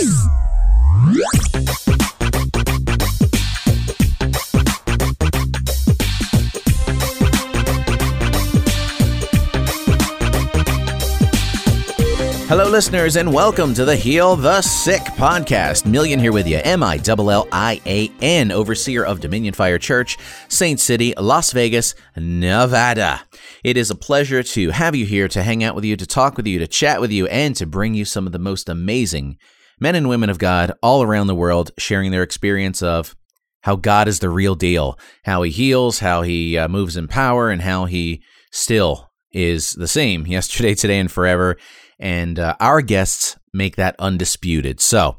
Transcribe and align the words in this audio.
Hello, 0.00 0.08
listeners, 12.70 13.16
and 13.16 13.30
welcome 13.30 13.74
to 13.74 13.84
the 13.84 13.94
Heal 13.94 14.36
the 14.36 14.62
Sick 14.62 15.02
podcast. 15.02 15.82
Millian 15.82 16.18
here 16.18 16.32
with 16.32 16.48
you, 16.48 16.62
M 16.64 16.82
I 16.82 16.98
L 17.06 17.30
L 17.30 17.46
I 17.52 17.82
A 17.84 18.10
N, 18.22 18.50
overseer 18.50 19.04
of 19.04 19.20
Dominion 19.20 19.52
Fire 19.52 19.78
Church, 19.78 20.16
Saint 20.48 20.80
City, 20.80 21.12
Las 21.18 21.52
Vegas, 21.52 21.94
Nevada. 22.16 23.20
It 23.62 23.76
is 23.76 23.90
a 23.90 23.94
pleasure 23.94 24.42
to 24.42 24.70
have 24.70 24.96
you 24.96 25.04
here, 25.04 25.28
to 25.28 25.42
hang 25.42 25.62
out 25.62 25.74
with 25.74 25.84
you, 25.84 25.94
to 25.96 26.06
talk 26.06 26.38
with 26.38 26.46
you, 26.46 26.58
to 26.58 26.66
chat 26.66 27.02
with 27.02 27.12
you, 27.12 27.26
and 27.26 27.54
to 27.56 27.66
bring 27.66 27.92
you 27.92 28.06
some 28.06 28.24
of 28.24 28.32
the 28.32 28.38
most 28.38 28.70
amazing 28.70 29.36
men 29.80 29.94
and 29.94 30.08
women 30.08 30.30
of 30.30 30.38
God 30.38 30.72
all 30.82 31.02
around 31.02 31.26
the 31.26 31.34
world 31.34 31.72
sharing 31.78 32.10
their 32.10 32.22
experience 32.22 32.82
of 32.82 33.16
how 33.62 33.76
God 33.76 34.08
is 34.08 34.20
the 34.20 34.30
real 34.30 34.54
deal, 34.54 34.98
how 35.24 35.42
he 35.42 35.50
heals, 35.50 35.98
how 35.98 36.22
he 36.22 36.56
uh, 36.56 36.68
moves 36.68 36.96
in 36.96 37.08
power, 37.08 37.50
and 37.50 37.62
how 37.62 37.86
he 37.86 38.22
still 38.52 39.10
is 39.32 39.72
the 39.72 39.88
same 39.88 40.26
yesterday, 40.26 40.74
today, 40.74 40.98
and 40.98 41.10
forever 41.10 41.56
and 42.00 42.38
uh, 42.38 42.56
our 42.58 42.80
guests 42.80 43.36
make 43.52 43.76
that 43.76 43.94
undisputed. 43.98 44.80
So, 44.80 45.18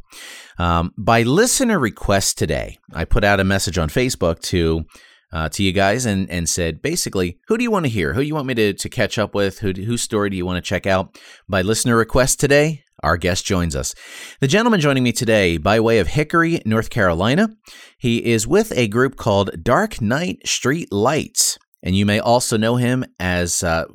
um, 0.58 0.94
by 0.98 1.24
listener 1.24 1.80
request 1.80 2.38
today, 2.38 2.80
I 2.94 3.05
put 3.05 3.24
out 3.24 3.40
a 3.40 3.46
message 3.46 3.78
on 3.78 3.90
Facebook 3.90 4.41
to 4.44 4.84
uh, 5.32 5.48
to 5.50 5.64
you 5.64 5.72
guys 5.72 6.05
and 6.05 6.30
and 6.30 6.50
said 6.50 6.82
basically, 6.82 7.40
who 7.48 7.58
do 7.58 7.64
you 7.64 7.72
want 7.72 7.86
to 7.86 7.91
hear? 7.91 8.14
Who 8.14 8.22
do 8.22 8.28
you 8.28 8.36
want 8.36 8.48
me 8.48 8.55
to 8.55 8.74
to 8.74 8.90
catch 8.90 9.18
up 9.18 9.34
with? 9.34 9.60
Who 9.60 9.72
whose 9.72 10.02
story 10.02 10.30
do 10.30 10.36
you 10.36 10.46
want 10.46 10.64
to 10.64 10.68
check 10.68 10.86
out? 10.86 11.18
By 11.48 11.62
listener 11.62 11.96
request 11.96 12.40
today, 12.40 12.84
our 13.04 13.18
guest 13.18 13.46
joins 13.46 13.76
us. 13.76 13.96
The 14.40 14.48
gentleman 14.48 14.80
joining 14.80 15.04
me 15.04 15.12
today, 15.12 15.58
by 15.58 15.80
way 15.80 16.00
of 16.00 16.08
Hickory, 16.08 16.62
North 16.66 16.90
Carolina, 16.90 17.50
he 17.98 18.26
is 18.26 18.48
with 18.48 18.71
a 18.77 18.88
group 18.88 19.16
called 19.16 19.63
Dark 19.63 20.02
Night 20.02 20.48
Street 20.48 20.91
Lights. 20.91 21.57
And 21.84 21.96
you 21.96 22.05
may 22.05 22.20
also 22.20 22.57
know 22.57 22.76
him 22.76 23.05
as 23.20 23.63
uh, 23.63 23.85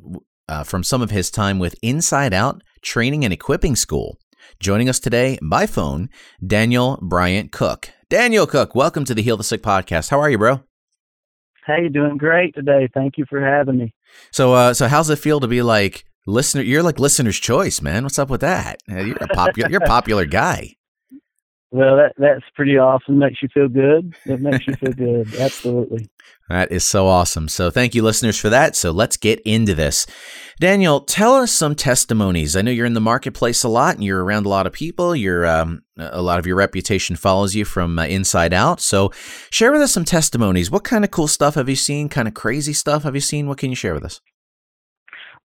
uh, 0.49 0.63
from 0.63 0.83
some 0.83 1.01
of 1.01 1.11
his 1.11 1.31
time 1.31 1.59
with 1.59 1.75
Inside 1.81 2.33
Out 2.33 2.61
Training 2.81 3.23
and 3.23 3.33
Equipping 3.33 3.75
School. 3.75 4.17
Joining 4.59 4.89
us 4.89 4.99
today 4.99 5.37
by 5.41 5.67
phone, 5.67 6.09
Daniel 6.45 6.99
Bryant 7.01 7.51
Cook. 7.51 7.91
Daniel 8.09 8.47
Cook, 8.47 8.75
welcome 8.75 9.05
to 9.05 9.13
the 9.13 9.21
Heal 9.21 9.37
the 9.37 9.43
Sick 9.43 9.61
podcast. 9.61 10.09
How 10.09 10.19
are 10.19 10.29
you, 10.29 10.37
bro? 10.37 10.61
Hey, 11.65 11.89
doing 11.89 12.17
great 12.17 12.55
today. 12.55 12.87
Thank 12.93 13.17
you 13.17 13.25
for 13.29 13.41
having 13.41 13.77
me. 13.77 13.93
So, 14.31 14.53
uh, 14.53 14.73
so 14.73 14.87
how's 14.87 15.09
it 15.09 15.17
feel 15.17 15.41
to 15.41 15.47
be 15.47 15.61
like 15.61 16.05
listener? 16.27 16.61
You're 16.61 16.83
like 16.83 16.99
listener's 16.99 17.39
choice, 17.39 17.81
man. 17.81 18.03
What's 18.03 18.19
up 18.19 18.29
with 18.29 18.41
that? 18.41 18.81
You're 18.87 19.17
a 19.17 19.27
popular, 19.27 19.69
you're 19.69 19.83
a 19.83 19.87
popular 19.87 20.25
guy. 20.25 20.75
Well, 21.69 21.97
that 21.97 22.13
that's 22.17 22.45
pretty 22.55 22.77
awesome. 22.77 23.19
Makes 23.19 23.41
you 23.41 23.49
feel 23.53 23.67
good. 23.67 24.15
It 24.25 24.39
makes 24.39 24.65
you 24.67 24.75
feel 24.75 24.93
good. 24.93 25.35
Absolutely. 25.39 26.09
That 26.47 26.71
is 26.71 26.85
so 26.85 27.07
awesome. 27.07 27.49
So, 27.49 27.69
thank 27.69 27.93
you, 27.93 28.01
listeners, 28.01 28.39
for 28.39 28.49
that. 28.49 28.77
So, 28.77 28.91
let's 28.91 29.17
get 29.17 29.41
into 29.41 29.75
this. 29.75 30.07
Daniel, 30.61 31.01
tell 31.01 31.35
us 31.35 31.51
some 31.51 31.75
testimonies. 31.75 32.55
I 32.55 32.61
know 32.61 32.71
you're 32.71 32.85
in 32.85 32.93
the 32.93 33.01
marketplace 33.01 33.63
a 33.63 33.69
lot 33.69 33.95
and 33.95 34.03
you're 34.03 34.23
around 34.23 34.45
a 34.45 34.49
lot 34.49 34.65
of 34.65 34.71
people. 34.71 35.13
You're, 35.13 35.45
um, 35.45 35.83
a 35.97 36.21
lot 36.21 36.39
of 36.39 36.47
your 36.47 36.55
reputation 36.55 37.17
follows 37.17 37.53
you 37.53 37.65
from 37.65 37.99
uh, 37.99 38.05
inside 38.05 38.53
out. 38.53 38.79
So, 38.79 39.11
share 39.51 39.73
with 39.73 39.81
us 39.81 39.91
some 39.91 40.05
testimonies. 40.05 40.71
What 40.71 40.85
kind 40.85 41.03
of 41.03 41.11
cool 41.11 41.27
stuff 41.27 41.55
have 41.55 41.67
you 41.67 41.75
seen? 41.75 42.07
Kind 42.07 42.29
of 42.29 42.33
crazy 42.33 42.73
stuff 42.73 43.03
have 43.03 43.13
you 43.13 43.21
seen? 43.21 43.49
What 43.49 43.57
can 43.57 43.69
you 43.69 43.75
share 43.75 43.93
with 43.93 44.05
us? 44.05 44.21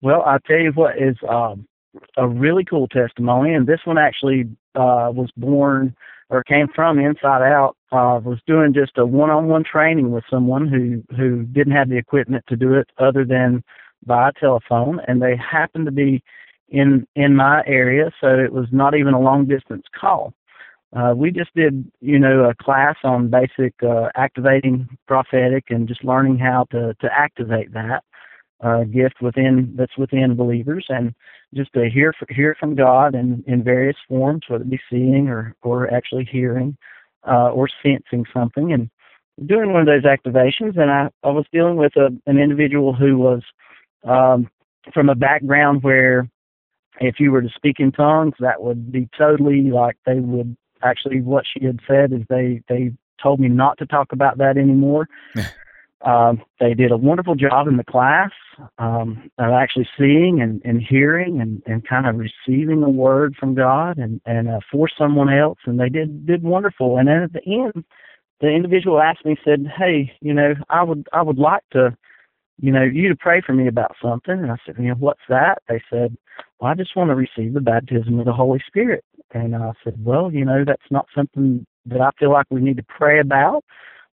Well, 0.01 0.23
I'll 0.23 0.39
tell 0.39 0.59
you 0.59 0.71
what 0.71 0.97
is 0.97 1.15
um, 1.29 1.67
a 2.17 2.27
really 2.27 2.65
cool 2.65 2.87
testimony, 2.87 3.53
and 3.53 3.67
this 3.67 3.81
one 3.85 3.97
actually 3.97 4.43
uh, 4.75 5.11
was 5.13 5.29
born 5.37 5.95
or 6.29 6.43
came 6.43 6.67
from 6.73 6.97
inside 6.97 7.43
out 7.43 7.75
uh, 7.91 8.19
was 8.23 8.39
doing 8.47 8.73
just 8.73 8.97
a 8.97 9.05
one-on-one 9.05 9.65
training 9.65 10.11
with 10.11 10.23
someone 10.29 10.67
who 10.67 11.03
who 11.15 11.43
didn't 11.43 11.73
have 11.73 11.89
the 11.89 11.97
equipment 11.97 12.43
to 12.47 12.55
do 12.55 12.73
it 12.73 12.89
other 12.97 13.25
than 13.25 13.63
by 14.05 14.31
telephone, 14.39 14.99
and 15.07 15.21
they 15.21 15.35
happened 15.35 15.85
to 15.85 15.91
be 15.91 16.23
in 16.69 17.05
in 17.15 17.35
my 17.35 17.61
area, 17.67 18.11
so 18.19 18.27
it 18.39 18.53
was 18.53 18.67
not 18.71 18.95
even 18.95 19.13
a 19.13 19.19
long 19.19 19.45
distance 19.45 19.85
call. 19.99 20.33
Uh, 20.93 21.13
we 21.15 21.31
just 21.31 21.53
did, 21.55 21.89
you 22.01 22.19
know, 22.19 22.49
a 22.49 22.55
class 22.55 22.95
on 23.03 23.29
basic 23.29 23.73
uh, 23.83 24.09
activating 24.15 24.89
prophetic 25.07 25.65
and 25.69 25.87
just 25.87 26.03
learning 26.03 26.37
how 26.37 26.65
to 26.71 26.95
to 27.01 27.09
activate 27.13 27.73
that 27.73 28.03
uh, 28.61 28.83
gift 28.83 29.21
within 29.21 29.73
that's 29.75 29.97
within 29.97 30.35
believers, 30.35 30.85
and 30.89 31.13
just 31.53 31.73
to 31.73 31.89
hear 31.89 32.13
hear 32.29 32.55
from 32.59 32.75
God 32.75 33.15
in 33.15 33.43
in 33.47 33.63
various 33.63 33.97
forms, 34.07 34.43
whether 34.47 34.63
it 34.63 34.69
be 34.69 34.79
seeing 34.89 35.27
or 35.27 35.55
or 35.63 35.91
actually 35.93 36.25
hearing 36.25 36.77
uh, 37.27 37.49
or 37.49 37.67
sensing 37.83 38.25
something, 38.33 38.71
and 38.71 38.89
doing 39.45 39.73
one 39.73 39.81
of 39.81 39.87
those 39.87 40.03
activations. 40.03 40.77
And 40.77 40.91
I 40.91 41.09
I 41.23 41.31
was 41.31 41.45
dealing 41.51 41.77
with 41.77 41.95
a 41.95 42.09
an 42.27 42.37
individual 42.37 42.93
who 42.93 43.17
was 43.17 43.41
um, 44.07 44.49
from 44.93 45.09
a 45.09 45.15
background 45.15 45.83
where 45.83 46.29
if 46.99 47.19
you 47.19 47.31
were 47.31 47.41
to 47.41 47.49
speak 47.55 47.79
in 47.79 47.91
tongues, 47.91 48.35
that 48.39 48.61
would 48.61 48.91
be 48.91 49.09
totally 49.17 49.71
like 49.71 49.97
they 50.05 50.19
would 50.19 50.55
actually 50.83 51.21
what 51.21 51.45
she 51.45 51.65
had 51.65 51.79
said 51.87 52.11
is 52.11 52.21
they 52.29 52.61
they 52.67 52.91
told 53.21 53.39
me 53.39 53.47
not 53.47 53.77
to 53.77 53.85
talk 53.85 54.11
about 54.11 54.37
that 54.37 54.57
anymore. 54.57 55.07
Um, 56.05 56.41
they 56.59 56.73
did 56.73 56.91
a 56.91 56.97
wonderful 56.97 57.35
job 57.35 57.67
in 57.67 57.77
the 57.77 57.83
class 57.83 58.31
um, 58.79 59.29
of 59.37 59.51
actually 59.51 59.87
seeing 59.97 60.41
and, 60.41 60.61
and 60.65 60.81
hearing 60.81 61.39
and, 61.41 61.61
and 61.67 61.87
kind 61.87 62.07
of 62.07 62.15
receiving 62.15 62.81
a 62.81 62.89
word 62.89 63.35
from 63.39 63.53
God 63.53 63.97
and, 63.97 64.19
and 64.25 64.49
uh, 64.49 64.59
for 64.71 64.89
someone 64.97 65.31
else, 65.31 65.59
and 65.65 65.79
they 65.79 65.89
did 65.89 66.25
did 66.25 66.41
wonderful. 66.41 66.97
And 66.97 67.07
then 67.07 67.21
at 67.23 67.33
the 67.33 67.41
end, 67.45 67.85
the 68.39 68.49
individual 68.49 68.99
asked 68.99 69.25
me, 69.25 69.37
said, 69.45 69.67
"Hey, 69.77 70.11
you 70.21 70.33
know, 70.33 70.55
I 70.69 70.81
would 70.83 71.07
I 71.13 71.21
would 71.21 71.37
like 71.37 71.63
to, 71.73 71.95
you 72.59 72.71
know, 72.71 72.83
you 72.83 73.07
to 73.09 73.15
pray 73.15 73.41
for 73.41 73.53
me 73.53 73.67
about 73.67 73.95
something." 74.01 74.39
And 74.39 74.51
I 74.51 74.57
said, 74.65 74.75
"You 74.79 74.89
know, 74.89 74.95
what's 74.95 75.21
that?" 75.29 75.61
They 75.69 75.81
said, 75.89 76.17
"Well, 76.59 76.71
I 76.71 76.73
just 76.73 76.95
want 76.95 77.11
to 77.11 77.15
receive 77.15 77.53
the 77.53 77.61
baptism 77.61 78.19
of 78.19 78.25
the 78.25 78.33
Holy 78.33 78.61
Spirit." 78.65 79.05
And 79.33 79.55
I 79.55 79.73
said, 79.83 80.03
"Well, 80.03 80.31
you 80.33 80.45
know, 80.45 80.63
that's 80.65 80.89
not 80.89 81.05
something 81.15 81.65
that 81.85 82.01
I 82.01 82.09
feel 82.17 82.31
like 82.31 82.47
we 82.49 82.61
need 82.61 82.77
to 82.77 82.83
pray 82.83 83.19
about." 83.19 83.63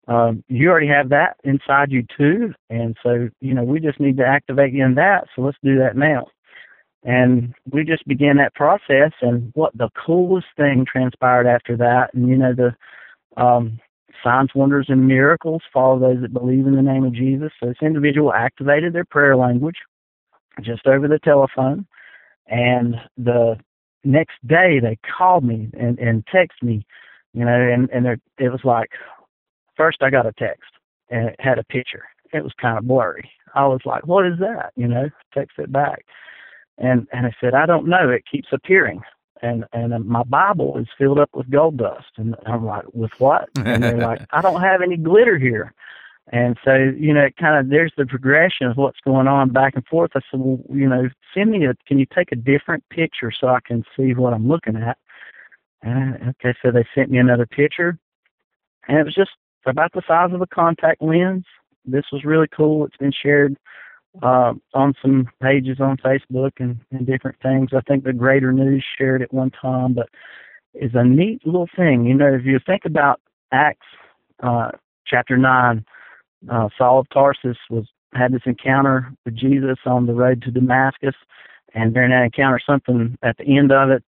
Um, 0.08 0.44
you 0.48 0.70
already 0.70 0.88
have 0.88 1.10
that 1.10 1.38
inside 1.44 1.92
you 1.92 2.06
too, 2.18 2.54
and 2.70 2.96
so 3.02 3.30
you 3.42 3.54
know 3.54 3.64
we 3.64 3.80
just 3.80 4.00
need 4.00 4.18
to 4.18 4.26
activate 4.26 4.76
in 4.76 4.96
that. 4.96 5.26
So 5.36 5.42
let's 5.42 5.58
do 5.64 5.80
that 5.80 5.96
now. 5.96 6.28
And 7.04 7.54
we 7.72 7.84
just 7.84 8.08
began 8.08 8.38
that 8.38 8.56
process, 8.56 9.12
and 9.22 9.52
what 9.56 9.76
the 9.78 9.90
coolest 10.06 10.48
thing 10.58 10.86
transpired 10.92 11.48
after 11.48 11.76
that, 11.78 12.14
and 12.14 12.28
you 12.28 12.38
know 12.38 12.54
the 12.54 12.76
um, 13.42 13.80
signs, 14.24 14.50
wonders, 14.56 14.88
and 14.90 15.08
miracles 15.08 15.62
follow 15.74 16.00
those 16.00 16.22
that 16.22 16.34
believe 16.34 16.68
in 16.68 16.76
the 16.76 16.82
name 16.82 17.04
of 17.04 17.14
Jesus. 17.14 17.52
So 17.60 17.68
this 17.68 17.78
individual 17.82 18.34
activated 18.34 18.94
their 18.94 19.06
prayer 19.06 19.36
language 19.36 19.78
just 20.62 20.86
over 20.88 21.08
the 21.08 21.20
telephone, 21.20 21.86
and 22.48 22.96
the 23.18 23.58
next 24.04 24.36
day 24.46 24.80
they 24.80 24.98
called 25.18 25.44
me 25.44 25.70
and 25.78 25.98
and 25.98 26.24
texted 26.28 26.62
me, 26.62 26.86
you 27.34 27.44
know, 27.44 27.60
and 27.60 27.90
and 27.90 28.06
it 28.38 28.50
was 28.52 28.62
like, 28.64 28.92
First, 29.76 30.02
I 30.02 30.10
got 30.10 30.26
a 30.26 30.34
text 30.34 30.72
and 31.10 31.30
it 31.30 31.36
had 31.40 31.60
a 31.60 31.64
picture. 31.64 32.04
It 32.34 32.44
was 32.44 32.54
kind 32.60 32.78
of 32.78 32.88
blurry. 32.88 33.30
I 33.54 33.66
was 33.68 33.82
like, 33.86 34.06
"What 34.06 34.26
is 34.26 34.40
that?" 34.40 34.74
You 34.76 34.88
know, 34.88 35.10
text 35.34 35.58
it 35.60 35.72
back, 35.72 36.06
and 36.78 37.08
and 37.14 37.26
I 37.26 37.32
said, 37.40 37.54
"I 37.54 37.66
don't 37.66 37.88
know. 37.88 38.10
It 38.10 38.24
keeps 38.30 38.50
appearing." 38.52 39.02
And 39.42 39.66
and 39.74 39.94
uh, 39.94 40.00
my 40.00 40.24
Bible 40.24 40.78
is 40.78 40.88
filled 40.98 41.20
up 41.20 41.30
with 41.34 41.50
gold 41.50 41.78
dust, 41.78 42.12
and 42.18 42.36
I'm 42.46 42.66
like, 42.66 42.86
"With 42.94 43.12
what?" 43.20 43.50
And 43.56 43.84
they're 43.84 43.98
like, 43.98 44.22
"I 44.32 44.42
don't 44.42 44.62
have 44.62 44.82
any 44.82 44.98
glitter 44.98 45.38
here." 45.38 45.74
And 46.32 46.58
so, 46.66 46.74
you 46.74 47.14
know, 47.14 47.26
it 47.26 47.38
kind 47.38 47.60
of 47.60 47.70
there's 47.70 47.94
the 47.98 48.06
progression 48.06 48.68
of 48.68 48.78
what's 48.78 49.00
going 49.02 49.28
on 49.28 49.50
back 49.52 49.76
and 49.76 49.86
forth. 49.86 50.12
I 50.16 50.22
said, 50.32 50.40
well, 50.40 50.60
you 50.74 50.90
know, 50.90 51.08
send 51.36 51.52
me 51.52 51.66
a, 51.68 51.76
can 51.86 52.00
you 52.00 52.08
take 52.16 52.32
a 52.32 52.36
different 52.36 52.84
picture 52.90 53.32
so 53.32 53.48
I 53.48 53.60
can 53.64 53.84
see 53.96 54.16
what 54.16 54.34
I'm 54.34 54.48
looking 54.48 54.76
at? 54.76 54.98
And 55.84 56.16
okay, 56.44 56.58
so 56.64 56.72
they 56.72 56.86
sent 56.96 57.12
me 57.12 57.20
another 57.20 57.46
picture, 57.46 58.00
and 58.88 58.98
it 58.98 59.04
was 59.04 59.14
just 59.14 59.32
about 59.66 59.92
the 59.94 60.02
size 60.08 60.32
of 60.34 60.42
a 60.42 60.48
contact 60.48 61.02
lens. 61.02 61.46
This 61.86 62.06
was 62.12 62.24
really 62.24 62.48
cool. 62.56 62.86
It's 62.86 62.98
been 62.98 63.14
shared 63.14 63.58
uh, 64.24 64.54
on 64.74 64.94
some 65.02 65.28
pages 65.42 65.80
on 65.80 65.98
Facebook 65.98 66.52
and, 66.60 66.80
and 66.92 67.06
different 67.06 67.38
things. 67.42 67.70
I 67.74 67.82
think 67.82 68.04
the 68.04 68.14
Greater 68.14 68.52
News 68.52 68.84
shared 68.98 69.22
it 69.22 69.34
one 69.34 69.52
time, 69.52 69.94
but 69.94 70.10
it's 70.74 70.96
a 70.96 71.04
neat 71.04 71.46
little 71.46 71.68
thing. 71.76 72.06
You 72.06 72.14
know, 72.16 72.34
if 72.34 72.46
you 72.46 72.60
think 72.66 72.84
about 72.86 73.22
Acts 73.52 73.86
uh, 74.42 74.72
chapter 75.06 75.38
nine, 75.38 75.86
uh, 76.52 76.70
Saul 76.78 77.00
of 77.00 77.10
Tarsus 77.10 77.58
was 77.70 77.86
had 78.14 78.32
this 78.32 78.42
encounter 78.46 79.12
with 79.26 79.36
Jesus 79.36 79.78
on 79.86 80.06
the 80.06 80.14
road 80.14 80.42
to 80.44 80.52
Damascus, 80.52 81.16
and 81.74 81.94
during 81.94 82.12
that 82.12 82.24
encounter, 82.24 82.60
something 82.66 83.18
at 83.22 83.38
the 83.38 83.58
end 83.58 83.72
of 83.72 83.90
it 83.90 84.04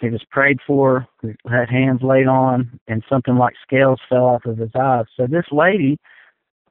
he 0.00 0.10
was 0.10 0.22
prayed 0.30 0.58
for, 0.66 1.06
had 1.48 1.70
hands 1.70 2.02
laid 2.02 2.26
on, 2.26 2.78
and 2.86 3.02
something 3.08 3.36
like 3.36 3.54
scales 3.62 4.00
fell 4.08 4.26
off 4.26 4.44
of 4.44 4.58
his 4.58 4.70
eyes. 4.78 5.06
So 5.16 5.26
this 5.26 5.46
lady, 5.50 5.98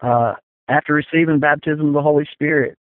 uh, 0.01 0.33
after 0.68 0.94
receiving 0.94 1.39
baptism 1.39 1.88
of 1.88 1.94
the 1.94 2.01
Holy 2.01 2.27
Spirit, 2.31 2.77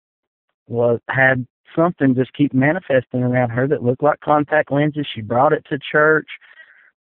was 0.69 1.01
had 1.09 1.47
something 1.75 2.15
just 2.15 2.33
keep 2.35 2.55
manifesting 2.55 3.23
around 3.23 3.51
her 3.51 3.67
that 3.69 3.83
looked 3.83 4.03
like 4.03 4.21
contact 4.21 4.71
lenses. 4.71 5.07
She 5.15 5.21
brought 5.23 5.53
it 5.53 5.65
to 5.71 5.79
church. 5.91 6.29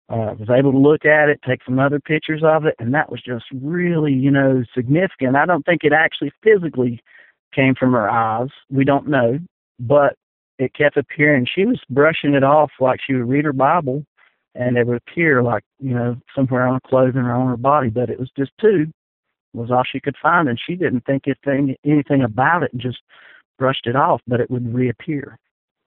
uh, 0.09 0.35
was 0.39 0.51
able 0.51 0.73
to 0.73 0.79
look 0.79 1.05
at 1.05 1.29
it, 1.29 1.41
take 1.47 1.61
some 1.65 1.79
other 1.79 1.99
pictures 1.99 2.43
of 2.45 2.67
it, 2.67 2.75
and 2.79 2.93
that 2.93 3.11
was 3.11 3.23
just 3.23 3.45
really, 3.53 4.13
you 4.13 4.31
know, 4.31 4.63
significant. 4.75 5.37
I 5.37 5.47
don't 5.47 5.65
think 5.65 5.83
it 5.83 5.93
actually 5.93 6.33
physically 6.43 7.01
came 7.55 7.75
from 7.75 7.93
her 7.93 8.11
eyes. 8.11 8.49
We 8.71 8.85
don't 8.85 9.09
know, 9.09 9.39
but 9.79 10.15
it 10.59 10.75
kept 10.75 10.97
appearing. 10.97 11.47
She 11.53 11.65
was 11.65 11.81
brushing 11.91 12.35
it 12.35 12.45
off 12.45 12.71
like 12.81 13.01
she 13.05 13.15
would 13.15 13.29
read 13.29 13.45
her 13.45 13.53
Bible, 13.53 14.05
and 14.55 14.77
it 14.77 14.87
would 14.87 15.03
appear 15.09 15.43
like, 15.43 15.65
you 15.81 15.95
know, 15.95 16.17
somewhere 16.35 16.67
on 16.67 16.75
her 16.75 16.89
clothing 16.89 17.23
or 17.23 17.33
on 17.33 17.49
her 17.49 17.57
body, 17.57 17.89
but 17.89 18.11
it 18.11 18.19
was 18.19 18.31
just 18.37 18.53
two 18.61 18.87
was 19.55 19.71
all 19.71 19.85
she 19.91 20.01
could 20.01 20.17
find, 20.21 20.49
and 20.49 20.61
she 20.65 20.75
didn't 20.75 21.07
think 21.07 21.25
anything 21.27 21.77
anything 21.85 22.23
about 22.23 22.63
it 22.63 22.73
and 22.73 22.83
just 22.83 22.99
brushed 23.59 23.87
it 23.87 23.97
off, 23.97 24.21
but 24.27 24.41
it 24.41 24.51
would 24.51 24.75
reappear. 24.75 25.39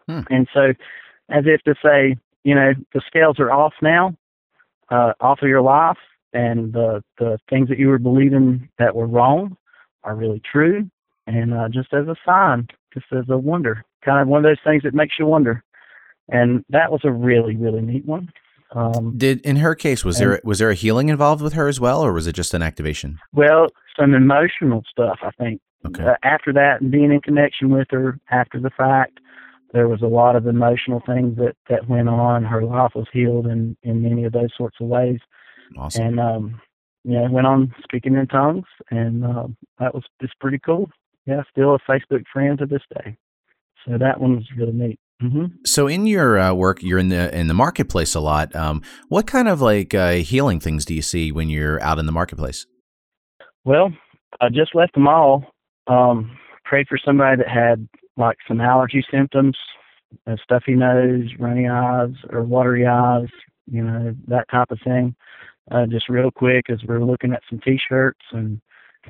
Hmm. 0.07 0.21
And 0.29 0.47
so, 0.53 0.73
as 1.29 1.43
if 1.45 1.61
to 1.63 1.75
say, 1.83 2.17
you 2.43 2.55
know, 2.55 2.73
the 2.93 3.01
scales 3.05 3.39
are 3.39 3.51
off 3.51 3.73
now, 3.81 4.15
uh, 4.89 5.13
off 5.19 5.41
of 5.41 5.49
your 5.49 5.61
life, 5.61 5.97
and 6.33 6.73
the 6.73 7.03
the 7.19 7.37
things 7.49 7.69
that 7.69 7.77
you 7.77 7.89
were 7.89 7.99
believing 7.99 8.69
that 8.79 8.95
were 8.95 9.07
wrong 9.07 9.57
are 10.03 10.15
really 10.15 10.41
true, 10.49 10.89
and 11.27 11.53
uh, 11.53 11.67
just 11.69 11.93
as 11.93 12.07
a 12.07 12.15
sign, 12.25 12.67
just 12.93 13.05
as 13.11 13.25
a 13.29 13.37
wonder, 13.37 13.83
kind 14.03 14.21
of 14.21 14.27
one 14.27 14.43
of 14.43 14.49
those 14.49 14.63
things 14.63 14.83
that 14.83 14.93
makes 14.93 15.15
you 15.19 15.25
wonder. 15.25 15.63
And 16.29 16.65
that 16.69 16.91
was 16.91 17.01
a 17.03 17.11
really 17.11 17.55
really 17.55 17.81
neat 17.81 18.05
one. 18.05 18.31
Um, 18.71 19.17
Did 19.17 19.41
in 19.41 19.57
her 19.57 19.75
case 19.75 20.03
was 20.03 20.19
and, 20.19 20.31
there 20.31 20.41
was 20.43 20.59
there 20.59 20.69
a 20.69 20.75
healing 20.75 21.09
involved 21.09 21.41
with 21.41 21.53
her 21.53 21.67
as 21.67 21.79
well, 21.79 22.03
or 22.03 22.11
was 22.13 22.27
it 22.27 22.33
just 22.33 22.53
an 22.53 22.61
activation? 22.61 23.19
Well, 23.33 23.67
some 23.97 24.13
emotional 24.13 24.83
stuff, 24.89 25.19
I 25.21 25.31
think. 25.31 25.61
Okay. 25.85 26.03
Uh, 26.03 26.15
after 26.23 26.51
that, 26.53 26.81
and 26.81 26.91
being 26.91 27.11
in 27.11 27.21
connection 27.21 27.69
with 27.69 27.87
her 27.91 28.19
after 28.29 28.59
the 28.59 28.71
fact, 28.71 29.19
there 29.73 29.87
was 29.87 30.01
a 30.01 30.07
lot 30.07 30.35
of 30.35 30.47
emotional 30.47 31.01
things 31.05 31.37
that 31.37 31.55
that 31.69 31.87
went 31.87 32.09
on. 32.09 32.43
Her 32.43 32.63
life 32.63 32.91
was 32.95 33.07
healed 33.13 33.47
in 33.47 33.77
in 33.83 34.01
many 34.01 34.25
of 34.25 34.33
those 34.33 34.49
sorts 34.57 34.77
of 34.81 34.87
ways. 34.87 35.19
Awesome. 35.77 36.05
And 36.05 36.19
um, 36.19 36.61
yeah, 37.03 37.29
went 37.29 37.47
on 37.47 37.73
speaking 37.83 38.15
in 38.15 38.27
tongues, 38.27 38.65
and 38.91 39.23
uh, 39.23 39.47
that 39.79 39.93
was 39.93 40.03
just 40.21 40.37
pretty 40.39 40.59
cool. 40.59 40.89
Yeah, 41.27 41.41
still 41.51 41.75
a 41.75 41.79
Facebook 41.79 42.23
friend 42.31 42.57
to 42.59 42.65
this 42.65 42.81
day. 42.95 43.17
So 43.85 43.97
that 43.97 44.19
one 44.19 44.37
was 44.37 44.45
really 44.57 44.71
neat. 44.71 44.99
Mm-hmm. 45.21 45.45
So, 45.65 45.87
in 45.87 46.05
your 46.05 46.37
uh, 46.37 46.53
work, 46.53 46.83
you're 46.83 46.99
in 46.99 47.09
the 47.09 47.35
in 47.35 47.47
the 47.47 47.53
marketplace 47.53 48.13
a 48.13 48.19
lot. 48.19 48.55
Um, 48.55 48.83
what 49.09 49.25
kind 49.25 49.47
of 49.47 49.61
like 49.61 49.95
uh, 49.95 50.13
healing 50.13 50.59
things 50.59 50.85
do 50.85 50.93
you 50.93 51.01
see 51.01 51.31
when 51.31 51.49
you're 51.49 51.81
out 51.81 51.97
in 51.97 52.05
the 52.05 52.11
marketplace? 52.11 52.67
Well, 53.65 53.91
I 54.39 54.49
just 54.49 54.75
left 54.75 54.93
the 54.93 54.99
mall. 54.99 55.45
Um, 55.87 56.37
prayed 56.65 56.87
for 56.87 56.99
somebody 57.03 57.37
that 57.37 57.49
had 57.49 57.87
like 58.15 58.37
some 58.47 58.61
allergy 58.61 59.03
symptoms, 59.09 59.57
a 60.27 60.37
stuffy 60.43 60.75
nose, 60.75 61.29
runny 61.39 61.67
eyes, 61.67 62.13
or 62.29 62.43
watery 62.43 62.85
eyes. 62.85 63.29
You 63.65 63.83
know 63.83 64.15
that 64.27 64.45
type 64.51 64.69
of 64.69 64.79
thing. 64.83 65.15
Uh, 65.71 65.87
just 65.87 66.09
real 66.09 66.29
quick, 66.29 66.65
as 66.69 66.79
we 66.87 66.93
are 66.93 67.03
looking 67.03 67.33
at 67.33 67.41
some 67.49 67.59
T-shirts, 67.59 68.21
and 68.31 68.61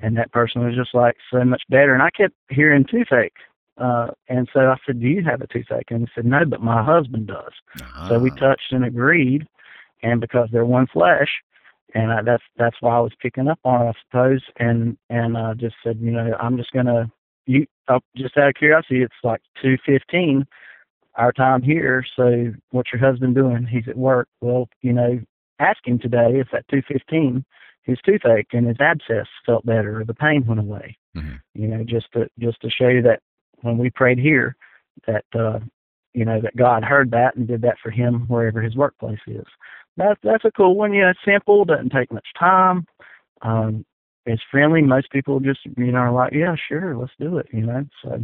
and 0.02 0.18
that 0.18 0.32
person 0.32 0.66
was 0.66 0.76
just 0.76 0.94
like 0.94 1.16
so 1.32 1.44
much 1.44 1.64
better. 1.70 1.94
And 1.94 2.04
I 2.04 2.10
kept 2.12 2.36
hearing 2.50 2.86
toothache 2.90 3.34
uh, 3.78 4.08
and 4.28 4.50
so 4.54 4.62
I 4.62 4.76
said, 4.86 5.00
"Do 5.00 5.08
you 5.08 5.24
have 5.24 5.42
a 5.42 5.48
toothache?" 5.48 5.92
And 5.92 6.02
he 6.02 6.08
said, 6.16 6.26
"No, 6.26 6.44
but 6.46 6.62
my 6.62 6.84
husband 6.84 7.28
does." 7.28 7.54
Uh-huh. 7.80 8.10
So 8.10 8.20
we 8.20 8.32
ah. 8.32 8.36
touched 8.36 8.72
and 8.72 8.84
agreed, 8.84 9.48
and 10.02 10.20
because 10.20 10.50
they're 10.52 10.66
one 10.66 10.88
flesh, 10.88 11.30
and 11.94 12.12
I, 12.12 12.22
that's 12.24 12.44
that's 12.58 12.78
why 12.80 12.98
I 12.98 13.00
was 13.00 13.14
picking 13.22 13.48
up 13.48 13.60
on 13.64 13.86
it, 13.86 13.90
I 13.90 13.94
suppose. 14.06 14.42
And 14.58 14.98
and 15.10 15.38
uh, 15.38 15.54
just 15.54 15.76
said, 15.84 16.00
you 16.02 16.12
know, 16.12 16.36
I'm 16.40 16.58
just 16.58 16.72
gonna 16.72 17.12
you 17.46 17.68
uh, 17.88 18.00
just 18.16 18.36
out 18.38 18.50
of 18.50 18.56
curiosity, 18.56 19.04
it's 19.04 19.14
like 19.24 19.42
two 19.62 19.78
fifteen 19.86 20.46
our 21.16 21.32
time 21.32 21.62
here. 21.62 22.04
So 22.16 22.54
what's 22.72 22.92
your 22.92 23.00
husband 23.00 23.36
doing? 23.36 23.66
He's 23.66 23.88
at 23.88 23.98
work. 23.98 24.28
Well, 24.42 24.70
you 24.82 24.94
know, 24.94 25.20
ask 25.60 25.80
him 25.86 26.00
today 26.00 26.40
if 26.40 26.48
at 26.54 26.68
two 26.68 26.82
fifteen 26.88 27.46
his 27.88 27.98
toothache 28.06 28.50
and 28.52 28.68
his 28.68 28.78
abscess 28.80 29.28
felt 29.46 29.66
better 29.66 30.00
or 30.00 30.06
the 30.06 30.14
pain 30.14 30.46
went 30.46 30.60
away. 30.60 30.98
Mm-hmm. 31.16 31.36
You 31.56 31.68
know, 31.68 31.84
just 31.84 32.08
to 32.14 32.30
just 32.38 32.62
to 32.62 32.70
show 32.70 32.90
you 32.90 33.02
that 33.04 33.22
when 33.62 33.78
we 33.78 33.90
prayed 33.90 34.20
here 34.20 34.56
that 35.08 35.26
uh 35.34 35.60
you 36.14 36.26
know 36.26 36.42
that 36.42 36.56
God 36.56 36.84
heard 36.84 37.12
that 37.12 37.36
and 37.36 37.48
did 37.48 37.62
that 37.62 37.78
for 37.82 37.90
him 37.90 38.26
wherever 38.28 38.62
his 38.62 38.76
workplace 38.76 39.20
is. 39.26 39.46
That's 39.96 40.20
that's 40.22 40.46
a 40.46 40.52
cool 40.52 40.76
one. 40.76 40.94
Yeah, 40.94 41.12
it's 41.12 41.20
simple, 41.26 41.66
doesn't 41.66 41.92
take 41.92 42.12
much 42.12 42.28
time. 42.38 42.86
Um 43.42 43.86
it's 44.26 44.44
friendly. 44.52 44.82
Most 44.82 45.10
people 45.10 45.40
just 45.40 45.62
you 45.78 45.92
know 45.92 46.00
are 46.00 46.12
like, 46.12 46.34
yeah, 46.34 46.56
sure, 46.68 46.96
let's 46.98 47.14
do 47.20 47.38
it. 47.38 47.48
You 47.52 47.66
know, 47.66 47.86
so. 48.04 48.24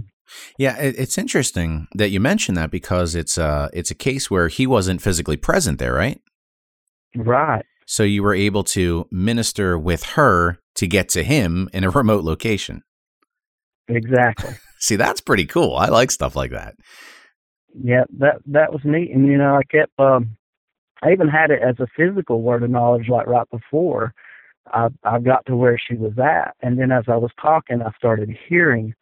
Yeah, 0.57 0.77
it's 0.79 1.17
interesting 1.17 1.87
that 1.95 2.09
you 2.09 2.21
mentioned 2.21 2.55
that 2.57 2.71
because 2.71 3.15
it's 3.15 3.37
uh 3.37 3.69
it's 3.73 3.91
a 3.91 3.95
case 3.95 4.29
where 4.29 4.49
he 4.49 4.67
wasn't 4.67 5.01
physically 5.01 5.37
present 5.37 5.79
there, 5.79 5.93
right? 5.93 6.21
Right. 7.15 7.65
So 7.85 8.03
you 8.03 8.23
were 8.23 8.33
able 8.33 8.63
to 8.65 9.07
minister 9.11 9.77
with 9.77 10.03
her 10.03 10.59
to 10.75 10.87
get 10.87 11.09
to 11.09 11.23
him 11.23 11.69
in 11.73 11.83
a 11.83 11.89
remote 11.91 12.23
location. 12.23 12.83
Exactly. 13.87 14.55
See, 14.79 14.95
that's 14.95 15.21
pretty 15.21 15.45
cool. 15.45 15.75
I 15.75 15.87
like 15.87 16.11
stuff 16.11 16.35
like 16.35 16.51
that. 16.51 16.75
Yeah, 17.81 18.03
that 18.19 18.35
that 18.45 18.71
was 18.71 18.81
neat, 18.83 19.11
and 19.11 19.25
you 19.25 19.37
know, 19.37 19.55
I 19.55 19.63
kept. 19.63 19.91
Um, 19.97 20.37
I 21.01 21.11
even 21.11 21.27
had 21.27 21.51
it 21.51 21.61
as 21.61 21.75
a 21.79 21.87
physical 21.97 22.41
word 22.41 22.63
of 22.63 22.69
knowledge, 22.69 23.09
like 23.09 23.27
right 23.27 23.49
before 23.49 24.13
I 24.67 24.89
I 25.03 25.19
got 25.19 25.45
to 25.47 25.55
where 25.55 25.79
she 25.79 25.95
was 25.95 26.13
at, 26.19 26.55
and 26.61 26.79
then 26.79 26.91
as 26.91 27.05
I 27.07 27.15
was 27.17 27.31
talking, 27.41 27.81
I 27.81 27.91
started 27.97 28.29
hearing 28.47 28.93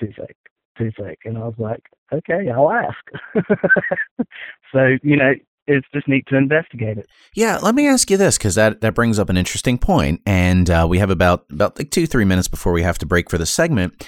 toothache, 0.00 0.36
toothache, 0.76 1.20
and 1.24 1.36
I 1.36 1.42
was 1.42 1.54
like, 1.58 1.82
okay, 2.12 2.50
I'll 2.50 2.70
ask. 2.70 3.04
so 4.72 4.96
you 5.02 5.16
know, 5.16 5.34
it's 5.66 5.86
just 5.94 6.08
neat 6.08 6.26
to 6.28 6.36
investigate 6.36 6.98
it. 6.98 7.06
Yeah, 7.34 7.58
let 7.62 7.74
me 7.74 7.86
ask 7.86 8.10
you 8.10 8.16
this 8.16 8.38
because 8.38 8.54
that 8.54 8.80
that 8.80 8.94
brings 8.94 9.18
up 9.18 9.30
an 9.30 9.36
interesting 9.36 9.78
point, 9.78 10.20
and 10.26 10.68
uh, 10.68 10.86
we 10.88 10.98
have 10.98 11.10
about 11.10 11.46
about 11.50 11.78
like 11.78 11.90
two 11.90 12.06
three 12.06 12.24
minutes 12.24 12.48
before 12.48 12.72
we 12.72 12.82
have 12.82 12.98
to 12.98 13.06
break 13.06 13.30
for 13.30 13.38
the 13.38 13.46
segment 13.46 14.04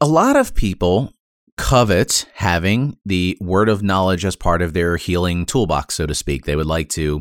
a 0.00 0.06
lot 0.06 0.36
of 0.36 0.54
people 0.54 1.12
covet 1.58 2.24
having 2.34 2.96
the 3.04 3.36
word 3.40 3.68
of 3.68 3.82
knowledge 3.82 4.24
as 4.24 4.36
part 4.36 4.62
of 4.62 4.72
their 4.72 4.96
healing 4.96 5.44
toolbox, 5.44 5.96
so 5.96 6.06
to 6.06 6.14
speak. 6.14 6.44
They 6.44 6.54
would 6.54 6.66
like 6.66 6.88
to 6.90 7.20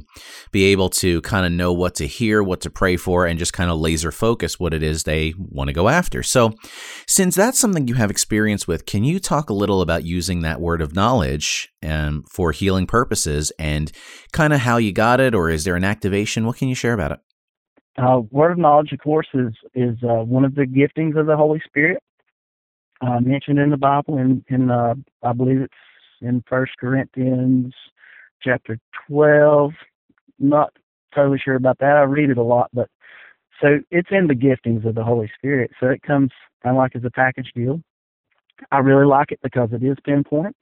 be 0.52 0.66
able 0.66 0.90
to 0.92 1.22
kind 1.22 1.46
of 1.46 1.52
know 1.52 1.74
what 1.74 1.96
to 1.96 2.06
hear, 2.06 2.44
what 2.44 2.62
to 2.62 2.70
pray 2.70 2.98
for, 2.98 3.26
and 3.26 3.40
just 3.40 3.52
kind 3.52 3.72
of 3.72 3.80
laser 3.80 4.12
focus 4.12 4.60
what 4.60 4.76
it 4.76 4.84
is 4.84 5.04
they 5.04 5.34
want 5.38 5.70
to 5.70 5.74
go 5.74 5.90
after. 5.90 6.22
So, 6.22 6.54
since 7.08 7.36
that's 7.36 7.60
something 7.60 7.88
you 7.88 7.96
have 7.96 8.12
experience 8.12 8.68
with, 8.68 8.86
can 8.86 9.04
you 9.04 9.20
talk 9.20 9.50
a 9.50 9.56
little 9.56 9.82
about 9.82 10.06
using 10.06 10.42
that 10.42 10.62
word 10.62 10.82
of 10.82 10.96
knowledge 10.96 11.70
um, 11.84 12.24
for 12.32 12.52
healing 12.52 12.86
purposes 12.86 13.52
and 13.58 13.92
kind 14.32 14.54
of 14.54 14.60
how 14.60 14.78
you 14.78 14.94
got 14.94 15.20
it, 15.20 15.34
or 15.34 15.50
is 15.50 15.64
there 15.64 15.76
an 15.76 15.84
activation? 15.84 16.46
What 16.46 16.58
can 16.58 16.70
you 16.70 16.76
share 16.76 16.94
about 16.94 17.12
it? 17.12 17.20
Uh, 17.98 18.22
word 18.30 18.52
of 18.52 18.60
knowledge, 18.60 18.92
of 18.92 19.00
course, 19.00 19.28
is 19.34 19.54
is 19.74 19.98
uh, 20.04 20.24
one 20.24 20.46
of 20.46 20.54
the 20.54 20.66
giftings 20.66 21.20
of 21.20 21.26
the 21.26 21.36
Holy 21.36 21.60
Spirit 21.66 22.04
uh, 23.02 23.20
mentioned 23.20 23.60
in 23.60 23.70
the 23.70 23.78
Bible, 23.78 24.18
in, 24.18 24.44
in 24.50 24.72
uh, 24.72 24.96
I 25.24 25.34
believe 25.34 25.62
it's 25.62 25.74
in 26.22 26.44
First 26.48 26.74
Corinthians 26.80 27.74
chapter 28.42 28.80
12. 29.08 29.72
Not 30.40 30.74
totally 31.14 31.40
sure 31.44 31.56
about 31.56 31.80
that. 31.80 31.98
I 31.98 32.04
read 32.04 32.30
it 32.30 32.38
a 32.38 32.44
lot, 32.44 32.70
but 32.74 32.90
so 33.62 33.80
it's 33.92 34.10
in 34.12 34.28
the 34.28 34.36
giftings 34.36 34.86
of 34.86 34.96
the 34.96 35.04
Holy 35.04 35.32
Spirit. 35.38 35.72
So 35.80 35.88
it 35.88 36.02
comes 36.04 36.32
kind 36.64 36.76
of 36.76 36.80
like 36.80 36.96
as 36.96 37.04
a 37.04 37.12
package 37.12 37.52
deal. 37.56 37.82
I 38.72 38.80
really 38.80 39.06
like 39.06 39.32
it 39.32 39.40
because 39.44 39.70
it 39.72 39.84
is 39.84 39.98
pinpoint. 40.04 40.56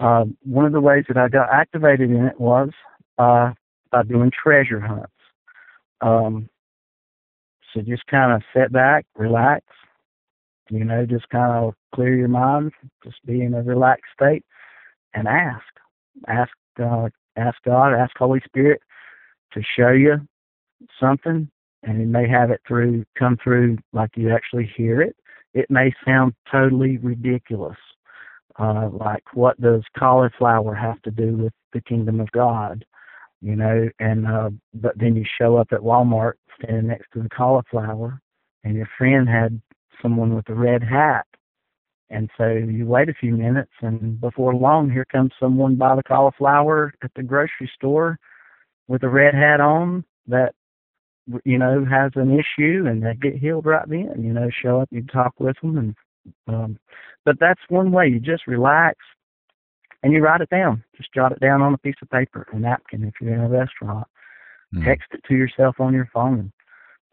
Uh, 0.00 0.24
one 0.44 0.64
of 0.64 0.72
the 0.72 0.80
ways 0.80 1.04
that 1.08 1.16
I 1.16 1.28
got 1.28 1.52
activated 1.52 2.10
in 2.10 2.26
it 2.26 2.40
was 2.40 2.70
uh, 3.18 3.52
by 3.90 4.02
doing 4.04 4.30
treasure 4.30 4.80
hunts. 4.80 5.12
Um, 6.00 6.48
so 7.72 7.82
just 7.82 8.06
kind 8.06 8.32
of 8.32 8.42
sit 8.54 8.72
back, 8.72 9.06
relax, 9.16 9.64
you 10.70 10.84
know, 10.84 11.06
just 11.06 11.28
kind 11.30 11.52
of 11.52 11.74
clear 11.94 12.14
your 12.14 12.28
mind, 12.28 12.72
just 13.04 13.24
be 13.24 13.42
in 13.42 13.54
a 13.54 13.62
relaxed 13.62 14.12
state, 14.14 14.44
and 15.14 15.26
ask, 15.26 15.64
ask, 16.26 16.52
uh, 16.82 17.08
ask 17.36 17.56
God, 17.64 17.94
ask 17.94 18.12
Holy 18.16 18.40
Spirit 18.44 18.80
to 19.52 19.62
show 19.76 19.90
you 19.90 20.20
something, 21.00 21.50
and 21.82 22.00
He 22.00 22.04
may 22.04 22.28
have 22.28 22.50
it 22.50 22.60
through 22.66 23.04
come 23.18 23.38
through 23.42 23.78
like 23.92 24.10
you 24.16 24.32
actually 24.32 24.70
hear 24.76 25.00
it. 25.00 25.16
It 25.54 25.70
may 25.70 25.92
sound 26.04 26.34
totally 26.50 26.98
ridiculous, 26.98 27.78
uh, 28.58 28.90
like 28.92 29.24
what 29.34 29.60
does 29.60 29.82
cauliflower 29.98 30.74
have 30.74 31.00
to 31.02 31.10
do 31.10 31.36
with 31.36 31.52
the 31.72 31.80
kingdom 31.80 32.20
of 32.20 32.30
God? 32.32 32.84
You 33.40 33.56
know, 33.56 33.88
and 34.00 34.26
uh, 34.26 34.50
but 34.74 34.98
then 34.98 35.14
you 35.16 35.24
show 35.40 35.56
up 35.56 35.68
at 35.72 35.80
Walmart 35.80 36.34
standing 36.60 36.88
next 36.88 37.06
to 37.14 37.22
the 37.22 37.28
cauliflower, 37.28 38.20
and 38.64 38.74
your 38.74 38.88
friend 38.98 39.28
had 39.28 39.60
someone 40.02 40.34
with 40.34 40.48
a 40.48 40.54
red 40.54 40.82
hat. 40.82 41.26
And 42.10 42.30
so 42.38 42.48
you 42.48 42.86
wait 42.86 43.10
a 43.10 43.14
few 43.14 43.32
minutes, 43.32 43.72
and 43.82 44.18
before 44.18 44.54
long, 44.54 44.90
here 44.90 45.04
comes 45.04 45.32
someone 45.38 45.76
by 45.76 45.94
the 45.94 46.02
cauliflower 46.02 46.94
at 47.02 47.10
the 47.14 47.22
grocery 47.22 47.70
store 47.74 48.18
with 48.86 49.02
a 49.02 49.08
red 49.08 49.34
hat 49.34 49.60
on 49.60 50.04
that, 50.26 50.54
you 51.44 51.58
know, 51.58 51.84
has 51.84 52.12
an 52.14 52.32
issue, 52.32 52.86
and 52.86 53.02
they 53.02 53.14
get 53.14 53.36
healed 53.36 53.66
right 53.66 53.86
then. 53.86 54.14
You 54.18 54.32
know, 54.32 54.48
show 54.50 54.80
up, 54.80 54.88
you 54.90 55.02
talk 55.02 55.34
with 55.38 55.56
them, 55.60 55.76
and 55.76 55.94
um, 56.46 56.78
but 57.26 57.36
that's 57.38 57.60
one 57.68 57.92
way. 57.92 58.08
You 58.08 58.20
just 58.20 58.46
relax, 58.46 58.96
and 60.02 60.10
you 60.10 60.20
write 60.20 60.40
it 60.40 60.48
down. 60.48 60.82
Just 60.96 61.12
jot 61.12 61.32
it 61.32 61.40
down 61.40 61.60
on 61.60 61.74
a 61.74 61.78
piece 61.78 61.96
of 62.00 62.08
paper, 62.08 62.46
a 62.52 62.58
napkin 62.58 63.04
if 63.04 63.14
you're 63.20 63.34
in 63.34 63.40
a 63.40 63.48
restaurant. 63.50 64.06
Mm. 64.74 64.84
Text 64.84 65.08
it 65.12 65.22
to 65.28 65.34
yourself 65.34 65.78
on 65.78 65.92
your 65.92 66.08
phone. 66.12 66.52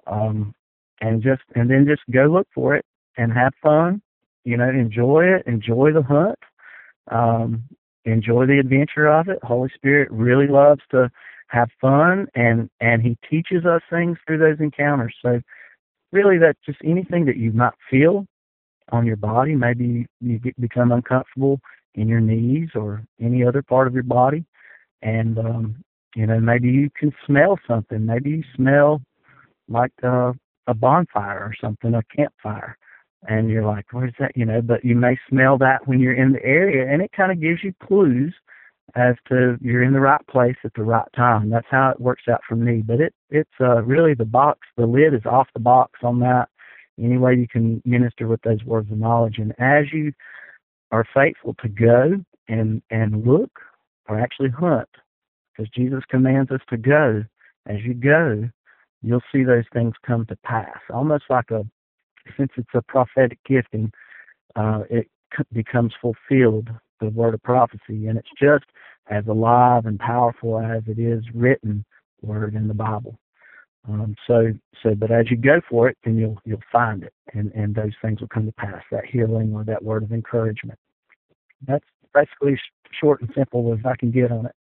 Um, 0.08 0.56
and 1.02 1.22
just 1.22 1.42
and 1.56 1.70
then 1.70 1.86
just 1.88 2.02
go 2.12 2.26
look 2.26 2.48
for 2.54 2.76
it 2.76 2.86
and 3.18 3.32
have 3.34 3.54
fun. 3.62 4.02
You 4.44 4.58
know, 4.58 4.70
enjoy 4.70 5.26
it, 5.26 5.44
enjoy 5.48 5.92
the 5.92 6.04
hunt, 6.04 6.38
um, 7.12 7.64
enjoy 8.06 8.46
the 8.46 8.60
adventure 8.60 9.08
of 9.08 9.28
it. 9.28 9.40
Holy 9.44 9.70
Spirit 9.76 10.10
really 10.12 10.48
loves 10.48 10.82
to 10.92 11.10
have 11.48 11.70
fun, 11.82 12.28
and 12.36 12.70
and 12.80 13.02
He 13.02 13.18
teaches 13.30 13.66
us 13.66 13.82
things 13.90 14.18
through 14.26 14.40
those 14.40 14.60
encounters. 14.60 15.16
So 15.22 15.42
really, 16.12 16.38
that's 16.38 16.60
just 16.66 16.80
anything 16.84 17.26
that 17.26 17.38
you 17.38 17.52
might 17.52 17.74
feel 17.90 18.26
on 18.92 19.06
your 19.06 19.16
body. 19.16 19.56
Maybe 19.56 20.06
you 20.22 20.40
get, 20.40 20.60
become 20.60 20.92
uncomfortable 20.92 21.60
in 21.96 22.08
your 22.08 22.20
knees 22.22 22.70
or 22.76 23.04
any 23.22 23.44
other 23.44 23.62
part 23.62 23.88
of 23.88 23.94
your 23.94 24.04
body, 24.04 24.46
and 25.02 25.38
um, 25.40 25.76
you 26.16 26.28
know 26.28 26.40
maybe 26.40 26.70
you 26.70 26.90
can 26.98 27.14
smell 27.26 27.60
something. 27.68 28.06
Maybe 28.06 28.30
you 28.32 28.44
smell 28.56 29.02
like 29.68 29.94
uh, 30.04 30.34
a 30.68 30.74
bonfire 30.74 31.40
or 31.40 31.54
something, 31.60 31.94
a 31.94 32.04
campfire. 32.16 32.78
And 33.28 33.50
you're 33.50 33.66
like, 33.66 33.86
where's 33.92 34.14
that? 34.20 34.36
You 34.36 34.46
know, 34.46 34.62
but 34.62 34.86
you 34.86 34.96
may 34.96 35.18
smell 35.30 35.58
that 35.60 35.88
when 35.88 36.00
you're 36.00 36.14
in 36.14 36.34
the 36.34 36.44
area, 36.44 36.92
and 36.92 37.02
it 37.02 37.12
kind 37.12 37.32
of 37.32 37.42
gives 37.42 37.64
you 37.64 37.74
clues 37.84 38.34
as 38.94 39.16
to 39.28 39.58
you're 39.62 39.84
in 39.84 39.94
the 39.94 40.00
right 40.00 40.26
place 40.28 40.56
at 40.64 40.74
the 40.76 40.84
right 40.84 41.08
time. 41.16 41.50
That's 41.50 41.66
how 41.70 41.90
it 41.90 42.00
works 42.00 42.24
out 42.30 42.42
for 42.48 42.56
me. 42.56 42.84
But 42.86 43.02
it 43.02 43.14
it's 43.30 43.50
uh, 43.60 43.82
really 43.84 44.14
the 44.14 44.26
box, 44.26 44.60
the 44.78 44.86
lid 44.86 45.14
is 45.14 45.26
off 45.26 45.48
the 45.54 45.60
box 45.60 46.00
on 46.04 46.20
that. 46.20 46.50
Any 47.02 47.18
way 47.18 47.34
you 47.36 47.48
can 47.48 47.82
minister 47.84 48.28
with 48.28 48.42
those 48.44 48.64
words 48.64 48.92
of 48.92 48.98
knowledge, 48.98 49.38
and 49.38 49.54
as 49.60 49.86
you 49.92 50.14
are 50.92 51.06
faithful 51.14 51.56
to 51.62 51.68
go 51.68 52.14
and 52.48 52.82
and 52.92 53.26
look, 53.26 53.60
or 54.08 54.20
actually 54.20 54.50
hunt, 54.50 54.88
because 55.52 55.70
Jesus 55.72 56.04
commands 56.10 56.52
us 56.52 56.62
to 56.70 56.78
go. 56.78 57.24
As 57.68 57.78
you 57.84 57.96
go, 57.96 58.48
you'll 59.06 59.22
see 59.32 59.44
those 59.44 59.66
things 59.74 59.94
come 60.06 60.26
to 60.28 60.36
pass. 60.44 60.80
Almost 60.90 61.26
like 61.30 61.52
a, 61.52 61.66
since 62.38 62.52
it's 62.58 62.70
a 62.74 62.82
prophetic 62.82 63.40
gifting, 63.48 63.92
uh, 64.56 64.82
it 64.90 65.08
c- 65.38 65.44
becomes 65.54 65.94
fulfilled, 66.02 66.70
the 67.00 67.10
word 67.10 67.34
of 67.34 67.44
prophecy, 67.44 68.08
and 68.08 68.18
it's 68.18 68.30
just 68.42 68.66
as 69.10 69.26
alive 69.28 69.86
and 69.86 70.00
powerful 70.00 70.60
as 70.60 70.82
it 70.88 71.00
is 71.00 71.24
written 71.34 71.86
word 72.22 72.56
in 72.56 72.68
the 72.68 72.74
Bible. 72.74 73.20
Um, 73.88 74.16
so, 74.26 74.48
so, 74.82 74.96
but 74.96 75.12
as 75.12 75.30
you 75.30 75.38
go 75.38 75.62
for 75.70 75.88
it, 75.88 75.98
then 76.04 76.18
you'll 76.18 76.40
you'll 76.44 76.60
find 76.72 77.04
it, 77.04 77.14
and 77.34 77.52
and 77.54 77.76
those 77.76 77.92
things 78.02 78.20
will 78.20 78.28
come 78.28 78.48
to 78.48 78.52
pass. 78.54 78.82
That 78.92 79.06
healing 79.06 79.54
or 79.54 79.64
that 79.66 79.84
word 79.84 80.02
of 80.02 80.12
encouragement. 80.12 80.80
That's 81.68 81.86
basically 82.12 82.60
short 83.00 83.22
and 83.22 83.30
simple 83.36 83.72
as 83.74 83.86
I 83.86 83.96
can 83.96 84.10
get 84.10 84.32
on 84.32 84.48
it. 84.48 84.56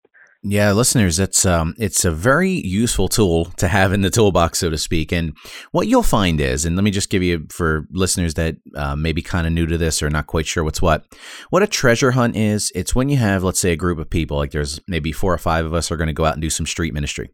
Yeah, 0.45 0.73
listeners, 0.73 1.19
it's 1.19 1.45
um, 1.45 1.73
it's 1.77 2.03
a 2.03 2.11
very 2.11 2.49
useful 2.49 3.07
tool 3.07 3.45
to 3.55 3.69
have 3.69 3.93
in 3.93 4.01
the 4.01 4.09
toolbox, 4.09 4.59
so 4.59 4.69
to 4.69 4.77
speak. 4.77 5.13
And 5.13 5.37
what 5.71 5.87
you'll 5.87 6.03
find 6.03 6.41
is, 6.41 6.65
and 6.65 6.75
let 6.75 6.83
me 6.83 6.91
just 6.91 7.09
give 7.09 7.23
you 7.23 7.47
for 7.49 7.87
listeners 7.91 8.33
that 8.33 8.57
uh, 8.75 8.97
may 8.97 9.13
be 9.13 9.21
kind 9.21 9.47
of 9.47 9.53
new 9.53 9.65
to 9.65 9.77
this 9.77 10.03
or 10.03 10.09
not 10.09 10.27
quite 10.27 10.45
sure 10.45 10.65
what's 10.65 10.81
what, 10.81 11.05
what 11.49 11.63
a 11.63 11.67
treasure 11.67 12.11
hunt 12.11 12.35
is. 12.35 12.73
It's 12.75 12.93
when 12.93 13.07
you 13.07 13.15
have, 13.15 13.41
let's 13.41 13.61
say, 13.61 13.71
a 13.71 13.77
group 13.77 13.99
of 13.99 14.09
people, 14.09 14.35
like 14.35 14.51
there's 14.51 14.81
maybe 14.85 15.13
four 15.13 15.33
or 15.33 15.37
five 15.37 15.65
of 15.65 15.73
us 15.73 15.89
are 15.91 15.97
going 15.97 16.07
to 16.07 16.13
go 16.13 16.25
out 16.25 16.33
and 16.33 16.41
do 16.41 16.49
some 16.49 16.65
street 16.65 16.93
ministry. 16.93 17.29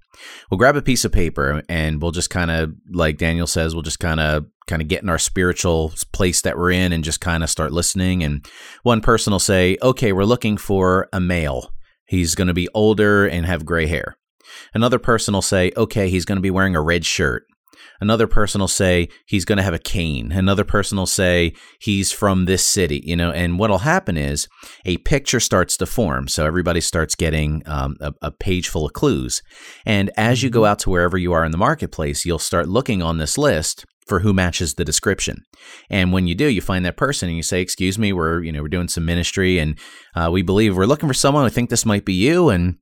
We'll 0.52 0.60
grab 0.60 0.76
a 0.76 0.82
piece 0.84 1.04
of 1.04 1.12
paper 1.12 1.64
and 1.68 2.00
we'll 2.00 2.12
just 2.12 2.30
kind 2.30 2.52
of, 2.52 2.76
like 2.92 3.18
Daniel 3.18 3.48
says, 3.48 3.74
we'll 3.74 3.82
just 3.82 4.00
kind 4.00 4.20
of 4.20 4.46
kind 4.68 4.84
of 4.84 4.88
get 4.88 5.02
in 5.02 5.10
our 5.10 5.18
spiritual 5.18 5.94
place 6.14 6.44
that 6.44 6.60
we're 6.60 6.70
in 6.70 6.94
and 6.94 7.04
just 7.04 7.22
kind 7.22 7.44
of 7.44 7.50
start 7.50 7.72
listening. 7.72 8.24
And 8.24 8.48
one 8.84 9.02
person 9.02 9.32
will 9.32 9.40
say, 9.40 9.78
"Okay, 9.82 10.14
we're 10.14 10.26
looking 10.26 10.58
for 10.58 11.10
a 11.12 11.20
male." 11.20 11.74
He's 12.10 12.34
going 12.34 12.48
to 12.48 12.56
be 12.56 12.68
older 12.74 13.28
and 13.28 13.46
have 13.46 13.66
gray 13.66 13.86
hair. 13.86 14.18
Another 14.74 14.98
person 14.98 15.36
will 15.36 15.44
say, 15.44 15.72
okay, 15.78 16.10
he's 16.10 16.26
going 16.26 16.38
to 16.38 16.42
be 16.42 16.50
wearing 16.50 16.76
a 16.76 16.82
red 16.82 17.06
shirt. 17.06 17.46
Another 18.02 18.26
person 18.26 18.62
will 18.62 18.68
say 18.68 19.10
he's 19.28 19.46
going 19.46 19.58
to 19.58 19.64
have 19.64 19.76
a 19.76 19.80
cane. 19.80 20.32
Another 20.32 20.64
person 20.64 20.98
will 20.98 21.06
say 21.06 21.54
he's 21.80 22.12
from 22.12 22.46
this 22.46 22.66
city, 22.66 23.04
you 23.06 23.16
know. 23.16 23.32
And 23.32 23.60
what'll 23.60 23.80
happen 23.80 24.18
is 24.18 24.48
a 24.86 24.98
picture 24.98 25.40
starts 25.40 25.78
to 25.78 25.86
form. 25.86 26.28
So 26.28 26.46
everybody 26.46 26.82
starts 26.82 27.14
getting 27.14 27.62
um, 27.68 27.96
a, 28.02 28.14
a 28.24 28.32
page 28.32 28.70
full 28.70 28.88
of 28.88 28.94
clues. 28.94 29.44
And 29.86 30.10
as 30.18 30.42
you 30.42 30.50
go 30.50 30.62
mm-hmm. 30.62 30.72
out 30.72 30.80
to 30.80 30.90
wherever 30.90 31.18
you 31.18 31.32
are 31.34 31.46
in 31.46 31.52
the 31.52 31.58
marketplace, 31.58 32.26
you'll 32.26 32.40
start 32.40 32.68
looking 32.68 33.04
on 33.04 33.20
this 33.20 33.38
list 33.38 33.86
for 34.10 34.20
who 34.20 34.34
matches 34.34 34.74
the 34.74 34.84
description. 34.84 35.46
And 35.90 36.12
when 36.12 36.28
you 36.28 36.36
do, 36.36 36.48
you 36.48 36.62
find 36.62 36.84
that 36.86 36.98
person 36.98 37.30
and 37.30 37.38
you 37.38 37.44
say, 37.44 37.62
"Excuse 37.62 37.98
me, 37.98 38.12
we're 38.12 38.44
you 38.44 38.52
know 38.52 38.62
we're 38.62 38.68
doing 38.68 38.90
some 38.90 39.06
ministry 39.06 39.60
and 39.60 39.80
uh, 40.16 40.30
we 40.32 40.42
believe 40.42 40.76
we're 40.76 40.86
looking 40.86 41.08
for 41.08 41.14
someone. 41.14 41.46
I 41.46 41.50
think 41.50 41.70
this 41.70 41.86
might 41.86 42.04
be 42.04 42.14
you." 42.14 42.50
And 42.50 42.78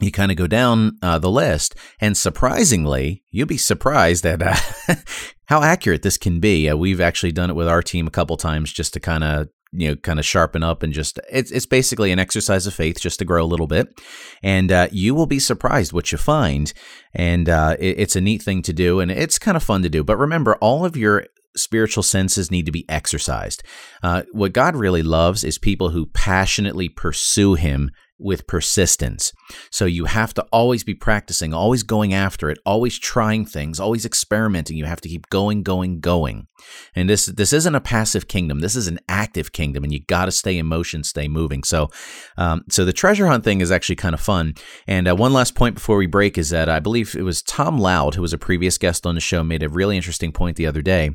you 0.00 0.10
kind 0.10 0.30
of 0.30 0.38
go 0.38 0.46
down 0.46 0.96
uh, 1.02 1.18
the 1.18 1.30
list, 1.30 1.74
and 2.00 2.16
surprisingly, 2.16 3.22
you'll 3.30 3.46
be 3.46 3.58
surprised 3.58 4.24
at 4.24 4.40
uh, 4.42 4.56
how 5.46 5.62
accurate 5.62 6.02
this 6.02 6.16
can 6.16 6.40
be. 6.40 6.68
Uh, 6.70 6.76
we've 6.76 7.00
actually 7.02 7.32
done 7.32 7.50
it 7.50 7.56
with 7.56 7.68
our 7.68 7.82
team 7.82 8.06
a 8.06 8.10
couple 8.10 8.36
times 8.38 8.72
just 8.72 8.94
to 8.94 9.00
kind 9.00 9.24
of 9.24 9.48
you 9.72 9.88
know 9.88 9.96
kind 9.96 10.18
of 10.18 10.26
sharpen 10.26 10.62
up 10.62 10.82
and 10.82 10.92
just 10.92 11.18
it's 11.30 11.50
it's 11.50 11.66
basically 11.66 12.10
an 12.10 12.18
exercise 12.18 12.66
of 12.66 12.74
faith 12.74 13.00
just 13.00 13.18
to 13.18 13.24
grow 13.24 13.44
a 13.44 13.46
little 13.46 13.66
bit. 13.66 14.00
And 14.42 14.72
uh, 14.72 14.88
you 14.90 15.14
will 15.14 15.26
be 15.26 15.38
surprised 15.38 15.92
what 15.92 16.12
you 16.12 16.18
find. 16.18 16.72
And 17.14 17.48
uh, 17.48 17.76
it, 17.78 18.00
it's 18.00 18.16
a 18.16 18.20
neat 18.20 18.42
thing 18.42 18.62
to 18.62 18.72
do 18.72 19.00
and 19.00 19.10
it's 19.10 19.38
kind 19.38 19.56
of 19.56 19.62
fun 19.62 19.82
to 19.82 19.88
do. 19.88 20.02
But 20.02 20.16
remember 20.16 20.56
all 20.56 20.84
of 20.84 20.96
your 20.96 21.26
spiritual 21.56 22.02
senses 22.02 22.50
need 22.50 22.66
to 22.66 22.72
be 22.72 22.88
exercised. 22.88 23.62
Uh, 24.02 24.22
what 24.32 24.52
god 24.52 24.76
really 24.76 25.02
loves 25.02 25.44
is 25.44 25.58
people 25.58 25.90
who 25.90 26.06
passionately 26.06 26.88
pursue 26.88 27.54
him 27.54 27.90
with 28.20 28.46
persistence. 28.46 29.32
So 29.70 29.84
you 29.84 30.04
have 30.04 30.34
to 30.34 30.46
always 30.52 30.84
be 30.84 30.94
practicing, 30.94 31.52
always 31.52 31.82
going 31.82 32.14
after 32.14 32.50
it, 32.50 32.58
always 32.64 32.98
trying 32.98 33.46
things, 33.46 33.80
always 33.80 34.04
experimenting. 34.04 34.76
You 34.76 34.84
have 34.84 35.00
to 35.00 35.08
keep 35.08 35.28
going, 35.30 35.62
going, 35.62 36.00
going. 36.00 36.46
And 36.94 37.08
this 37.08 37.26
this 37.26 37.52
isn't 37.52 37.74
a 37.74 37.80
passive 37.80 38.28
kingdom. 38.28 38.60
This 38.60 38.76
is 38.76 38.86
an 38.86 39.00
active 39.08 39.52
kingdom, 39.52 39.84
and 39.84 39.92
you 39.92 40.00
got 40.06 40.26
to 40.26 40.32
stay 40.32 40.58
in 40.58 40.66
motion, 40.66 41.02
stay 41.04 41.28
moving. 41.28 41.64
So, 41.64 41.88
um, 42.36 42.62
so 42.68 42.84
the 42.84 42.92
treasure 42.92 43.26
hunt 43.26 43.44
thing 43.44 43.60
is 43.60 43.72
actually 43.72 43.96
kind 43.96 44.14
of 44.14 44.20
fun. 44.20 44.54
And 44.86 45.08
uh, 45.08 45.16
one 45.16 45.32
last 45.32 45.54
point 45.54 45.74
before 45.74 45.96
we 45.96 46.06
break 46.06 46.38
is 46.38 46.50
that 46.50 46.68
I 46.68 46.80
believe 46.80 47.14
it 47.14 47.22
was 47.22 47.42
Tom 47.42 47.78
Loud, 47.78 48.14
who 48.14 48.22
was 48.22 48.32
a 48.32 48.38
previous 48.38 48.78
guest 48.78 49.06
on 49.06 49.14
the 49.14 49.20
show, 49.20 49.42
made 49.42 49.62
a 49.62 49.68
really 49.68 49.96
interesting 49.96 50.32
point 50.32 50.56
the 50.56 50.66
other 50.66 50.82
day. 50.82 51.10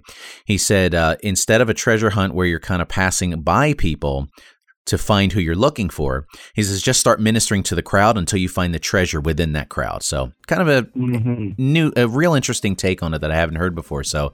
He 0.46 0.58
said 0.58 0.96
uh, 0.96 1.16
instead 1.22 1.62
of 1.62 1.70
a 1.70 1.74
treasure 1.74 2.12
hunt 2.12 2.34
where 2.34 2.48
you're 2.48 2.60
kind 2.60 2.82
of 2.82 2.88
passing 2.88 3.42
by 3.42 3.74
people, 3.74 4.28
to 4.86 4.98
find 4.98 5.32
who 5.32 5.40
you're 5.40 5.56
looking 5.56 5.90
for. 5.90 6.28
He 6.54 6.64
says 6.64 6.82
just 6.82 7.00
start 7.00 7.20
ministering 7.20 7.64
to 7.64 7.76
the 7.76 7.82
crowd 7.82 8.18
until 8.18 8.40
you 8.40 8.50
find 8.50 8.74
the 8.74 8.80
treasure 8.80 9.20
within 9.20 9.54
that 9.54 9.70
crowd. 9.70 10.04
So 10.04 10.32
kind 10.48 10.62
of 10.62 10.68
a 10.68 10.84
mm-hmm. 10.84 11.52
new, 11.58 11.92
a 11.96 12.08
real 12.08 12.34
interesting 12.34 12.76
take 12.76 13.02
on 13.02 13.14
it 13.14 13.20
that 13.20 13.32
I 13.32 13.36
haven't 13.36 13.56
heard 13.56 13.76
before. 13.76 14.04
So 14.04 14.34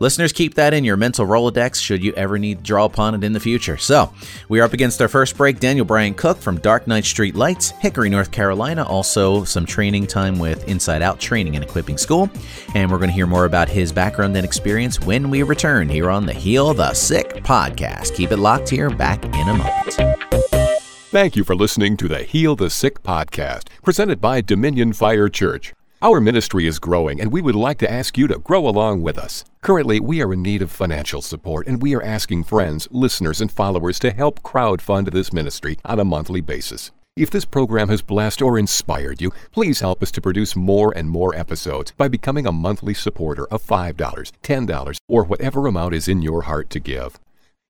Listeners, 0.00 0.32
keep 0.32 0.54
that 0.54 0.74
in 0.74 0.84
your 0.84 0.96
mental 0.96 1.26
Rolodex 1.26 1.82
should 1.82 2.04
you 2.04 2.12
ever 2.12 2.38
need 2.38 2.58
to 2.58 2.64
draw 2.64 2.84
upon 2.84 3.14
it 3.14 3.24
in 3.24 3.32
the 3.32 3.40
future. 3.40 3.76
So, 3.76 4.12
we 4.48 4.60
are 4.60 4.64
up 4.64 4.72
against 4.72 5.02
our 5.02 5.08
first 5.08 5.36
break. 5.36 5.58
Daniel 5.58 5.84
Bryan 5.84 6.14
Cook 6.14 6.38
from 6.38 6.58
Dark 6.58 6.86
Knight 6.86 7.04
Street 7.04 7.34
Lights, 7.34 7.70
Hickory, 7.70 8.08
North 8.08 8.30
Carolina. 8.30 8.84
Also, 8.84 9.42
some 9.44 9.66
training 9.66 10.06
time 10.06 10.38
with 10.38 10.68
Inside 10.68 11.02
Out 11.02 11.18
Training 11.18 11.56
and 11.56 11.64
Equipping 11.64 11.98
School. 11.98 12.30
And 12.74 12.90
we're 12.90 12.98
going 12.98 13.10
to 13.10 13.14
hear 13.14 13.26
more 13.26 13.44
about 13.44 13.68
his 13.68 13.92
background 13.92 14.36
and 14.36 14.44
experience 14.44 15.00
when 15.00 15.30
we 15.30 15.42
return 15.42 15.88
here 15.88 16.10
on 16.10 16.26
the 16.26 16.32
Heal 16.32 16.74
the 16.74 16.94
Sick 16.94 17.28
podcast. 17.42 18.14
Keep 18.14 18.32
it 18.32 18.38
locked 18.38 18.68
here, 18.68 18.90
back 18.90 19.24
in 19.24 19.48
a 19.48 19.54
moment. 19.54 19.94
Thank 21.10 21.36
you 21.36 21.42
for 21.42 21.56
listening 21.56 21.96
to 21.96 22.06
the 22.06 22.22
Heal 22.22 22.54
the 22.54 22.70
Sick 22.70 23.02
podcast, 23.02 23.68
presented 23.82 24.20
by 24.20 24.42
Dominion 24.42 24.92
Fire 24.92 25.28
Church. 25.28 25.72
Our 26.00 26.20
ministry 26.20 26.68
is 26.68 26.78
growing, 26.78 27.20
and 27.20 27.32
we 27.32 27.42
would 27.42 27.56
like 27.56 27.78
to 27.78 27.90
ask 27.90 28.16
you 28.16 28.28
to 28.28 28.38
grow 28.38 28.68
along 28.68 29.02
with 29.02 29.18
us. 29.18 29.44
Currently, 29.62 29.98
we 29.98 30.22
are 30.22 30.32
in 30.32 30.42
need 30.42 30.62
of 30.62 30.70
financial 30.70 31.20
support, 31.20 31.66
and 31.66 31.82
we 31.82 31.92
are 31.96 32.02
asking 32.02 32.44
friends, 32.44 32.86
listeners, 32.92 33.40
and 33.40 33.50
followers 33.50 33.98
to 34.00 34.12
help 34.12 34.40
crowdfund 34.44 35.10
this 35.10 35.32
ministry 35.32 35.76
on 35.84 35.98
a 35.98 36.04
monthly 36.04 36.40
basis. 36.40 36.92
If 37.16 37.30
this 37.30 37.44
program 37.44 37.88
has 37.88 38.00
blessed 38.00 38.40
or 38.42 38.60
inspired 38.60 39.20
you, 39.20 39.32
please 39.50 39.80
help 39.80 40.00
us 40.00 40.12
to 40.12 40.20
produce 40.20 40.54
more 40.54 40.96
and 40.96 41.10
more 41.10 41.34
episodes 41.34 41.90
by 41.96 42.06
becoming 42.06 42.46
a 42.46 42.52
monthly 42.52 42.94
supporter 42.94 43.46
of 43.46 43.60
$5, 43.66 43.96
$10, 43.96 44.96
or 45.08 45.24
whatever 45.24 45.66
amount 45.66 45.94
is 45.94 46.06
in 46.06 46.22
your 46.22 46.42
heart 46.42 46.70
to 46.70 46.78
give. 46.78 47.18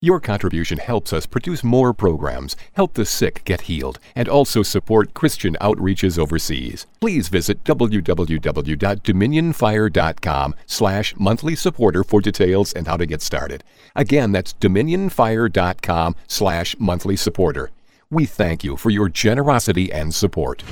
Your 0.01 0.21
contribution 0.21 0.79
helps 0.79 1.13
us 1.13 1.27
produce 1.27 1.65
more 1.65 1.93
programs, 1.93 2.55
help 2.75 2.95
the 2.95 3.05
sick 3.05 3.43
get 3.45 3.63
healed, 3.63 3.99
and 4.15 4.29
also 4.29 4.63
support 4.63 5.13
Christian 5.13 5.57
outreaches 5.61 6.17
overseas. 6.17 6.87
Please 7.01 7.27
visit 7.27 7.65
www.dominionfire.com 7.65 10.55
slash 10.67 11.15
monthly 11.19 11.57
supporter 11.57 12.05
for 12.05 12.21
details 12.21 12.73
and 12.73 12.87
how 12.87 12.97
to 12.97 13.07
get 13.07 13.23
started. 13.23 13.65
Again, 13.97 14.31
that's 14.31 14.55
dominionfire.com 14.55 16.15
slash 16.29 16.77
monthly 16.79 17.17
supporter. 17.17 17.73
We 18.09 18.25
thank 18.25 18.63
you 18.63 18.77
for 18.77 18.91
your 18.91 19.09
generosity 19.09 19.93
and 19.93 20.15
support. 20.15 20.63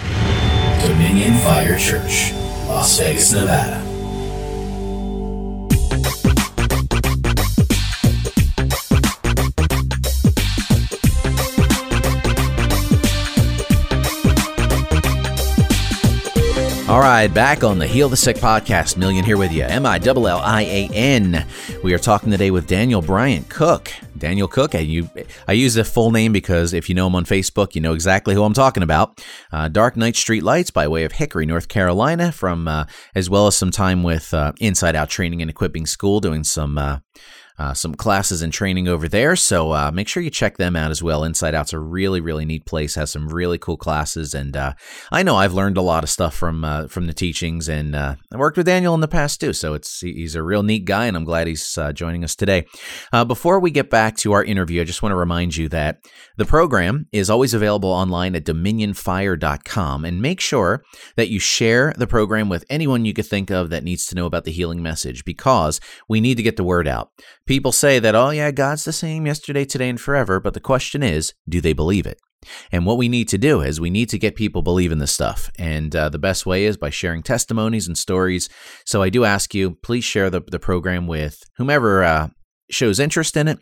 Dominion 0.83 1.35
Fire 1.38 1.76
Church, 1.76 2.30
Las 2.68 2.97
Vegas, 3.00 3.33
Nevada. 3.33 3.86
All 16.88 17.00
right, 17.00 17.26
back 17.26 17.64
on 17.64 17.81
the 17.81 17.87
Heal 17.88 18.09
the 18.09 18.16
Sick 18.16 18.37
podcast. 18.37 18.95
Millian 18.95 19.25
here 19.25 19.37
with 19.37 19.52
you. 19.52 19.64
M 19.64 19.85
I 19.85 19.99
L 20.05 20.28
L 20.28 20.38
I 20.38 20.62
A 20.62 20.88
N. 20.95 21.45
We 21.83 21.93
are 21.93 21.99
talking 21.99 22.31
today 22.31 22.52
with 22.52 22.69
Daniel 22.69 23.02
Bryant 23.02 23.49
Cook. 23.49 23.90
Daniel 24.16 24.47
Cook. 24.47 24.76
I, 24.76 24.78
you, 24.78 25.11
I 25.49 25.55
use 25.55 25.75
the 25.75 25.83
full 25.83 26.12
name 26.12 26.33
because 26.33 26.73
if 26.73 26.88
you 26.88 26.95
know 26.95 27.09
him 27.09 27.16
on 27.16 27.25
Facebook, 27.25 27.75
you 27.75 27.81
know 27.81 27.93
exactly 27.93 28.37
who 28.37 28.45
I'm 28.45 28.55
talking 28.55 28.85
about. 28.85 29.21
Uh, 29.50 29.66
Dark 29.66 29.97
Knight 29.97 30.14
Street 30.14 30.45
Lights 30.45 30.71
by 30.71 30.87
way 30.87 31.02
of 31.02 31.11
Hickory, 31.11 31.45
North 31.45 31.66
Carolina, 31.66 32.31
from 32.31 32.69
uh, 32.69 32.85
as 33.16 33.28
well 33.28 33.49
as 33.49 33.57
some 33.57 33.73
time 33.73 34.05
with 34.05 34.33
uh, 34.33 34.52
Inside 34.61 34.95
Out 34.95 35.11
Training 35.11 35.43
and 35.43 35.50
Equipping 35.50 35.87
School, 35.87 36.21
doing 36.21 36.45
some 36.45 36.78
uh, 37.58 37.75
some 37.75 37.94
classes 37.94 38.42
and 38.42 38.52
training 38.52 38.88
over 38.88 39.08
there. 39.08 39.36
So 39.36 39.72
uh, 39.72 39.90
make 39.92 40.08
sure 40.08 40.22
you 40.22 40.30
check 40.30 40.56
them 40.56 40.76
out 40.76 40.90
as 40.90 41.02
well. 41.02 41.25
Inside 41.25 41.54
Out's 41.54 41.72
a 41.72 41.78
really, 41.78 42.20
really 42.20 42.44
neat 42.44 42.66
place. 42.66 42.94
Has 42.94 43.10
some 43.10 43.28
really 43.28 43.58
cool 43.58 43.76
classes, 43.76 44.34
and 44.34 44.56
uh, 44.56 44.75
I 45.10 45.22
know 45.22 45.36
I've 45.36 45.54
learned 45.54 45.76
a 45.76 45.82
lot 45.82 46.04
of 46.04 46.10
stuff 46.10 46.34
from 46.34 46.64
uh, 46.64 46.88
from 46.88 47.06
the 47.06 47.14
teachings, 47.14 47.68
and 47.68 47.94
uh, 47.96 48.16
I 48.32 48.36
worked 48.36 48.56
with 48.56 48.66
Daniel 48.66 48.94
in 48.94 49.00
the 49.00 49.08
past 49.08 49.40
too. 49.40 49.52
So 49.52 49.75
it's 49.75 50.00
he's 50.00 50.34
a 50.34 50.42
real 50.42 50.62
neat 50.62 50.84
guy, 50.84 51.06
and 51.06 51.16
I'm 51.16 51.25
glad 51.25 51.46
he's 51.46 51.76
uh, 51.78 51.92
joining 51.92 52.25
us 52.25 52.34
today. 52.34 52.66
before 53.26 53.60
we 53.60 53.70
get 53.70 53.90
back 53.90 54.16
to 54.18 54.32
our 54.32 54.44
interview, 54.44 54.80
I 54.80 54.84
just 54.84 55.02
want 55.02 55.12
to 55.12 55.16
remind 55.16 55.56
you 55.56 55.68
that 55.70 55.98
the 56.36 56.44
program 56.44 57.06
is 57.12 57.30
always 57.30 57.54
available 57.54 57.90
online 57.90 58.34
at 58.34 58.44
dominionfire.com, 58.44 60.04
and 60.04 60.22
make 60.22 60.40
sure 60.40 60.84
that 61.16 61.28
you 61.28 61.38
share 61.38 61.94
the 61.96 62.06
program 62.06 62.48
with 62.48 62.64
anyone 62.68 63.04
you 63.04 63.14
could 63.14 63.26
think 63.26 63.50
of 63.50 63.70
that 63.70 63.84
needs 63.84 64.06
to 64.06 64.14
know 64.14 64.26
about 64.26 64.44
the 64.44 64.52
healing 64.52 64.82
message 64.82 65.25
because 65.25 65.80
we 66.08 66.20
need 66.20 66.36
to 66.36 66.42
get 66.42 66.56
the 66.56 66.64
word 66.64 66.86
out. 66.86 67.10
People 67.47 67.73
say 67.73 67.99
that, 68.00 68.15
oh, 68.15 68.31
yeah, 68.31 68.50
God's 68.50 68.85
the 68.85 68.93
same 68.93 69.26
yesterday, 69.26 69.65
today, 69.65 69.88
and 69.88 70.00
forever. 70.00 70.41
But 70.41 70.55
the 70.55 70.61
question 70.61 71.03
is, 71.03 71.33
do 71.49 71.61
they 71.61 71.73
believe 71.73 72.07
it? 72.07 72.21
And 72.71 72.87
what 72.87 72.99
we 72.99 73.09
need 73.09 73.29
to 73.29 73.38
do 73.38 73.61
is 73.61 73.81
we 73.81 73.91
need 73.91 74.09
to 74.11 74.19
get 74.19 74.37
people 74.37 74.62
believing 74.62 74.99
this 74.99 75.12
stuff. 75.12 75.50
And 75.59 75.95
uh, 75.95 76.09
the 76.09 76.19
best 76.19 76.47
way 76.47 76.65
is 76.65 76.76
by 76.76 76.91
sharing 76.91 77.23
testimonies 77.23 77.87
and 77.87 77.97
stories. 77.97 78.49
So 78.85 79.03
I 79.03 79.11
do 79.11 79.25
ask 79.25 79.55
you, 79.55 79.76
please 79.83 80.05
share 80.05 80.31
the, 80.31 80.43
the 80.47 80.59
program 80.59 81.07
with 81.07 81.43
whomever 81.57 82.05
uh, 82.05 82.29
shows 82.70 82.99
interest 82.99 83.37
in 83.37 83.49
it. 83.49 83.58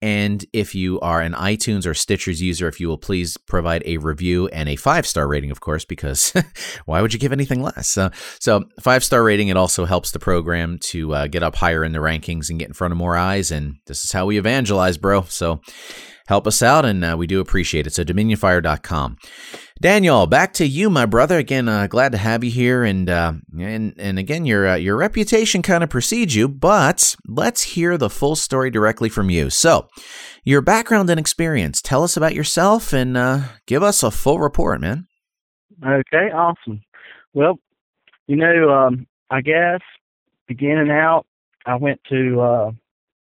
And 0.00 0.44
if 0.52 0.74
you 0.74 1.00
are 1.00 1.20
an 1.20 1.32
iTunes 1.32 1.84
or 1.84 1.90
Stitchers 1.90 2.40
user, 2.40 2.68
if 2.68 2.78
you 2.78 2.86
will 2.86 2.98
please 2.98 3.36
provide 3.36 3.82
a 3.84 3.96
review 3.96 4.46
and 4.48 4.68
a 4.68 4.76
five 4.76 5.06
star 5.06 5.26
rating, 5.26 5.50
of 5.50 5.60
course, 5.60 5.84
because 5.84 6.32
why 6.84 7.02
would 7.02 7.12
you 7.12 7.18
give 7.18 7.32
anything 7.32 7.62
less? 7.62 7.98
Uh, 7.98 8.10
so, 8.38 8.64
five 8.80 9.02
star 9.02 9.24
rating, 9.24 9.48
it 9.48 9.56
also 9.56 9.86
helps 9.86 10.12
the 10.12 10.20
program 10.20 10.78
to 10.90 11.14
uh, 11.14 11.26
get 11.26 11.42
up 11.42 11.56
higher 11.56 11.84
in 11.84 11.92
the 11.92 11.98
rankings 11.98 12.48
and 12.48 12.60
get 12.60 12.68
in 12.68 12.74
front 12.74 12.92
of 12.92 12.98
more 12.98 13.16
eyes. 13.16 13.50
And 13.50 13.76
this 13.86 14.04
is 14.04 14.12
how 14.12 14.26
we 14.26 14.38
evangelize, 14.38 14.98
bro. 14.98 15.22
So, 15.22 15.60
help 16.28 16.46
us 16.46 16.62
out, 16.62 16.84
and 16.84 17.02
uh, 17.02 17.16
we 17.18 17.26
do 17.26 17.40
appreciate 17.40 17.86
it. 17.86 17.94
So, 17.94 18.04
dominionfire.com. 18.04 19.16
Daniel, 19.80 20.26
back 20.26 20.52
to 20.54 20.66
you, 20.66 20.90
my 20.90 21.06
brother. 21.06 21.38
Again, 21.38 21.68
uh, 21.68 21.86
glad 21.86 22.12
to 22.12 22.18
have 22.18 22.44
you 22.44 22.50
here, 22.50 22.84
and 22.84 23.08
uh, 23.08 23.32
and 23.58 23.94
and 23.98 24.18
again, 24.18 24.44
your 24.44 24.68
uh, 24.68 24.74
your 24.76 24.96
reputation 24.96 25.62
kind 25.62 25.82
of 25.82 25.90
precedes 25.90 26.36
you, 26.36 26.46
but 26.46 27.16
let's 27.26 27.62
hear 27.62 27.96
the 27.96 28.10
full 28.10 28.36
story 28.36 28.70
directly 28.70 29.08
from 29.08 29.30
you. 29.30 29.50
So, 29.50 29.88
your 30.44 30.60
background 30.60 31.08
and 31.10 31.18
experience. 31.18 31.80
Tell 31.80 32.04
us 32.04 32.16
about 32.16 32.34
yourself, 32.34 32.92
and 32.92 33.16
uh, 33.16 33.40
give 33.66 33.82
us 33.82 34.02
a 34.02 34.10
full 34.10 34.38
report, 34.38 34.80
man. 34.80 35.06
Okay, 35.84 36.30
awesome. 36.34 36.82
Well, 37.32 37.58
you 38.26 38.36
know, 38.36 38.70
um, 38.70 39.06
I 39.30 39.40
guess 39.40 39.80
beginning 40.46 40.90
out, 40.90 41.24
I 41.64 41.76
went 41.76 42.00
to 42.10 42.40
uh, 42.40 42.70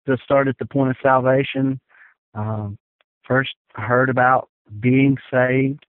to 0.07 0.17
start 0.23 0.47
at 0.47 0.57
the 0.57 0.65
point 0.65 0.91
of 0.91 0.97
salvation. 1.03 1.81
Um, 2.35 2.77
first, 3.27 3.51
heard 3.75 4.09
about 4.09 4.49
being 4.79 5.17
saved 5.31 5.85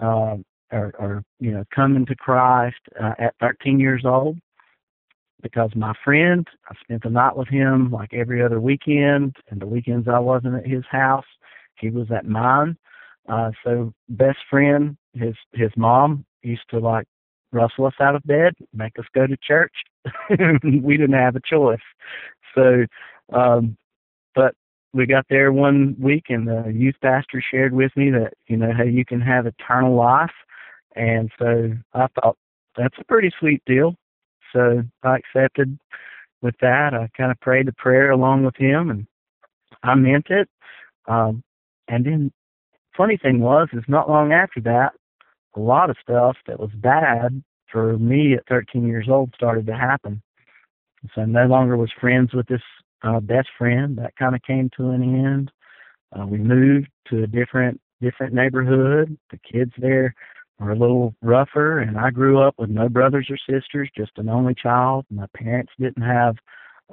uh, 0.00 0.36
or, 0.72 0.92
or 0.98 1.24
you 1.38 1.52
know 1.52 1.64
coming 1.74 2.06
to 2.06 2.16
Christ 2.16 2.76
uh, 3.00 3.14
at 3.18 3.34
13 3.40 3.78
years 3.78 4.02
old 4.04 4.38
because 5.42 5.70
my 5.74 5.94
friend 6.04 6.46
I 6.68 6.74
spent 6.82 7.02
the 7.02 7.10
night 7.10 7.36
with 7.36 7.48
him 7.48 7.90
like 7.90 8.12
every 8.12 8.42
other 8.42 8.60
weekend 8.60 9.36
and 9.50 9.60
the 9.60 9.66
weekends 9.66 10.08
I 10.08 10.18
wasn't 10.18 10.56
at 10.56 10.66
his 10.66 10.84
house 10.90 11.24
he 11.78 11.90
was 11.90 12.08
at 12.10 12.26
mine. 12.26 12.76
Uh 13.28 13.50
so 13.64 13.92
best 14.08 14.38
friend 14.50 14.96
his 15.14 15.34
his 15.52 15.70
mom 15.76 16.24
used 16.42 16.68
to 16.70 16.78
like 16.78 17.06
rustle 17.52 17.86
us 17.86 17.94
out 18.00 18.16
of 18.16 18.22
bed 18.24 18.54
make 18.72 18.98
us 18.98 19.06
go 19.14 19.26
to 19.26 19.36
church. 19.36 19.74
We 20.30 20.96
didn't 20.96 21.12
have 21.12 21.36
a 21.36 21.40
choice. 21.48 21.78
So 22.54 22.86
um 23.32 23.76
we 24.96 25.06
got 25.06 25.26
there 25.28 25.52
one 25.52 25.94
week 26.00 26.24
and 26.30 26.48
the 26.48 26.72
youth 26.74 26.94
pastor 27.02 27.42
shared 27.50 27.72
with 27.74 27.92
me 27.96 28.10
that 28.10 28.32
you 28.46 28.56
know 28.56 28.72
hey 28.72 28.88
you 28.90 29.04
can 29.04 29.20
have 29.20 29.46
eternal 29.46 29.94
life. 29.94 30.32
And 30.96 31.30
so 31.38 31.72
i 31.94 32.06
thought 32.14 32.36
that's 32.76 32.96
a 32.98 33.04
pretty 33.04 33.30
sweet 33.38 33.62
deal. 33.66 33.94
So 34.52 34.82
i 35.02 35.16
accepted 35.16 35.78
with 36.42 36.54
that. 36.60 36.94
I 36.94 37.08
kind 37.16 37.30
of 37.30 37.38
prayed 37.40 37.66
the 37.66 37.72
prayer 37.72 38.10
along 38.10 38.44
with 38.44 38.56
him 38.56 38.90
and 38.90 39.06
i 39.82 39.94
meant 39.94 40.26
it. 40.30 40.48
Um 41.06 41.42
and 41.88 42.04
then 42.06 42.32
funny 42.96 43.18
thing 43.18 43.40
was 43.40 43.68
is 43.74 43.84
not 43.88 44.08
long 44.08 44.32
after 44.32 44.60
that 44.62 44.92
a 45.56 45.60
lot 45.60 45.90
of 45.90 45.96
stuff 46.00 46.36
that 46.46 46.60
was 46.60 46.70
bad 46.76 47.42
for 47.72 47.98
me 47.98 48.34
at 48.34 48.46
13 48.48 48.86
years 48.86 49.06
old 49.08 49.32
started 49.34 49.66
to 49.66 49.74
happen. 49.74 50.22
So 51.14 51.22
I 51.22 51.24
no 51.24 51.46
longer 51.46 51.76
was 51.76 51.90
friends 52.00 52.32
with 52.32 52.46
this 52.46 52.62
uh, 53.02 53.20
best 53.20 53.48
friend. 53.58 53.96
That 53.98 54.16
kind 54.16 54.34
of 54.34 54.42
came 54.42 54.70
to 54.76 54.90
an 54.90 55.02
end. 55.02 55.50
Uh, 56.12 56.26
we 56.26 56.38
moved 56.38 56.88
to 57.10 57.22
a 57.22 57.26
different 57.26 57.80
different 58.00 58.34
neighborhood. 58.34 59.16
The 59.30 59.38
kids 59.38 59.72
there 59.78 60.14
were 60.58 60.72
a 60.72 60.78
little 60.78 61.14
rougher, 61.22 61.80
and 61.80 61.98
I 61.98 62.10
grew 62.10 62.40
up 62.40 62.54
with 62.58 62.70
no 62.70 62.88
brothers 62.88 63.28
or 63.30 63.38
sisters, 63.38 63.90
just 63.96 64.12
an 64.16 64.28
only 64.28 64.54
child. 64.54 65.04
My 65.10 65.26
parents 65.34 65.72
didn't 65.78 66.02
have, 66.02 66.36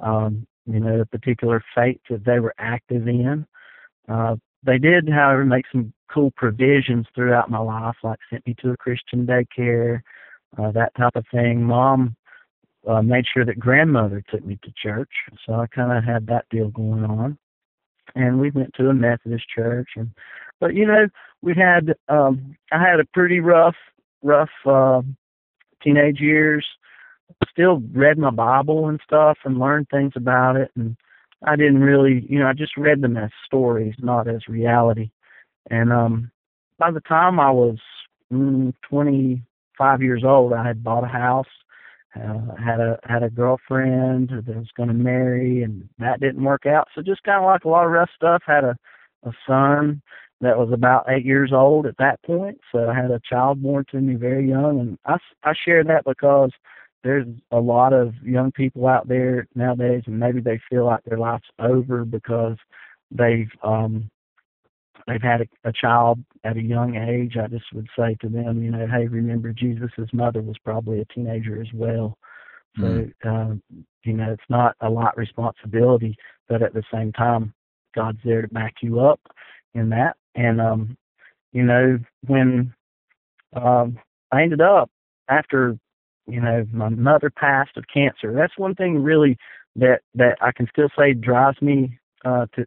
um, 0.02 0.46
you 0.66 0.80
know, 0.80 1.00
a 1.00 1.06
particular 1.06 1.62
faith 1.74 2.00
that 2.10 2.24
they 2.24 2.40
were 2.40 2.54
active 2.58 3.06
in. 3.08 3.46
Uh, 4.08 4.36
they 4.64 4.78
did, 4.78 5.08
however, 5.08 5.44
make 5.44 5.64
some 5.72 5.92
cool 6.12 6.30
provisions 6.36 7.06
throughout 7.14 7.50
my 7.50 7.58
life, 7.58 7.96
like 8.02 8.18
sent 8.30 8.46
me 8.46 8.54
to 8.60 8.70
a 8.70 8.76
Christian 8.76 9.26
daycare, 9.26 10.00
uh, 10.58 10.70
that 10.72 10.94
type 10.96 11.16
of 11.16 11.24
thing. 11.32 11.62
Mom 11.62 12.16
uh, 12.88 13.02
made 13.02 13.24
sure 13.32 13.44
that 13.44 13.58
grandmother 13.58 14.22
took 14.30 14.44
me 14.44 14.58
to 14.62 14.72
church. 14.80 15.10
So 15.46 15.54
I 15.54 15.66
kind 15.66 15.96
of 15.96 16.04
had 16.04 16.26
that 16.26 16.46
deal 16.50 16.68
going 16.68 17.04
on. 17.04 17.38
And 18.14 18.38
we 18.38 18.50
went 18.50 18.74
to 18.74 18.88
a 18.88 18.94
Methodist 18.94 19.44
church. 19.54 19.88
And, 19.96 20.10
but 20.60 20.74
you 20.74 20.86
know, 20.86 21.08
we 21.42 21.54
had, 21.54 21.94
um, 22.08 22.56
I 22.72 22.80
had 22.80 23.00
a 23.00 23.04
pretty 23.12 23.40
rough, 23.40 23.76
rough, 24.22 24.50
uh, 24.66 25.02
teenage 25.82 26.20
years. 26.20 26.64
Still 27.50 27.82
read 27.92 28.18
my 28.18 28.30
Bible 28.30 28.88
and 28.88 29.00
stuff 29.04 29.38
and 29.44 29.58
learned 29.58 29.88
things 29.90 30.12
about 30.16 30.56
it. 30.56 30.70
And 30.76 30.96
I 31.44 31.56
didn't 31.56 31.80
really, 31.80 32.24
you 32.28 32.38
know, 32.38 32.46
I 32.46 32.52
just 32.52 32.76
read 32.76 33.00
them 33.00 33.16
as 33.16 33.30
stories, 33.44 33.94
not 33.98 34.28
as 34.28 34.46
reality. 34.48 35.10
And, 35.70 35.92
um, 35.92 36.30
by 36.78 36.90
the 36.90 37.00
time 37.00 37.40
I 37.40 37.50
was 37.50 37.78
mm, 38.32 38.72
25 38.88 40.02
years 40.02 40.22
old, 40.24 40.52
I 40.52 40.66
had 40.66 40.84
bought 40.84 41.04
a 41.04 41.08
house 41.08 41.46
uh, 42.16 42.54
had 42.62 42.80
a 42.80 42.98
had 43.04 43.22
a 43.22 43.30
girlfriend 43.30 44.30
that 44.30 44.56
was 44.56 44.70
going 44.76 44.88
to 44.88 44.94
marry, 44.94 45.62
and 45.62 45.88
that 45.98 46.20
didn't 46.20 46.44
work 46.44 46.66
out. 46.66 46.88
So 46.94 47.02
just 47.02 47.22
kind 47.24 47.38
of 47.38 47.44
like 47.44 47.64
a 47.64 47.68
lot 47.68 47.86
of 47.86 47.92
rough 47.92 48.10
stuff. 48.14 48.42
Had 48.46 48.64
a 48.64 48.76
a 49.24 49.32
son 49.46 50.02
that 50.40 50.58
was 50.58 50.70
about 50.72 51.06
eight 51.08 51.24
years 51.24 51.52
old 51.52 51.86
at 51.86 51.96
that 51.98 52.22
point. 52.22 52.60
So 52.70 52.88
I 52.88 52.94
had 52.94 53.10
a 53.10 53.20
child 53.28 53.62
born 53.62 53.84
to 53.90 54.00
me 54.00 54.14
very 54.14 54.48
young, 54.48 54.80
and 54.80 54.98
I 55.04 55.16
I 55.42 55.54
share 55.64 55.84
that 55.84 56.04
because 56.04 56.50
there's 57.02 57.26
a 57.50 57.60
lot 57.60 57.92
of 57.92 58.14
young 58.22 58.50
people 58.52 58.86
out 58.86 59.08
there 59.08 59.46
nowadays, 59.54 60.04
and 60.06 60.18
maybe 60.18 60.40
they 60.40 60.60
feel 60.70 60.86
like 60.86 61.04
their 61.04 61.18
life's 61.18 61.48
over 61.58 62.04
because 62.04 62.56
they've 63.10 63.50
um 63.62 64.10
they've 65.06 65.22
had 65.22 65.42
a, 65.42 65.68
a 65.68 65.72
child 65.72 66.20
at 66.44 66.56
a 66.56 66.62
young 66.62 66.96
age, 66.96 67.36
I 67.36 67.46
just 67.48 67.72
would 67.72 67.88
say 67.98 68.16
to 68.20 68.28
them, 68.28 68.62
you 68.62 68.70
know, 68.70 68.86
hey, 68.86 69.06
remember 69.06 69.52
Jesus' 69.52 69.90
mother 70.12 70.40
was 70.40 70.56
probably 70.64 71.00
a 71.00 71.04
teenager 71.06 71.60
as 71.60 71.68
well. 71.74 72.16
So, 72.76 72.82
mm. 72.82 73.12
um, 73.24 73.62
you 74.02 74.14
know, 74.14 74.32
it's 74.32 74.42
not 74.48 74.74
a 74.80 74.90
lot 74.90 75.16
responsibility, 75.16 76.16
but 76.48 76.62
at 76.62 76.74
the 76.74 76.82
same 76.92 77.12
time, 77.12 77.54
God's 77.94 78.18
there 78.24 78.42
to 78.42 78.48
back 78.48 78.74
you 78.82 79.00
up 79.00 79.20
in 79.74 79.90
that. 79.90 80.16
And, 80.34 80.60
um, 80.60 80.96
you 81.52 81.62
know, 81.62 81.98
when 82.26 82.74
um, 83.54 83.98
I 84.32 84.42
ended 84.42 84.60
up 84.60 84.90
after, 85.28 85.78
you 86.26 86.40
know, 86.40 86.66
my 86.72 86.88
mother 86.88 87.30
passed 87.30 87.76
of 87.76 87.84
cancer, 87.92 88.34
that's 88.34 88.58
one 88.58 88.74
thing 88.74 89.02
really 89.02 89.36
that 89.76 90.00
that 90.14 90.36
I 90.40 90.50
can 90.52 90.66
still 90.68 90.88
say 90.98 91.12
drives 91.14 91.60
me 91.62 91.98
uh, 92.24 92.46
to, 92.56 92.66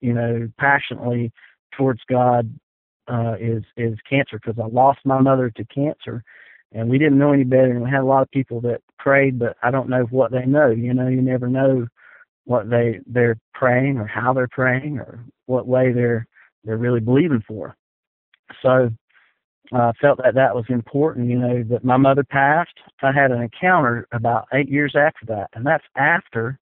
you 0.00 0.12
know, 0.12 0.48
passionately 0.58 1.32
towards 1.76 2.00
God 2.08 2.52
uh, 3.08 3.34
is 3.40 3.64
is 3.76 3.98
cancer 4.08 4.38
because 4.42 4.58
I 4.62 4.66
lost 4.66 5.00
my 5.04 5.20
mother 5.20 5.50
to 5.50 5.64
cancer, 5.64 6.22
and 6.72 6.88
we 6.88 6.98
didn't 6.98 7.18
know 7.18 7.32
any 7.32 7.44
better. 7.44 7.72
And 7.72 7.82
we 7.82 7.90
had 7.90 8.00
a 8.00 8.04
lot 8.06 8.22
of 8.22 8.30
people 8.30 8.60
that 8.62 8.82
prayed, 8.98 9.38
but 9.38 9.56
I 9.62 9.70
don't 9.70 9.88
know 9.88 10.04
what 10.10 10.30
they 10.30 10.44
know. 10.44 10.70
You 10.70 10.94
know, 10.94 11.08
you 11.08 11.22
never 11.22 11.48
know 11.48 11.86
what 12.44 12.70
they 12.70 13.00
they're 13.06 13.38
praying 13.54 13.98
or 13.98 14.06
how 14.06 14.32
they're 14.32 14.48
praying 14.48 14.98
or 14.98 15.24
what 15.46 15.66
way 15.66 15.92
they're 15.92 16.26
they're 16.64 16.76
really 16.76 17.00
believing 17.00 17.42
for. 17.46 17.76
So 18.62 18.90
uh, 19.72 19.92
felt 20.00 20.18
that 20.22 20.34
that 20.34 20.54
was 20.54 20.64
important. 20.68 21.28
You 21.28 21.38
know, 21.38 21.62
that 21.70 21.84
my 21.84 21.96
mother 21.96 22.24
passed. 22.24 22.78
I 23.02 23.12
had 23.12 23.30
an 23.30 23.42
encounter 23.42 24.06
about 24.12 24.48
eight 24.52 24.68
years 24.68 24.94
after 24.96 25.26
that, 25.26 25.48
and 25.54 25.64
that's 25.66 25.84
after 25.96 26.58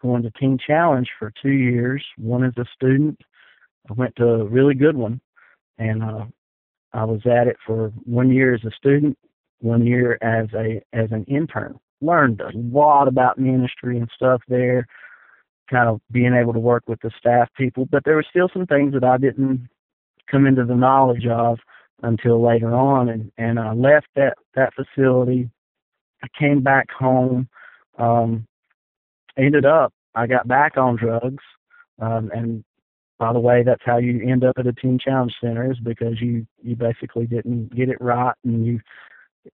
going 0.00 0.22
to 0.22 0.30
Teen 0.32 0.58
Challenge 0.64 1.08
for 1.18 1.32
two 1.42 1.50
years. 1.50 2.04
One 2.16 2.44
as 2.44 2.52
a 2.56 2.64
student, 2.74 3.20
I 3.88 3.92
went 3.94 4.16
to 4.16 4.26
a 4.26 4.44
really 4.44 4.74
good 4.74 4.96
one, 4.96 5.20
and 5.78 6.02
uh, 6.02 6.26
I 6.92 7.04
was 7.04 7.20
at 7.26 7.46
it 7.46 7.56
for 7.66 7.92
one 8.04 8.30
year 8.30 8.54
as 8.54 8.64
a 8.64 8.70
student, 8.70 9.16
one 9.60 9.86
year 9.86 10.18
as 10.22 10.48
a 10.54 10.82
as 10.92 11.10
an 11.12 11.24
intern. 11.24 11.78
Learned 12.00 12.40
a 12.40 12.50
lot 12.54 13.08
about 13.08 13.38
ministry 13.38 13.98
and 13.98 14.08
stuff 14.14 14.40
there, 14.48 14.86
kind 15.70 15.88
of 15.88 16.00
being 16.10 16.34
able 16.34 16.52
to 16.52 16.60
work 16.60 16.84
with 16.86 17.00
the 17.00 17.10
staff 17.18 17.48
people. 17.56 17.86
But 17.90 18.04
there 18.04 18.14
were 18.14 18.26
still 18.28 18.48
some 18.52 18.66
things 18.66 18.94
that 18.94 19.04
I 19.04 19.18
didn't 19.18 19.68
come 20.30 20.46
into 20.46 20.64
the 20.64 20.76
knowledge 20.76 21.26
of 21.26 21.58
until 22.02 22.42
later 22.42 22.74
on, 22.74 23.08
and 23.08 23.32
and 23.38 23.58
I 23.58 23.72
left 23.72 24.06
that 24.16 24.34
that 24.54 24.72
facility. 24.74 25.50
I 26.22 26.28
came 26.38 26.62
back 26.62 26.90
home. 26.90 27.48
Um, 27.98 28.46
ended 29.36 29.64
up 29.64 29.92
I 30.18 30.26
got 30.26 30.48
back 30.48 30.76
on 30.76 30.96
drugs, 30.96 31.44
um, 32.00 32.30
and 32.34 32.64
by 33.18 33.32
the 33.32 33.40
way, 33.40 33.62
that's 33.64 33.82
how 33.84 33.98
you 33.98 34.20
end 34.28 34.44
up 34.44 34.58
at 34.58 34.66
a 34.66 34.72
teen 34.72 34.98
challenge 34.98 35.34
center 35.40 35.70
is 35.70 35.78
because 35.80 36.20
you 36.20 36.46
you 36.62 36.76
basically 36.76 37.26
didn't 37.26 37.74
get 37.74 37.88
it 37.88 38.00
right 38.00 38.34
and 38.44 38.64
you 38.64 38.80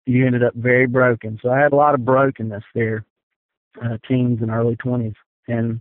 you 0.06 0.26
ended 0.26 0.42
up 0.44 0.54
very 0.54 0.86
broken. 0.86 1.38
So 1.42 1.50
I 1.50 1.60
had 1.60 1.72
a 1.72 1.76
lot 1.76 1.94
of 1.94 2.04
brokenness 2.04 2.64
there, 2.74 3.04
uh, 3.82 3.96
teens 4.06 4.40
and 4.42 4.50
early 4.50 4.76
twenties, 4.76 5.14
and 5.48 5.80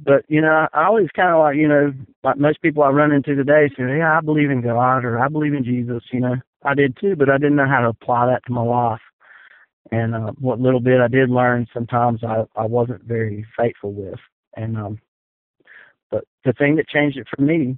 but 0.00 0.24
you 0.28 0.40
know 0.40 0.66
I 0.72 0.84
always 0.86 1.08
kind 1.14 1.30
of 1.30 1.38
like 1.38 1.56
you 1.56 1.68
know 1.68 1.92
like 2.24 2.36
most 2.36 2.60
people 2.62 2.82
I 2.82 2.88
run 2.88 3.12
into 3.12 3.34
today 3.36 3.68
say 3.76 3.98
yeah 3.98 4.18
I 4.18 4.20
believe 4.20 4.50
in 4.50 4.60
God 4.60 5.04
or 5.04 5.20
I 5.20 5.28
believe 5.28 5.54
in 5.54 5.64
Jesus. 5.64 6.02
You 6.12 6.20
know 6.20 6.36
I 6.64 6.74
did 6.74 6.96
too, 7.00 7.14
but 7.16 7.30
I 7.30 7.38
didn't 7.38 7.56
know 7.56 7.68
how 7.68 7.80
to 7.80 7.88
apply 7.88 8.26
that 8.26 8.44
to 8.46 8.52
my 8.52 8.62
life. 8.62 9.00
And 9.92 10.14
uh, 10.14 10.32
what 10.40 10.60
little 10.60 10.80
bit 10.80 11.00
I 11.00 11.08
did 11.08 11.30
learn, 11.30 11.68
sometimes 11.72 12.24
I 12.24 12.44
I 12.56 12.66
wasn't 12.66 13.04
very 13.04 13.46
faithful 13.56 13.92
with. 13.92 14.18
And 14.56 14.76
um, 14.76 14.98
but 16.14 16.24
the 16.44 16.52
thing 16.52 16.76
that 16.76 16.86
changed 16.86 17.18
it 17.18 17.26
for 17.34 17.42
me 17.42 17.76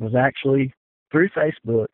was 0.00 0.14
actually 0.14 0.72
through 1.12 1.28
Facebook. 1.30 1.88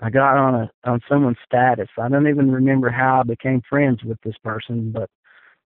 I 0.00 0.10
got 0.10 0.36
on 0.36 0.54
a 0.54 0.70
on 0.84 1.00
someone's 1.08 1.36
status. 1.46 1.88
I 1.96 2.08
don't 2.08 2.26
even 2.26 2.50
remember 2.50 2.90
how 2.90 3.20
I 3.20 3.22
became 3.22 3.62
friends 3.68 4.02
with 4.02 4.18
this 4.24 4.34
person, 4.42 4.90
but 4.90 5.08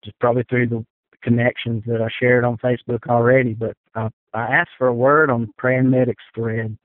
just 0.02 0.18
probably 0.18 0.44
through 0.48 0.68
the 0.68 0.86
connections 1.22 1.82
that 1.86 2.00
I 2.00 2.08
shared 2.18 2.44
on 2.44 2.56
Facebook 2.56 3.06
already. 3.06 3.52
But 3.52 3.76
I, 3.94 4.08
I 4.32 4.44
asked 4.44 4.70
for 4.78 4.86
a 4.86 4.94
word 4.94 5.28
on 5.28 5.52
Praying 5.58 5.90
Medic's 5.90 6.24
thread, 6.34 6.78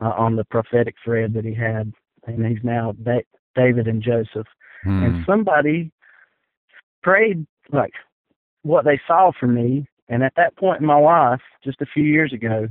uh, 0.00 0.12
on 0.16 0.36
the 0.36 0.44
prophetic 0.44 0.94
thread 1.04 1.34
that 1.34 1.44
he 1.44 1.52
had, 1.52 1.92
and 2.28 2.46
he's 2.46 2.62
now 2.62 2.94
da- 3.02 3.26
David 3.56 3.88
and 3.88 4.00
Joseph. 4.00 4.46
Hmm. 4.84 5.02
And 5.02 5.26
somebody 5.26 5.90
prayed 7.02 7.44
like 7.72 7.92
what 8.62 8.84
they 8.84 9.00
saw 9.08 9.32
for 9.40 9.48
me 9.48 9.88
and 10.08 10.22
at 10.22 10.34
that 10.36 10.56
point 10.56 10.80
in 10.80 10.86
my 10.86 10.98
life, 10.98 11.40
just 11.62 11.80
a 11.80 11.86
few 11.86 12.04
years 12.04 12.32
ago, 12.32 12.68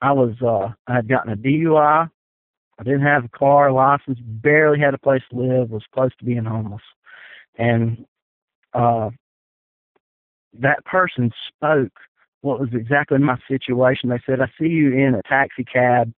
I 0.00 0.12
was 0.12 0.34
uh 0.42 0.72
I 0.86 0.96
had 0.96 1.08
gotten 1.08 1.32
a 1.32 1.36
DUI. 1.36 2.10
I 2.78 2.82
didn't 2.82 3.02
have 3.02 3.24
a 3.24 3.28
car 3.28 3.70
license, 3.72 4.18
barely 4.22 4.80
had 4.80 4.94
a 4.94 4.98
place 4.98 5.22
to 5.30 5.36
live, 5.36 5.70
was 5.70 5.82
close 5.92 6.10
to 6.18 6.24
being 6.24 6.44
homeless. 6.44 6.82
And 7.56 8.04
uh 8.74 9.10
that 10.58 10.84
person 10.84 11.30
spoke 11.48 11.92
what 12.40 12.58
was 12.58 12.70
exactly 12.72 13.18
my 13.18 13.38
situation. 13.48 14.08
They 14.08 14.20
said, 14.26 14.40
I 14.40 14.50
see 14.58 14.68
you 14.68 14.92
in 14.92 15.14
a 15.14 15.22
taxi 15.28 15.62
cab 15.64 16.12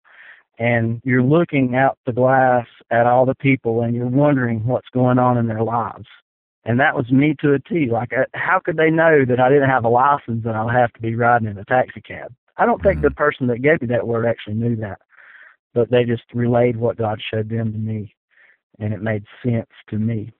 and 0.59 1.01
you're 1.05 1.23
looking 1.23 1.75
out 1.75 1.99
the 2.07 2.12
glass 2.12 2.66
at 2.90 3.07
all 3.07 3.27
the 3.27 3.35
people 3.35 3.83
and 3.83 3.95
you're 3.95 4.07
wondering 4.07 4.64
what's 4.64 4.88
going 4.92 5.18
on 5.18 5.37
in 5.37 5.49
their 5.49 5.62
lives 5.62 6.07
and 6.64 6.79
that 6.79 6.94
was 6.94 7.11
me 7.11 7.35
to 7.40 7.55
a 7.55 7.59
T. 7.59 7.88
Like, 7.90 8.12
uh, 8.12 8.25
how 8.35 8.61
could 8.64 8.77
they 8.77 8.90
know 8.90 9.25
that 9.25 9.40
I 9.40 9.48
didn't 9.48 9.68
have 9.68 9.85
a 9.85 9.88
license 9.88 10.44
and 10.44 10.57
I'd 10.57 10.75
have 10.75 10.92
to 10.92 11.01
be 11.01 11.14
riding 11.14 11.48
in 11.48 11.59
a 11.59 11.64
taxi 11.64 12.01
cab? 12.01 12.33
I 12.57 12.66
don't 12.66 12.83
think 12.83 13.01
the 13.01 13.09
mm-hmm. 13.09 13.16
person 13.16 13.46
that 13.48 13.62
gave 13.62 13.81
me 13.81 13.88
that 13.88 14.07
word 14.07 14.27
actually 14.27 14.55
knew 14.55 14.77
that, 14.77 15.01
but 15.75 15.90
they 15.90 16.05
just 16.05 16.22
relayed 16.35 16.77
what 16.77 16.98
God 16.98 17.20
showed 17.33 17.48
them 17.48 17.72
to 17.72 17.79
me, 17.79 18.14
and 18.79 18.92
it 18.92 19.03
made 19.03 19.25
sense 19.44 19.70
to 19.90 19.98
me. 19.98 20.33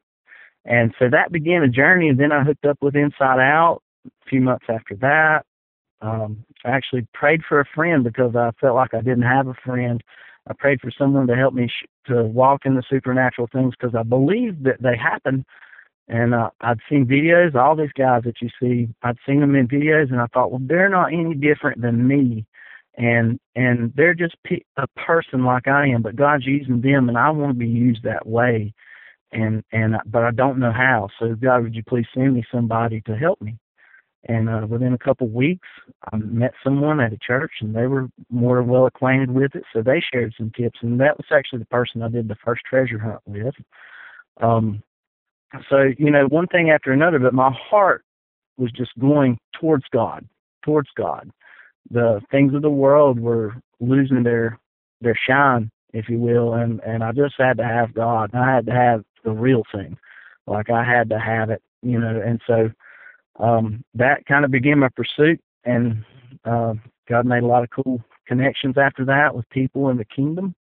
And 0.64 0.94
so 0.98 1.06
that 1.11 1.32
began 1.32 1.62
a 1.62 1.68
journey, 1.68 2.08
and 2.08 2.20
then 2.20 2.30
I 2.30 2.44
hooked 2.44 2.66
up 2.66 2.78
with 2.80 2.94
Inside 2.94 3.40
Out 3.40 3.82
a 4.06 4.28
few 4.28 4.40
months 4.40 4.66
after 4.68 4.94
that. 4.96 5.44
Um, 6.02 6.44
I 6.64 6.70
actually 6.70 7.06
prayed 7.14 7.42
for 7.48 7.61
a 7.61 7.68
friend 7.74 8.04
because 8.04 8.37
I 8.37 8.50
felt 8.61 8.76
like 8.76 8.94
I 8.94 9.00
didn't 9.00 9.22
have 9.22 9.48
a 9.48 9.54
friend. 9.64 10.02
I 10.48 10.52
prayed 10.54 10.80
for 10.80 10.92
someone 10.96 11.26
to 11.28 11.37
help 11.37 11.54
me 11.54 11.68
sh- 11.68 11.87
to 12.06 12.24
walk 12.24 12.62
in 12.64 12.74
the 12.74 12.82
supernatural 12.88 13.48
things 13.52 13.74
because 13.78 13.94
I 13.94 14.02
believed 14.02 14.64
that 14.64 14.82
they 14.82 14.96
happened 14.96 15.44
and 16.12 16.35
uh, 16.35 16.51
I'd 16.61 16.79
seen 16.90 17.07
videos, 17.07 17.55
all 17.55 17.75
these 17.75 17.92
guys 17.96 18.22
that 18.25 18.42
you 18.42 18.51
see, 18.61 18.94
I'd 19.03 19.16
seen 19.27 19.40
them 19.40 19.55
in 19.55 19.66
videos, 19.66 20.11
and 20.12 20.20
I 20.20 20.27
thought, 20.27 20.51
well, 20.51 20.61
they're 20.62 20.90
not 20.90 21.11
any 21.11 21.35
different 21.35 21.81
than 21.81 22.07
me, 22.07 22.44
and 22.98 23.40
and 23.57 23.94
they're 23.96 24.14
just 24.14 24.37
pe- 24.44 24.61
a 24.77 24.87
person 24.88 25.46
like 25.46 25.66
I 25.66 25.87
am, 25.87 26.03
but 26.03 26.14
God's 26.14 26.46
using 26.46 26.83
them, 26.83 27.09
and 27.09 27.16
I 27.16 27.31
want 27.31 27.53
to 27.53 27.59
be 27.59 27.66
used 27.66 28.03
that 28.03 28.27
way, 28.27 28.75
and 29.33 29.64
and 29.72 29.96
but 30.05 30.22
I 30.22 30.33
don't 30.33 30.59
know 30.59 30.70
how. 30.70 31.09
So 31.18 31.35
God, 31.35 31.62
would 31.62 31.75
you 31.75 31.83
please 31.83 32.07
send 32.14 32.35
me 32.35 32.44
somebody 32.53 33.01
to 33.07 33.16
help 33.16 33.40
me? 33.40 33.57
And 34.29 34.51
uh, 34.51 34.66
within 34.68 34.92
a 34.92 34.98
couple 34.98 35.29
of 35.29 35.33
weeks, 35.33 35.66
I 36.12 36.16
met 36.18 36.53
someone 36.62 37.01
at 37.01 37.14
a 37.14 37.18
church, 37.27 37.53
and 37.62 37.75
they 37.75 37.87
were 37.87 38.09
more 38.31 38.62
well 38.62 38.85
acquainted 38.85 39.31
with 39.31 39.55
it, 39.55 39.64
so 39.72 39.81
they 39.81 40.03
shared 40.12 40.35
some 40.37 40.53
tips, 40.55 40.79
and 40.83 41.01
that 41.01 41.16
was 41.16 41.27
actually 41.33 41.61
the 41.61 41.66
person 41.66 42.03
I 42.03 42.09
did 42.09 42.29
the 42.29 42.37
first 42.44 42.61
treasure 42.68 42.98
hunt 42.98 43.20
with. 43.27 43.55
Um, 44.42 44.83
so 45.69 45.91
you 45.99 46.11
know 46.11 46.27
one 46.27 46.47
thing 46.47 46.71
after 46.71 46.93
another 46.93 47.19
but 47.19 47.35
my 47.35 47.51
heart 47.71 48.05
was 48.57 48.71
just 48.73 48.91
going 48.99 49.38
towards 49.59 49.85
god 49.93 50.27
towards 50.62 50.88
god. 50.97 51.31
The 51.91 52.21
things 52.31 52.55
of 52.55 52.62
the 52.62 52.71
world 52.71 53.21
were 53.21 53.55
losing 53.81 54.23
their 54.23 54.59
their 55.01 55.19
shine 55.29 55.71
if 55.93 56.09
you 56.09 56.19
will 56.19 56.55
and 56.55 56.81
and 56.87 57.03
i 57.03 57.12
just 57.12 57.35
had 57.37 57.57
to 57.59 57.65
have 57.65 57.93
god. 57.93 58.31
I 58.35 58.49
had 58.55 58.67
to 58.67 58.73
have 58.73 59.03
the 59.25 59.33
real 59.33 59.62
thing. 59.75 59.99
Like 60.47 60.71
i 60.71 60.85
had 60.85 61.11
to 61.11 61.19
have 61.19 61.51
it 61.51 61.62
you 61.83 61.99
know 61.99 62.21
and 62.25 62.41
so 62.47 62.71
um 63.41 63.85
that 63.95 64.25
kind 64.27 64.45
of 64.45 64.51
began 64.51 64.79
my 64.79 64.88
pursuit 64.95 65.41
and 65.65 66.05
uh 66.45 66.75
god 67.09 67.27
made 67.27 67.43
a 67.43 67.47
lot 67.47 67.65
of 67.65 67.71
cool 67.71 68.01
connections 68.27 68.79
after 68.79 69.05
that 69.05 69.35
with 69.35 69.49
people 69.51 69.91
in 69.91 69.97
the 69.97 70.05
kingdom. 70.05 70.55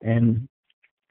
And 0.00 0.48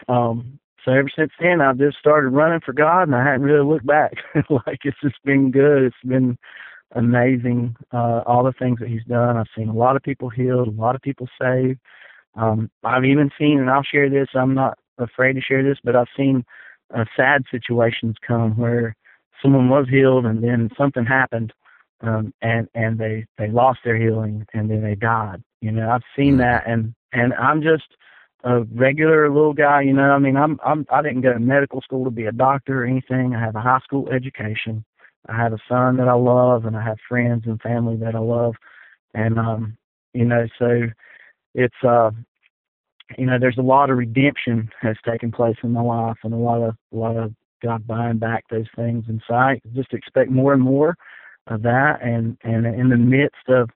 um 0.07 0.59
so 0.83 0.91
ever 0.91 1.09
since 1.15 1.31
then, 1.39 1.61
I've 1.61 1.77
just 1.77 1.97
started 1.97 2.29
running 2.29 2.61
for 2.65 2.73
God, 2.73 3.03
and 3.03 3.15
I 3.15 3.23
haven't 3.23 3.43
really 3.43 3.65
looked 3.65 3.85
back. 3.85 4.13
like 4.49 4.79
it's 4.83 4.97
just 5.01 5.23
been 5.23 5.51
good. 5.51 5.83
It's 5.83 5.95
been 6.05 6.37
amazing. 6.93 7.75
Uh, 7.93 8.21
all 8.25 8.43
the 8.43 8.53
things 8.53 8.79
that 8.79 8.89
He's 8.89 9.03
done. 9.05 9.37
I've 9.37 9.47
seen 9.55 9.69
a 9.69 9.75
lot 9.75 9.95
of 9.95 10.03
people 10.03 10.29
healed, 10.29 10.67
a 10.67 10.71
lot 10.71 10.95
of 10.95 11.01
people 11.01 11.27
saved. 11.39 11.79
Um, 12.35 12.71
I've 12.83 13.05
even 13.05 13.29
seen, 13.37 13.59
and 13.59 13.69
I'll 13.69 13.83
share 13.83 14.09
this. 14.09 14.29
I'm 14.33 14.53
not 14.53 14.77
afraid 14.97 15.33
to 15.33 15.41
share 15.41 15.63
this, 15.63 15.77
but 15.83 15.95
I've 15.95 16.07
seen 16.15 16.45
uh, 16.95 17.05
sad 17.15 17.43
situations 17.51 18.15
come 18.25 18.57
where 18.57 18.95
someone 19.41 19.69
was 19.69 19.87
healed, 19.89 20.25
and 20.25 20.43
then 20.43 20.69
something 20.77 21.05
happened, 21.05 21.53
um, 22.01 22.33
and 22.41 22.67
and 22.73 22.97
they 22.97 23.25
they 23.37 23.49
lost 23.49 23.79
their 23.83 23.97
healing, 23.97 24.45
and 24.53 24.69
then 24.69 24.81
they 24.81 24.95
died. 24.95 25.43
You 25.61 25.71
know, 25.71 25.89
I've 25.89 26.03
seen 26.15 26.35
mm. 26.35 26.39
that, 26.39 26.63
and 26.67 26.93
and 27.13 27.33
I'm 27.33 27.61
just 27.61 27.83
a 28.43 28.63
regular 28.63 29.29
little 29.29 29.53
guy, 29.53 29.81
you 29.81 29.93
know. 29.93 30.11
I 30.11 30.19
mean, 30.19 30.35
I'm 30.35 30.59
I'm 30.65 30.85
I 30.91 31.01
didn't 31.01 31.21
go 31.21 31.33
to 31.33 31.39
medical 31.39 31.81
school 31.81 32.05
to 32.05 32.11
be 32.11 32.25
a 32.25 32.31
doctor 32.31 32.83
or 32.83 32.85
anything. 32.85 33.35
I 33.35 33.39
have 33.39 33.55
a 33.55 33.61
high 33.61 33.79
school 33.83 34.09
education. 34.09 34.83
I 35.29 35.35
have 35.35 35.53
a 35.53 35.59
son 35.69 35.97
that 35.97 36.07
I 36.07 36.13
love, 36.13 36.65
and 36.65 36.75
I 36.75 36.83
have 36.83 36.97
friends 37.07 37.43
and 37.45 37.61
family 37.61 37.95
that 37.97 38.15
I 38.15 38.19
love, 38.19 38.55
and 39.13 39.37
um, 39.37 39.77
you 40.13 40.25
know, 40.25 40.47
so 40.57 40.81
it's 41.53 41.83
uh, 41.87 42.11
you 43.17 43.25
know, 43.25 43.37
there's 43.39 43.57
a 43.57 43.63
lot 43.63 43.89
of 43.89 43.97
redemption 43.97 44.69
has 44.81 44.95
taken 45.07 45.31
place 45.31 45.57
in 45.63 45.71
my 45.71 45.81
life, 45.81 46.17
and 46.23 46.33
a 46.33 46.37
lot 46.37 46.61
of 46.61 46.75
a 46.93 46.97
lot 46.97 47.17
of 47.17 47.33
God 47.61 47.85
buying 47.85 48.17
back 48.17 48.45
those 48.49 48.67
things. 48.75 49.05
And 49.07 49.21
so 49.27 49.35
I 49.35 49.59
just 49.73 49.93
expect 49.93 50.31
more 50.31 50.53
and 50.53 50.61
more 50.61 50.95
of 51.47 51.61
that, 51.63 51.99
and 52.01 52.37
and 52.43 52.65
in 52.65 52.89
the 52.89 52.97
midst 52.97 53.47
of 53.47 53.69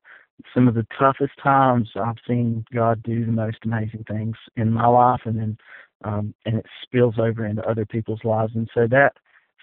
some 0.54 0.68
of 0.68 0.76
the 0.76 0.86
toughest 0.98 1.34
times 1.42 1.90
I've 1.96 2.18
seen 2.28 2.66
God 2.74 3.02
do 3.04 3.26
the 3.26 3.32
most 3.32 3.58
amazing 3.64 4.06
things 4.08 4.36
in 4.56 4.72
my 4.72 4.88
life, 4.88 5.22
and 5.26 5.38
then 5.38 5.58
um, 6.04 6.34
and 6.46 6.58
it 6.58 6.66
spills 6.84 7.16
over 7.18 7.46
into 7.46 7.68
other 7.68 7.86
people's 7.86 8.24
lives. 8.24 8.52
And 8.56 8.70
so 8.74 8.88
that, 8.92 9.14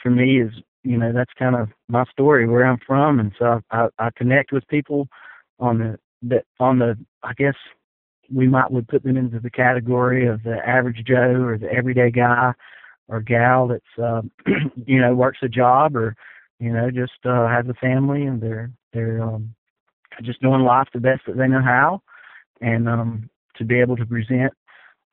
for 0.03 0.11
me, 0.11 0.41
is 0.41 0.53
you 0.83 0.97
know 0.97 1.13
that's 1.13 1.33
kind 1.39 1.57
of 1.57 1.69
my 1.89 2.05
story 2.11 2.49
where 2.49 2.65
I'm 2.65 2.79
from, 2.87 3.21
and 3.21 3.33
so 3.39 3.61
I, 3.71 3.85
I, 3.99 4.07
I 4.07 4.11
connect 4.17 4.53
with 4.53 4.67
people 4.69 5.09
on 5.59 5.79
the 5.79 5.99
that 6.29 6.45
on 6.59 6.79
the 6.79 6.97
I 7.23 7.33
guess 7.35 7.55
we 8.33 8.49
might 8.49 8.71
would 8.71 8.89
put 8.89 9.03
them 9.03 9.17
into 9.17 9.41
the 9.41 9.51
category 9.51 10.27
of 10.27 10.43
the 10.43 10.57
average 10.67 11.05
Joe 11.07 11.43
or 11.43 11.59
the 11.59 11.71
everyday 11.71 12.11
guy 12.11 12.53
or 13.09 13.21
gal 13.21 13.69
that's 13.69 14.03
uh, 14.03 14.23
you 14.87 15.01
know 15.01 15.15
works 15.15 15.39
a 15.43 15.49
job 15.49 15.97
or 15.97 16.17
you 16.59 16.73
know 16.73 16.91
just 16.91 17.13
uh, 17.25 17.47
has 17.49 17.67
a 17.69 17.75
family 17.75 18.23
and 18.23 18.41
they're 18.41 18.71
they're 18.93 19.23
um, 19.23 19.55
just 20.23 20.41
doing 20.43 20.63
life 20.63 20.89
the 20.93 21.01
best 21.01 21.23
that 21.27 21.37
they 21.37 21.49
know 21.49 21.63
how, 21.63 22.03
and 22.61 22.89
um, 22.89 23.31
to 23.57 23.65
be 23.65 23.81
able 23.81 23.97
to 23.97 24.07
present 24.07 24.53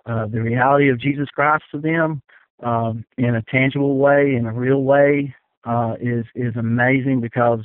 uh, 0.06 0.26
the 0.28 0.42
reality 0.42 0.90
of 0.90 1.00
Jesus 1.00 1.28
Christ 1.30 1.64
to 1.72 1.80
them 1.80 2.22
um, 2.64 3.06
in 3.18 3.36
a 3.36 3.42
tangible 3.44 3.98
way, 3.98 4.36
in 4.36 4.46
a 4.46 4.54
real 4.54 4.84
way, 4.84 5.36
uh, 5.66 5.96
is 6.00 6.26
is 6.36 6.56
amazing 6.56 7.22
because 7.22 7.62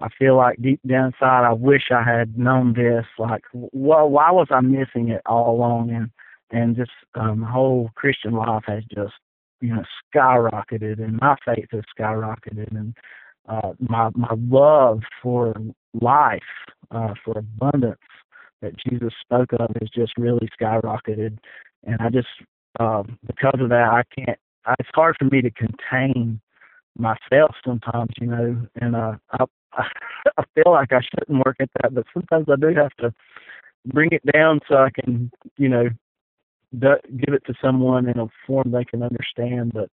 I 0.00 0.08
feel 0.18 0.36
like 0.36 0.60
deep 0.60 0.80
down 0.86 1.06
inside, 1.06 1.46
I 1.46 1.52
wish 1.52 1.84
I 1.90 2.02
had 2.02 2.36
known 2.36 2.72
this. 2.74 3.04
Like, 3.18 3.44
well, 3.52 4.08
why 4.08 4.30
was 4.32 4.48
I 4.50 4.60
missing 4.60 5.08
it 5.08 5.22
all 5.26 5.54
along? 5.54 5.90
And 5.90 6.10
and 6.50 6.76
just 6.76 6.90
um, 7.14 7.42
whole 7.42 7.90
Christian 7.94 8.32
life 8.32 8.64
has 8.66 8.82
just 8.84 9.14
you 9.60 9.74
know 9.74 9.84
skyrocketed, 10.14 11.02
and 11.02 11.18
my 11.20 11.36
faith 11.44 11.68
has 11.72 11.82
skyrocketed, 11.98 12.70
and 12.76 12.94
uh, 13.48 13.72
my 13.78 14.10
my 14.14 14.34
love 14.48 15.02
for 15.22 15.54
life, 16.00 16.42
uh, 16.90 17.14
for 17.24 17.38
abundance 17.38 17.98
that 18.62 18.72
Jesus 18.76 19.12
spoke 19.20 19.52
of 19.52 19.70
has 19.80 19.90
just 19.90 20.12
really 20.16 20.48
skyrocketed, 20.60 21.38
and 21.84 22.00
I 22.00 22.10
just 22.10 22.28
um, 22.80 23.18
because 23.26 23.58
of 23.60 23.68
that 23.68 23.88
I 23.92 24.02
can't. 24.14 24.38
It's 24.78 24.88
hard 24.94 25.16
for 25.18 25.26
me 25.26 25.42
to 25.42 25.50
contain 25.50 26.40
myself 26.96 27.54
sometimes, 27.64 28.10
you 28.20 28.26
know, 28.26 28.56
and 28.80 28.96
uh, 28.96 29.14
I 29.32 29.44
I 30.38 30.44
feel 30.54 30.72
like 30.72 30.92
I 30.92 31.00
shouldn't 31.00 31.44
work 31.44 31.56
at 31.60 31.70
that, 31.82 31.94
but 31.94 32.06
sometimes 32.12 32.46
I 32.50 32.56
do 32.56 32.74
have 32.74 32.94
to 33.00 33.12
bring 33.86 34.10
it 34.12 34.22
down 34.32 34.60
so 34.68 34.76
I 34.76 34.90
can, 34.90 35.30
you 35.56 35.68
know, 35.68 35.88
give 36.72 37.34
it 37.34 37.44
to 37.46 37.54
someone 37.62 38.08
in 38.08 38.18
a 38.18 38.26
form 38.46 38.70
they 38.70 38.84
can 38.84 39.02
understand. 39.02 39.72
But 39.72 39.90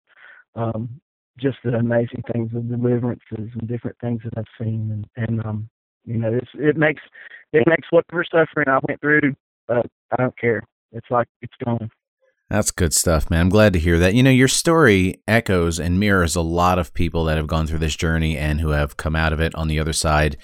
um, 0.55 1.01
just 1.37 1.57
the 1.63 1.73
amazing 1.73 2.23
things 2.31 2.51
of 2.55 2.69
deliverances 2.69 3.21
and 3.59 3.67
different 3.67 3.97
things 3.99 4.21
that 4.23 4.33
I've 4.37 4.65
seen, 4.65 5.05
and, 5.17 5.27
and 5.27 5.45
um, 5.45 5.69
you 6.05 6.17
know, 6.17 6.33
it's, 6.33 6.51
it 6.55 6.77
makes 6.77 7.01
it 7.53 7.67
makes 7.67 7.87
whatever 7.91 8.23
suffering 8.23 8.67
I 8.67 8.79
went 8.87 9.01
through, 9.01 9.35
uh, 9.69 9.81
I 10.11 10.15
don't 10.17 10.37
care. 10.37 10.63
It's 10.91 11.07
like 11.09 11.27
it's 11.41 11.53
gone. 11.63 11.89
That's 12.49 12.71
good 12.71 12.93
stuff, 12.93 13.29
man. 13.29 13.39
I'm 13.39 13.49
glad 13.49 13.71
to 13.73 13.79
hear 13.79 13.97
that. 13.99 14.13
You 14.13 14.23
know, 14.23 14.29
your 14.29 14.49
story 14.49 15.21
echoes 15.25 15.79
and 15.79 15.97
mirrors 16.01 16.35
a 16.35 16.41
lot 16.41 16.79
of 16.79 16.93
people 16.93 17.23
that 17.25 17.37
have 17.37 17.47
gone 17.47 17.65
through 17.65 17.79
this 17.79 17.95
journey 17.95 18.37
and 18.37 18.59
who 18.59 18.71
have 18.71 18.97
come 18.97 19.15
out 19.15 19.31
of 19.31 19.39
it 19.39 19.55
on 19.55 19.69
the 19.69 19.79
other 19.79 19.93
side 19.93 20.35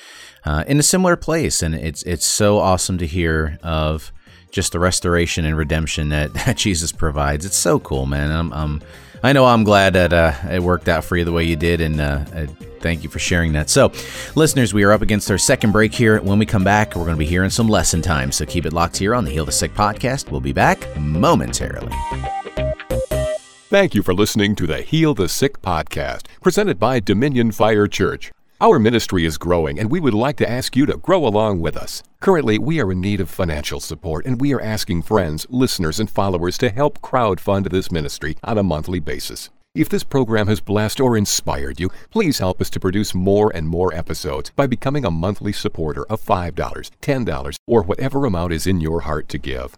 uh, 0.46 0.63
in 0.67 0.80
a 0.80 0.84
similar 0.84 1.17
place. 1.17 1.62
And 1.62 1.76
it's 1.76 2.04
it's 2.04 2.26
so 2.26 2.60
awesome 2.60 2.98
to 3.00 3.06
hear 3.06 3.60
of 3.62 4.13
just 4.52 4.72
the 4.72 4.80
restoration 4.80 5.43
and 5.43 5.58
redemption 5.58 6.08
that, 6.10 6.34
that 6.46 6.56
Jesus 6.56 6.93
provides. 6.93 7.46
It's 7.46 7.58
so 7.58 7.80
cool, 7.80 8.06
man. 8.06 8.32
I'm, 8.32 8.54
I'm 8.54 8.82
I 9.23 9.34
know 9.34 9.45
I'm 9.45 9.63
glad 9.63 9.93
that 9.93 10.13
uh, 10.13 10.34
it 10.51 10.62
worked 10.62 10.88
out 10.88 11.03
for 11.03 11.17
you 11.17 11.25
the 11.25 11.32
way 11.32 11.43
you 11.43 11.56
did, 11.56 11.82
and 11.82 11.99
uh, 11.99 12.23
thank 12.80 13.03
you 13.03 13.10
for 13.10 13.19
sharing 13.19 13.53
that. 13.53 13.69
So, 13.69 13.91
listeners, 14.36 14.73
we 14.73 14.84
are 14.84 14.91
up 14.91 15.01
against 15.01 15.30
our 15.32 15.38
second 15.38 15.71
break 15.71 15.93
here. 15.93 16.21
When 16.21 16.39
we 16.39 16.45
come 16.45 16.63
back, 16.63 16.95
we're 16.95 17.03
going 17.03 17.15
to 17.15 17.19
be 17.19 17.25
hearing 17.25 17.49
some 17.49 17.67
lesson 17.67 18.01
time. 18.01 18.32
So 18.32 18.45
keep 18.45 18.65
it 18.65 18.73
locked 18.73 18.97
here 18.97 19.15
on 19.15 19.25
the 19.25 19.32
Heal 19.32 19.45
the 19.45 19.51
Sick 19.51 19.73
podcast. 19.73 20.32
We'll 20.32 20.41
be 20.41 20.53
back 20.53 20.80
momentarily. 20.97 21.93
Thank 23.69 23.95
you 23.95 24.01
for 24.01 24.13
listening 24.13 24.56
to 24.56 24.67
the 24.67 24.82
Heal 24.82 25.13
the 25.13 25.27
Sick 25.27 25.62
podcast, 25.62 26.27
presented 26.41 26.80
by 26.80 26.99
Dominion 26.99 27.51
Fire 27.51 27.88
Church. 27.88 28.32
Our 28.60 28.80
ministry 28.80 29.24
is 29.24 29.38
growing, 29.38 29.80
and 29.80 29.91
we 29.91 30.00
would 30.00 30.15
like 30.15 30.36
to 30.38 30.50
ask 30.50 30.76
you 30.76 30.88
to 30.88 30.98
grow 30.98 31.28
along 31.28 31.62
with 31.62 31.78
us. 31.78 32.02
Currently, 32.22 32.58
we 32.58 32.82
are 32.82 32.91
in 32.91 33.00
need 33.00 33.22
of 33.22 33.30
financial 33.30 33.80
support, 33.80 34.26
and 34.26 34.41
we 34.41 34.52
are 34.52 34.60
asking 34.60 35.04
friends, 35.04 35.46
listeners, 35.52 36.00
and 36.00 36.10
followers 36.10 36.58
to 36.58 36.70
help 36.70 37.00
crowdfund 37.02 37.70
this 37.70 37.91
ministry 37.91 38.36
on 38.43 38.58
a 38.58 38.63
monthly 38.63 39.00
basis. 39.00 39.52
If 39.76 39.89
this 39.89 40.04
program 40.04 40.48
has 40.48 40.60
blessed 40.60 41.00
or 41.00 41.15
inspired 41.15 41.80
you, 41.80 41.91
please 42.10 42.39
help 42.39 42.60
us 42.60 42.72
to 42.72 42.80
produce 42.80 43.13
more 43.13 43.52
and 43.54 43.67
more 43.67 43.93
episodes 43.93 44.50
by 44.56 44.65
becoming 44.65 45.06
a 45.06 45.12
monthly 45.12 45.54
supporter 45.54 46.06
of 46.06 46.20
$5, 46.20 46.56
$10, 46.56 47.56
or 47.67 47.84
whatever 47.84 48.26
amount 48.26 48.54
is 48.54 48.65
in 48.65 48.82
your 48.82 49.02
heart 49.02 49.30
to 49.30 49.38
give. 49.38 49.78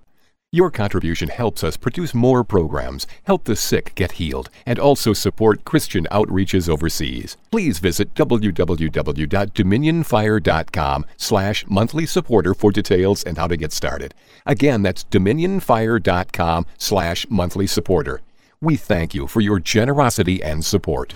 Your 0.51 0.71
contribution 0.71 1.29
helps 1.29 1.63
us 1.63 1.77
produce 1.77 2.15
more 2.15 2.43
programs, 2.43 3.05
help 3.25 3.43
the 3.43 3.55
sick 3.55 3.93
get 3.93 4.13
healed, 4.13 4.49
and 4.65 4.79
also 4.79 5.13
support 5.13 5.63
Christian 5.63 6.07
outreaches 6.09 6.67
overseas. 6.67 7.37
Please 7.51 7.77
visit 7.77 8.15
www.dominionfire.com 8.15 11.05
slash 11.17 11.65
monthly 11.67 12.07
supporter 12.07 12.55
for 12.55 12.71
details 12.71 13.23
and 13.23 13.37
how 13.37 13.45
to 13.45 13.57
get 13.57 13.71
started. 13.71 14.15
Again, 14.47 14.81
that's 14.81 15.03
dominionfire.com 15.03 16.65
slash 16.79 17.27
monthly 17.29 17.67
supporter. 17.67 18.21
We 18.59 18.75
thank 18.75 19.13
you 19.13 19.27
for 19.27 19.41
your 19.41 19.59
generosity 19.59 20.41
and 20.41 20.65
support. 20.65 21.13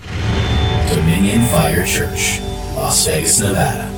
Dominion 0.88 1.40
Fire 1.46 1.84
Church, 1.84 2.38
Las 2.76 3.04
Vegas, 3.04 3.40
Nevada. 3.40 3.93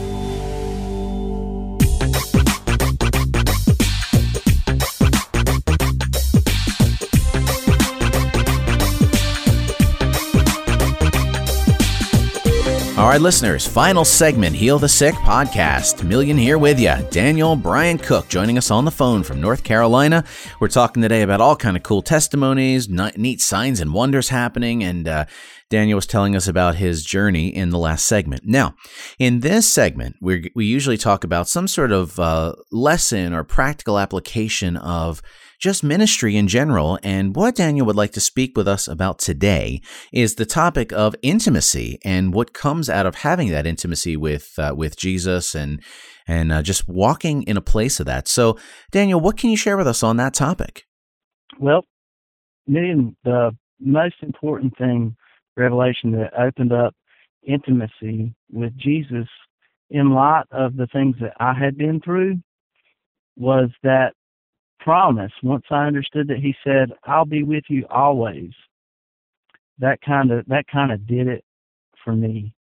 All 13.06 13.12
right, 13.12 13.20
listeners, 13.20 13.64
final 13.64 14.04
segment, 14.04 14.56
Heal 14.56 14.80
the 14.80 14.88
Sick 14.88 15.14
podcast. 15.14 16.02
Millian 16.02 16.36
here 16.36 16.58
with 16.58 16.80
you. 16.80 16.92
Daniel 17.12 17.54
Brian 17.54 17.98
Cook 17.98 18.26
joining 18.26 18.58
us 18.58 18.68
on 18.68 18.84
the 18.84 18.90
phone 18.90 19.22
from 19.22 19.40
North 19.40 19.62
Carolina. 19.62 20.24
We're 20.58 20.66
talking 20.66 21.02
today 21.04 21.22
about 21.22 21.40
all 21.40 21.54
kind 21.54 21.76
of 21.76 21.84
cool 21.84 22.02
testimonies, 22.02 22.88
neat 22.88 23.40
signs 23.40 23.78
and 23.78 23.94
wonders 23.94 24.30
happening, 24.30 24.82
and 24.82 25.06
uh, 25.06 25.26
Daniel 25.70 25.94
was 25.94 26.08
telling 26.08 26.34
us 26.34 26.48
about 26.48 26.74
his 26.74 27.04
journey 27.04 27.46
in 27.46 27.70
the 27.70 27.78
last 27.78 28.06
segment. 28.06 28.42
Now, 28.44 28.74
in 29.20 29.38
this 29.38 29.72
segment, 29.72 30.16
we 30.20 30.50
we 30.56 30.66
usually 30.66 30.96
talk 30.96 31.22
about 31.22 31.46
some 31.46 31.68
sort 31.68 31.92
of 31.92 32.18
uh, 32.18 32.56
lesson 32.72 33.32
or 33.32 33.44
practical 33.44 34.00
application 34.00 34.76
of 34.76 35.22
just 35.60 35.84
ministry 35.84 36.36
in 36.36 36.48
general. 36.48 36.98
And 37.02 37.34
what 37.34 37.56
Daniel 37.56 37.86
would 37.86 37.96
like 37.96 38.12
to 38.12 38.20
speak 38.20 38.56
with 38.56 38.68
us 38.68 38.88
about 38.88 39.18
today 39.18 39.80
is 40.12 40.34
the 40.34 40.46
topic 40.46 40.92
of 40.92 41.14
intimacy 41.22 41.98
and 42.04 42.34
what 42.34 42.52
comes 42.52 42.88
out 42.88 43.06
of 43.06 43.16
having 43.16 43.50
that 43.50 43.66
intimacy 43.66 44.16
with 44.16 44.52
uh, 44.58 44.74
with 44.76 44.96
Jesus 44.96 45.54
and 45.54 45.82
and 46.26 46.52
uh, 46.52 46.62
just 46.62 46.88
walking 46.88 47.42
in 47.44 47.56
a 47.56 47.62
place 47.62 48.00
of 48.00 48.06
that. 48.06 48.28
So, 48.28 48.58
Daniel, 48.90 49.20
what 49.20 49.36
can 49.36 49.50
you 49.50 49.56
share 49.56 49.76
with 49.76 49.86
us 49.86 50.02
on 50.02 50.16
that 50.16 50.34
topic? 50.34 50.84
Well, 51.58 51.84
me 52.66 53.14
the 53.24 53.56
most 53.80 54.16
important 54.22 54.76
thing, 54.76 55.16
revelation 55.56 56.12
that 56.12 56.32
opened 56.38 56.72
up 56.72 56.94
intimacy 57.46 58.34
with 58.52 58.76
Jesus 58.76 59.28
in 59.90 60.10
light 60.10 60.44
of 60.50 60.76
the 60.76 60.88
things 60.92 61.16
that 61.20 61.34
I 61.38 61.52
had 61.52 61.78
been 61.78 62.00
through 62.00 62.38
was 63.36 63.70
that 63.82 64.14
promise, 64.86 65.32
once 65.42 65.64
I 65.68 65.84
understood 65.86 66.28
that 66.28 66.38
he 66.38 66.54
said, 66.62 66.92
I'll 67.04 67.24
be 67.24 67.42
with 67.42 67.64
you 67.68 67.84
always, 67.90 68.52
that 69.80 70.00
kind 70.00 70.30
of 70.30 70.46
that 70.46 70.68
kind 70.72 70.92
of 70.92 71.08
did 71.08 71.26
it 71.26 71.44
for 72.04 72.14
me. 72.14 72.54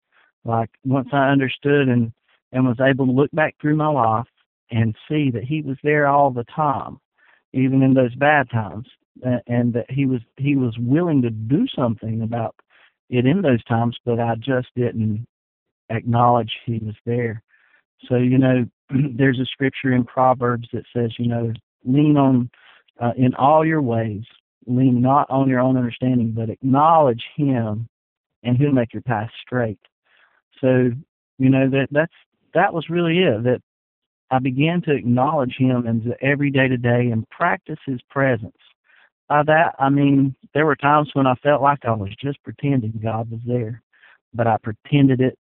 Like 0.45 0.71
once 0.85 1.09
I 1.13 1.31
understood 1.31 1.89
and 1.89 2.13
and 2.53 2.65
was 2.65 2.79
able 2.81 3.07
to 3.07 3.13
look 3.13 3.31
back 3.33 3.57
through 3.61 3.75
my 3.75 3.89
life 3.89 4.29
and 4.71 4.95
see 5.09 5.33
that 5.33 5.43
he 5.43 5.63
was 5.63 5.77
there 5.83 6.07
all 6.07 6.31
the 6.31 6.45
time, 6.45 6.99
even 7.55 7.83
in 7.83 7.93
those 7.93 8.15
bad 8.15 8.49
times, 8.51 8.87
and 9.49 9.73
that 9.73 9.91
he 9.91 10.07
was 10.07 10.21
he 10.37 10.55
was 10.55 10.77
willing 10.79 11.23
to 11.23 11.31
do 11.31 11.67
something 11.75 12.23
about 12.23 12.55
it 13.11 13.27
in 13.27 13.43
those 13.43 13.65
times, 13.65 13.97
but 14.05 14.21
I 14.21 14.37
just 14.37 14.69
didn't 14.77 15.27
acknowledge 15.91 16.53
he 16.67 16.79
was 16.79 16.95
there. 17.05 17.43
So 18.09 18.15
you 18.15 18.39
know, 18.39 18.65
there's 19.17 19.41
a 19.41 19.47
scripture 19.47 19.93
in 19.93 20.05
Proverbs 20.05 20.69
that 20.73 20.85
says, 20.95 21.11
you 21.19 21.27
know, 21.27 21.53
lean 21.85 22.17
on 22.17 22.51
uh, 23.01 23.13
in 23.17 23.35
all 23.35 23.65
your 23.65 23.83
ways. 23.83 24.23
Lean 24.67 25.01
not 25.01 25.29
on 25.31 25.49
your 25.49 25.61
own 25.61 25.77
understanding 25.77 26.33
but 26.37 26.51
acknowledge 26.51 27.23
him 27.37 27.89
and 28.45 28.57
he'll 28.57 28.73
make 28.73 28.93
your 28.93 29.03
path 29.03 29.31
straight. 29.45 29.79
So 30.61 30.91
you 31.39 31.51
know 31.51 31.69
that 31.71 31.89
that's 31.91 32.13
that 32.55 32.73
was 32.73 32.89
really 32.89 33.19
it 33.19 33.43
that 33.45 33.63
i 34.31 34.39
began 34.39 34.83
to 34.83 34.93
acknowledge 34.93 35.57
him 35.59 35.87
in 35.87 36.05
the 36.05 36.23
every 36.23 36.51
day 36.51 36.69
to 36.69 36.77
day 36.77 37.09
and 37.11 37.29
practice 37.31 37.79
his 37.87 38.01
presence. 38.11 38.57
By 39.29 39.43
that 39.45 39.75
i 39.79 39.89
mean 39.89 40.37
there 40.55 40.67
were 40.67 40.77
times 40.77 41.11
when 41.15 41.27
i 41.27 41.35
felt 41.37 41.63
like 41.63 41.85
i 41.85 41.93
was 41.93 42.11
just 42.21 42.43
pretending 42.45 43.01
god 43.03 43.31
was 43.31 43.41
there 43.47 43.83
but 44.35 44.47
i 44.47 44.57
pretended 44.59 45.21
it 45.21 45.39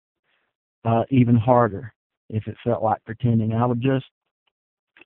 uh, 0.86 1.04
even 1.10 1.36
harder 1.36 1.94
if 2.30 2.48
it 2.48 2.56
felt 2.64 2.84
like 2.84 3.04
pretending. 3.06 3.54
I 3.54 3.66
would 3.66 3.82
just 3.82 4.06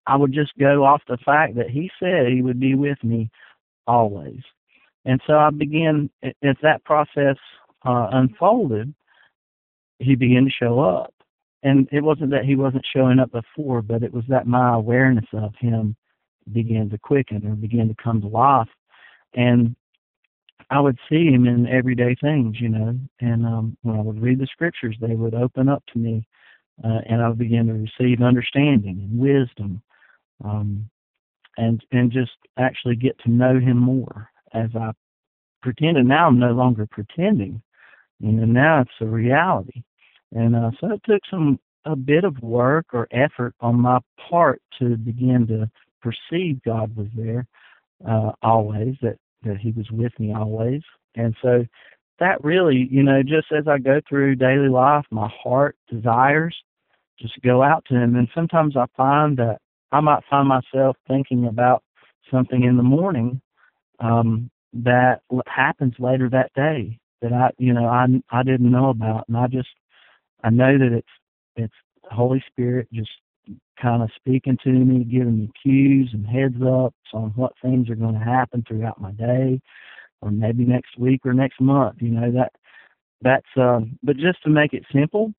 I 0.09 0.15
would 0.15 0.33
just 0.33 0.57
go 0.57 0.85
off 0.85 1.03
the 1.07 1.19
fact 1.23 1.55
that 1.57 1.69
he 1.69 1.91
said 1.99 2.31
he 2.31 2.41
would 2.41 2.59
be 2.59 2.73
with 2.73 2.97
me 3.03 3.29
always. 3.85 4.39
And 5.05 5.21
so 5.27 5.33
I 5.33 5.51
began, 5.51 6.09
as 6.23 6.55
that 6.63 6.83
process 6.83 7.37
uh, 7.85 8.07
unfolded, 8.11 8.91
he 9.99 10.15
began 10.15 10.45
to 10.45 10.51
show 10.51 10.79
up. 10.79 11.13
And 11.61 11.87
it 11.91 12.01
wasn't 12.01 12.31
that 12.31 12.45
he 12.45 12.55
wasn't 12.55 12.87
showing 12.91 13.19
up 13.19 13.31
before, 13.31 13.83
but 13.83 14.01
it 14.01 14.11
was 14.11 14.23
that 14.29 14.47
my 14.47 14.73
awareness 14.73 15.25
of 15.31 15.53
him 15.59 15.95
began 16.51 16.89
to 16.89 16.97
quicken 16.97 17.45
or 17.45 17.53
began 17.53 17.87
to 17.87 18.03
come 18.03 18.19
to 18.21 18.27
life. 18.27 18.69
And 19.35 19.75
I 20.71 20.79
would 20.79 20.97
see 21.07 21.27
him 21.27 21.45
in 21.45 21.67
everyday 21.67 22.15
things, 22.15 22.59
you 22.59 22.69
know. 22.69 22.97
And 23.19 23.45
um, 23.45 23.77
when 23.83 23.95
I 23.95 24.01
would 24.01 24.19
read 24.19 24.39
the 24.39 24.47
scriptures, 24.47 24.97
they 24.99 25.13
would 25.15 25.35
open 25.35 25.69
up 25.69 25.83
to 25.93 25.99
me, 25.99 26.25
uh, 26.83 27.01
and 27.07 27.21
I 27.21 27.29
would 27.29 27.37
begin 27.37 27.67
to 27.67 27.73
receive 27.73 28.23
understanding 28.23 29.07
and 29.07 29.19
wisdom 29.19 29.83
um, 30.43 30.89
and 31.57 31.83
and 31.91 32.11
just 32.11 32.31
actually 32.57 32.95
get 32.95 33.17
to 33.19 33.31
know 33.31 33.59
him 33.59 33.77
more 33.77 34.29
as 34.53 34.69
I 34.75 34.91
pretended. 35.61 36.05
Now 36.05 36.27
I'm 36.27 36.39
no 36.39 36.51
longer 36.51 36.87
pretending. 36.89 37.61
You 38.19 38.31
know, 38.31 38.45
now 38.45 38.81
it's 38.81 38.91
a 39.01 39.05
reality. 39.05 39.83
And 40.33 40.55
uh, 40.55 40.71
so 40.79 40.91
it 40.93 41.01
took 41.05 41.21
some 41.29 41.59
a 41.85 41.95
bit 41.95 42.23
of 42.23 42.37
work 42.41 42.87
or 42.93 43.07
effort 43.11 43.55
on 43.61 43.79
my 43.79 43.99
part 44.29 44.61
to 44.79 44.97
begin 44.97 45.47
to 45.47 45.69
perceive 46.01 46.61
God 46.63 46.95
was 46.95 47.07
there 47.15 47.47
uh, 48.07 48.31
always, 48.41 48.95
that 49.01 49.17
that 49.43 49.57
He 49.57 49.71
was 49.71 49.89
with 49.91 50.17
me 50.19 50.33
always. 50.33 50.81
And 51.15 51.35
so 51.41 51.65
that 52.19 52.43
really, 52.43 52.87
you 52.91 53.03
know, 53.03 53.23
just 53.23 53.51
as 53.51 53.67
I 53.67 53.77
go 53.77 54.01
through 54.07 54.35
daily 54.35 54.69
life, 54.69 55.05
my 55.11 55.29
heart 55.43 55.75
desires 55.89 56.55
just 57.19 57.41
go 57.41 57.63
out 57.63 57.83
to 57.89 57.95
Him. 57.95 58.15
And 58.15 58.27
sometimes 58.35 58.75
I 58.77 58.85
find 58.95 59.37
that 59.37 59.59
I 59.91 59.99
might 60.01 60.23
find 60.29 60.47
myself 60.47 60.97
thinking 61.07 61.47
about 61.47 61.83
something 62.31 62.63
in 62.63 62.77
the 62.77 62.83
morning 62.83 63.41
um, 63.99 64.49
that 64.73 65.21
happens 65.47 65.93
later 65.99 66.29
that 66.29 66.51
day 66.55 66.99
that 67.21 67.33
I, 67.33 67.49
you 67.57 67.73
know, 67.73 67.85
I 67.85 68.05
I 68.29 68.43
didn't 68.43 68.71
know 68.71 68.89
about, 68.89 69.25
and 69.27 69.37
I 69.37 69.47
just 69.47 69.69
I 70.43 70.49
know 70.49 70.77
that 70.77 70.93
it's 70.93 71.07
it's 71.55 71.73
the 72.03 72.15
Holy 72.15 72.43
Spirit 72.47 72.87
just 72.93 73.09
kind 73.81 74.03
of 74.03 74.09
speaking 74.15 74.57
to 74.63 74.69
me, 74.69 75.03
giving 75.03 75.39
me 75.39 75.51
cues 75.61 76.11
and 76.13 76.25
heads 76.25 76.61
ups 76.61 76.95
on 77.13 77.31
what 77.35 77.53
things 77.61 77.89
are 77.89 77.95
going 77.95 78.13
to 78.13 78.23
happen 78.23 78.63
throughout 78.67 79.01
my 79.01 79.11
day, 79.11 79.59
or 80.21 80.31
maybe 80.31 80.65
next 80.65 80.97
week 80.97 81.21
or 81.25 81.33
next 81.33 81.59
month. 81.59 81.97
You 81.99 82.09
know 82.09 82.31
that 82.31 82.51
that's 83.21 83.47
um. 83.57 83.97
But 84.03 84.17
just 84.17 84.41
to 84.43 84.49
make 84.49 84.73
it 84.73 84.85
simple, 84.93 85.33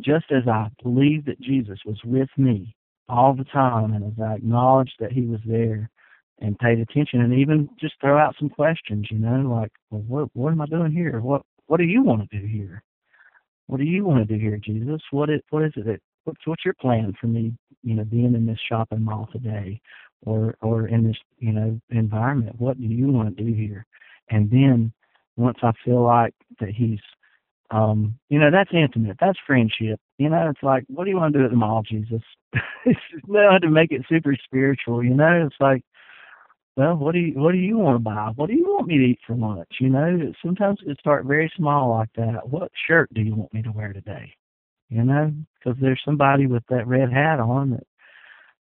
just 0.00 0.26
as 0.30 0.46
I 0.48 0.68
believe 0.82 1.24
that 1.26 1.40
Jesus 1.40 1.78
was 1.84 1.98
with 2.04 2.30
me 2.36 2.75
all 3.08 3.34
the 3.34 3.44
time, 3.44 3.92
and 3.92 4.04
as 4.04 4.20
I 4.22 4.34
acknowledged 4.34 4.94
that 5.00 5.12
He 5.12 5.22
was 5.22 5.40
there, 5.46 5.90
and 6.38 6.58
paid 6.58 6.78
attention, 6.78 7.20
and 7.20 7.32
even 7.32 7.68
just 7.80 7.94
throw 8.00 8.18
out 8.18 8.34
some 8.38 8.50
questions. 8.50 9.06
You 9.10 9.18
know, 9.18 9.48
like, 9.48 9.72
well, 9.90 10.02
what 10.06 10.28
what 10.34 10.52
am 10.52 10.60
I 10.60 10.66
doing 10.66 10.92
here? 10.92 11.20
What 11.20 11.42
what 11.66 11.78
do 11.78 11.84
you 11.84 12.02
want 12.02 12.28
to 12.28 12.40
do 12.40 12.46
here? 12.46 12.82
What 13.66 13.78
do 13.78 13.84
you 13.84 14.04
want 14.04 14.26
to 14.26 14.34
do 14.34 14.40
here, 14.40 14.58
Jesus? 14.58 15.00
What 15.10 15.30
is 15.30 15.40
what 15.50 15.64
is 15.64 15.72
it 15.76 15.86
that 15.86 16.00
what's 16.24 16.40
what's 16.46 16.64
your 16.64 16.74
plan 16.74 17.14
for 17.20 17.26
me? 17.26 17.54
You 17.82 17.94
know, 17.94 18.04
being 18.04 18.34
in 18.34 18.46
this 18.46 18.58
shopping 18.68 19.02
mall 19.02 19.28
today, 19.32 19.80
or 20.22 20.56
or 20.60 20.88
in 20.88 21.06
this 21.06 21.16
you 21.38 21.52
know 21.52 21.80
environment. 21.90 22.60
What 22.60 22.78
do 22.78 22.86
you 22.86 23.08
want 23.08 23.36
to 23.36 23.44
do 23.44 23.52
here? 23.52 23.86
And 24.30 24.50
then 24.50 24.92
once 25.36 25.58
I 25.62 25.72
feel 25.84 26.02
like 26.02 26.34
that 26.60 26.70
He's 26.70 27.00
um, 27.70 28.18
you 28.28 28.38
know, 28.38 28.50
that's 28.50 28.70
intimate. 28.72 29.16
That's 29.20 29.38
friendship. 29.46 30.00
You 30.18 30.30
know, 30.30 30.48
it's 30.48 30.62
like, 30.62 30.84
what 30.88 31.04
do 31.04 31.10
you 31.10 31.16
want 31.16 31.34
to 31.34 31.40
do 31.40 31.44
at 31.44 31.50
the 31.50 31.56
mall, 31.56 31.82
Jesus? 31.82 32.22
it's 32.86 32.98
not 33.26 33.58
to 33.62 33.68
make 33.68 33.92
it 33.92 34.02
super 34.08 34.34
spiritual, 34.44 35.04
you 35.04 35.14
know, 35.14 35.46
it's 35.46 35.56
like 35.60 35.82
well, 36.76 36.94
what 36.94 37.12
do 37.12 37.20
you 37.20 37.32
what 37.40 37.52
do 37.52 37.58
you 37.58 37.78
want 37.78 37.96
to 37.96 38.00
buy? 38.00 38.32
What 38.36 38.48
do 38.48 38.54
you 38.54 38.64
want 38.66 38.86
me 38.86 38.98
to 38.98 39.04
eat 39.04 39.18
for 39.26 39.34
lunch? 39.34 39.68
You 39.80 39.88
know, 39.88 40.32
sometimes 40.44 40.78
it 40.86 40.98
start 40.98 41.24
very 41.24 41.50
small 41.56 41.90
like 41.90 42.10
that. 42.16 42.48
What 42.48 42.70
shirt 42.86 43.12
do 43.14 43.22
you 43.22 43.34
want 43.34 43.54
me 43.54 43.62
to 43.62 43.72
wear 43.72 43.94
today? 43.94 44.34
You 44.90 45.02
know, 45.02 45.32
because 45.58 45.78
there's 45.80 46.00
somebody 46.04 46.46
with 46.46 46.62
that 46.68 46.86
red 46.86 47.10
hat 47.10 47.40
on 47.40 47.70
that 47.70 47.86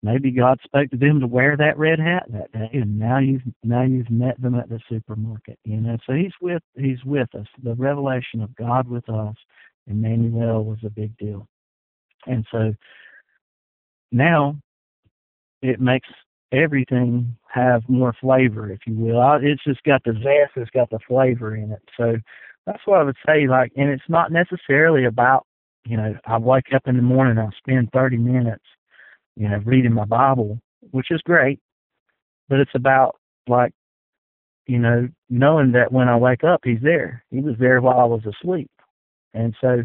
maybe 0.03 0.33
God 0.33 0.59
spoke 0.65 0.91
to 0.91 0.97
them 0.97 1.21
to 1.21 1.27
wear 1.29 1.57
that 1.57 1.79
red 1.79 2.01
hat 2.01 2.25
that 2.31 2.51
day, 2.51 2.69
and 2.73 2.99
now 2.99 3.19
you've 3.19 3.43
now 3.63 3.83
you've 3.83 4.11
met 4.11 4.41
them 4.43 4.57
at 4.57 4.69
the 4.69 4.81
supermarket. 4.89 5.61
You 5.65 5.81
know, 5.81 5.97
so 6.05 6.13
He's 6.13 6.35
with 6.41 6.63
He's 6.75 7.05
with 7.05 7.33
us. 7.37 7.47
The 7.63 7.77
revelation 7.77 8.43
of 8.43 8.57
God 8.57 8.89
with 8.89 9.09
us, 9.09 9.37
Emmanuel, 9.91 10.65
was 10.65 10.79
a 10.85 10.91
big 10.91 11.17
deal, 11.19 11.47
and 12.27 12.47
so 12.51 12.75
now 14.13 14.57
it 15.63 15.81
makes 15.81 16.09
everything 16.53 17.37
have 17.49 17.83
more 17.89 18.15
flavor, 18.21 18.71
if 18.71 18.81
you 18.87 18.95
will. 18.95 19.39
It's 19.43 19.63
just 19.65 19.83
got 19.85 20.03
the 20.05 20.13
zest, 20.15 20.53
it's 20.57 20.71
got 20.71 20.91
the 20.91 20.99
flavor 21.07 21.55
in 21.57 21.71
it. 21.73 21.83
So 21.97 22.17
that's 22.67 22.81
what 22.87 23.01
I 23.01 23.03
would 23.05 23.17
say. 23.27 23.47
Like, 23.47 23.73
and 23.77 23.91
it's 23.91 24.09
not 24.09 24.33
necessarily 24.33 25.05
about, 25.05 25.47
you 25.85 25.97
know, 25.97 26.15
I 26.27 26.39
wake 26.39 26.73
up 26.75 26.83
in 26.87 26.97
the 26.97 27.03
morning, 27.03 27.39
I 27.39 27.49
spend 27.59 27.91
30 27.93 28.19
minutes, 28.19 28.65
you 29.37 29.49
know, 29.49 29.59
reading 29.65 29.93
my 29.93 30.05
Bible, 30.05 30.61
which 30.91 31.11
is 31.11 31.21
great, 31.23 31.61
but 32.49 32.61
it's 32.61 32.75
about 32.75 33.17
like, 33.49 33.73
you 34.67 34.79
know, 34.79 35.09
knowing 35.29 35.73
that 35.73 35.93
when 35.93 36.09
I 36.09 36.17
wake 36.17 36.45
up, 36.45 36.61
He's 36.65 36.81
there. 36.83 37.25
He 37.31 37.41
was 37.41 37.57
there 37.59 37.81
while 37.81 37.99
I 37.99 38.05
was 38.05 38.23
asleep, 38.27 38.71
and 39.35 39.55
so 39.61 39.85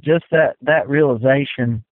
just 0.00 0.24
that 0.30 0.56
that 0.62 0.88
realization 0.88 1.84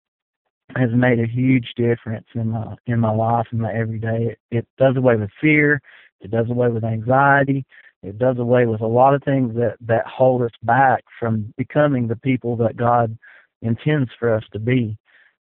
has 0.74 0.90
made 0.92 1.20
a 1.20 1.26
huge 1.26 1.72
difference 1.76 2.26
in 2.34 2.50
my 2.50 2.74
in 2.86 3.00
my 3.00 3.12
life 3.12 3.46
and 3.50 3.60
my 3.60 3.72
everyday. 3.72 4.26
It, 4.26 4.38
it 4.50 4.66
does 4.78 4.96
away 4.96 5.16
with 5.16 5.30
fear. 5.40 5.80
It 6.20 6.30
does 6.30 6.48
away 6.50 6.68
with 6.68 6.84
anxiety. 6.84 7.64
It 8.02 8.18
does 8.18 8.38
away 8.38 8.66
with 8.66 8.80
a 8.80 8.86
lot 8.86 9.14
of 9.14 9.22
things 9.22 9.54
that 9.56 9.76
that 9.82 10.06
hold 10.06 10.42
us 10.42 10.50
back 10.62 11.04
from 11.18 11.52
becoming 11.56 12.08
the 12.08 12.16
people 12.16 12.56
that 12.56 12.76
God 12.76 13.16
intends 13.62 14.10
for 14.18 14.32
us 14.34 14.44
to 14.52 14.58
be. 14.58 14.96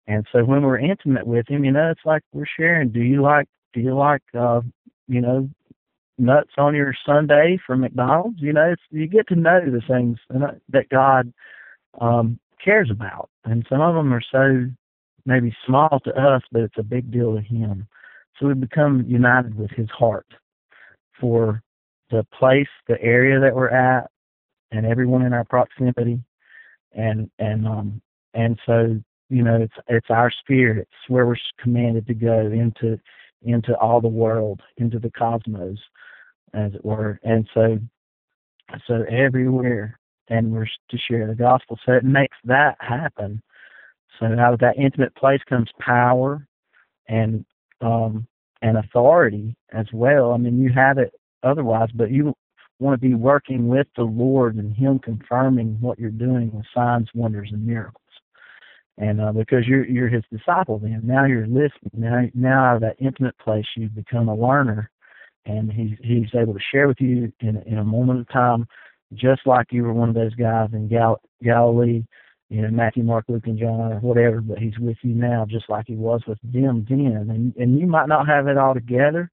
And 0.07 0.27
so 0.31 0.43
when 0.43 0.63
we're 0.63 0.79
intimate 0.79 1.25
with 1.25 1.47
Him, 1.47 1.63
you 1.63 1.71
know, 1.71 1.89
it's 1.91 2.05
like 2.05 2.23
we're 2.33 2.45
sharing. 2.57 2.89
Do 2.89 3.01
you 3.01 3.21
like 3.21 3.47
Do 3.73 3.79
you 3.79 3.95
like 3.95 4.23
uh, 4.37 4.61
you 5.07 5.21
know 5.21 5.49
nuts 6.17 6.51
on 6.57 6.75
your 6.75 6.93
sundae 7.05 7.57
from 7.65 7.81
McDonald's? 7.81 8.41
You 8.41 8.53
know, 8.53 8.71
it's, 8.71 8.81
you 8.91 9.07
get 9.07 9.27
to 9.29 9.35
know 9.35 9.59
the 9.65 9.81
things 9.87 10.17
that 10.69 10.89
God 10.89 11.33
um, 11.99 12.39
cares 12.63 12.89
about, 12.91 13.29
and 13.45 13.65
some 13.69 13.81
of 13.81 13.95
them 13.95 14.13
are 14.13 14.23
so 14.31 14.67
maybe 15.25 15.55
small 15.65 16.01
to 16.03 16.11
us, 16.11 16.41
but 16.51 16.61
it's 16.61 16.77
a 16.77 16.83
big 16.83 17.11
deal 17.11 17.35
to 17.35 17.41
him. 17.41 17.87
So 18.39 18.47
we 18.47 18.53
become 18.53 19.05
united 19.07 19.55
with 19.55 19.71
his 19.71 19.89
heart 19.89 20.27
for 21.19 21.61
the 22.09 22.25
place, 22.37 22.67
the 22.87 23.01
area 23.01 23.39
that 23.39 23.55
we're 23.55 23.69
at, 23.69 24.09
and 24.71 24.85
everyone 24.85 25.21
in 25.23 25.33
our 25.33 25.45
proximity. 25.45 26.19
And 26.93 27.29
and 27.39 27.67
um 27.67 28.01
and 28.35 28.59
so 28.65 28.99
you 29.29 29.43
know 29.43 29.61
it's 29.61 29.73
it's 29.87 30.09
our 30.09 30.31
spirit. 30.31 30.79
It's 30.79 31.09
where 31.09 31.25
we're 31.25 31.37
commanded 31.59 32.05
to 32.07 32.13
go 32.13 32.39
into 32.39 32.99
into 33.43 33.77
all 33.77 34.01
the 34.01 34.07
world, 34.07 34.61
into 34.77 34.99
the 34.99 35.11
cosmos, 35.11 35.77
as 36.53 36.73
it 36.73 36.83
were. 36.83 37.19
And 37.23 37.47
so 37.53 37.77
so 38.87 39.03
everywhere, 39.09 39.99
and 40.29 40.51
we're 40.51 40.67
to 40.89 40.97
share 40.97 41.27
the 41.27 41.35
gospel. 41.35 41.77
So 41.85 41.93
it 41.93 42.03
makes 42.03 42.37
that 42.45 42.75
happen 42.79 43.41
so 44.19 44.25
out 44.39 44.53
of 44.53 44.59
that 44.59 44.77
intimate 44.77 45.15
place 45.15 45.41
comes 45.47 45.69
power 45.79 46.45
and 47.07 47.45
um, 47.81 48.27
and 48.61 48.77
authority 48.77 49.55
as 49.73 49.87
well. 49.91 50.31
I 50.31 50.37
mean, 50.37 50.61
you 50.61 50.71
have 50.71 50.97
it 50.97 51.13
otherwise, 51.43 51.89
but 51.93 52.11
you 52.11 52.33
want 52.79 52.99
to 52.99 53.07
be 53.07 53.15
working 53.15 53.67
with 53.67 53.87
the 53.97 54.03
Lord 54.03 54.55
and 54.55 54.75
Him 54.75 54.99
confirming 54.99 55.77
what 55.81 55.99
you're 55.99 56.11
doing 56.11 56.51
with 56.53 56.65
signs, 56.73 57.09
wonders, 57.13 57.49
and 57.51 57.65
miracles. 57.65 58.02
And 58.97 59.19
uh, 59.19 59.31
because 59.31 59.67
you're 59.67 59.85
you're 59.85 60.09
His 60.09 60.23
disciple, 60.31 60.79
then 60.79 61.01
now 61.03 61.25
you're 61.25 61.47
listening. 61.47 61.91
Now 61.93 62.23
now 62.33 62.65
out 62.65 62.75
of 62.75 62.81
that 62.81 62.97
intimate 62.99 63.37
place, 63.39 63.65
you've 63.75 63.95
become 63.95 64.29
a 64.29 64.35
learner, 64.35 64.91
and 65.45 65.71
He's 65.71 65.97
He's 66.03 66.29
able 66.35 66.53
to 66.53 66.59
share 66.71 66.87
with 66.87 66.99
you 66.99 67.31
in 67.39 67.57
in 67.65 67.79
a 67.79 67.83
moment 67.83 68.21
of 68.21 68.29
time, 68.29 68.67
just 69.13 69.41
like 69.45 69.67
you 69.71 69.83
were 69.83 69.93
one 69.93 70.09
of 70.09 70.15
those 70.15 70.35
guys 70.35 70.69
in 70.73 70.87
Gal- 70.87 71.21
Galilee 71.43 72.03
you 72.53 72.61
know, 72.61 72.69
Matthew, 72.69 73.01
Mark, 73.01 73.25
Luke, 73.27 73.47
and 73.47 73.57
John, 73.57 73.93
or 73.93 73.99
whatever, 73.99 74.39
but 74.39 74.59
he's 74.59 74.77
with 74.77 74.97
you 75.01 75.15
now 75.15 75.43
just 75.49 75.67
like 75.69 75.85
he 75.87 75.95
was 75.95 76.21
with 76.27 76.37
them 76.43 76.85
then. 76.87 77.27
And, 77.31 77.55
and 77.55 77.79
you 77.79 77.87
might 77.87 78.07
not 78.07 78.27
have 78.27 78.47
it 78.47 78.59
all 78.59 78.75
together, 78.75 79.31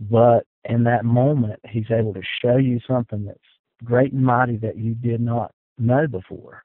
but 0.00 0.46
in 0.64 0.84
that 0.84 1.04
moment, 1.04 1.60
he's 1.68 1.90
able 1.90 2.14
to 2.14 2.22
show 2.40 2.56
you 2.56 2.80
something 2.88 3.26
that's 3.26 3.38
great 3.84 4.14
and 4.14 4.24
mighty 4.24 4.56
that 4.56 4.78
you 4.78 4.94
did 4.94 5.20
not 5.20 5.52
know 5.78 6.06
before. 6.06 6.62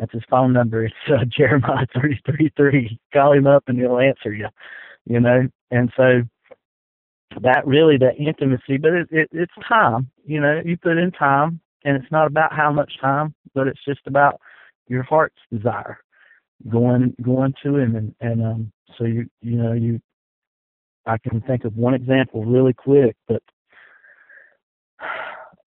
That's 0.00 0.12
his 0.12 0.22
phone 0.28 0.52
number. 0.52 0.84
It's 0.86 0.94
uh, 1.08 1.24
Jeremiah 1.28 1.86
333. 1.92 2.98
Call 3.12 3.32
him 3.32 3.46
up 3.46 3.64
and 3.68 3.78
he'll 3.78 3.98
answer 3.98 4.32
you, 4.32 4.48
you 5.06 5.20
know. 5.20 5.46
And 5.70 5.92
so 5.96 6.22
that 7.42 7.64
really, 7.66 7.98
that 7.98 8.18
intimacy, 8.18 8.78
but 8.78 8.92
it, 8.92 9.08
it, 9.12 9.28
it's 9.32 9.52
time, 9.68 10.10
you 10.24 10.40
know, 10.40 10.60
you 10.64 10.76
put 10.76 10.98
in 10.98 11.12
time 11.12 11.60
and 11.84 11.96
it's 11.96 12.10
not 12.10 12.26
about 12.26 12.52
how 12.52 12.72
much 12.72 12.94
time, 13.00 13.34
but 13.54 13.68
it's 13.68 13.84
just 13.86 14.00
about 14.06 14.40
your 14.88 15.04
heart's 15.04 15.36
desire 15.52 15.98
going 16.68 17.14
going 17.22 17.54
to 17.62 17.76
him 17.76 17.96
and 17.96 18.14
and 18.20 18.44
um 18.44 18.72
so 18.98 19.04
you 19.04 19.26
you 19.40 19.56
know 19.56 19.72
you 19.72 20.00
I 21.06 21.16
can 21.16 21.40
think 21.40 21.64
of 21.64 21.76
one 21.76 21.94
example 21.94 22.44
really 22.44 22.74
quick 22.74 23.16
but 23.26 23.42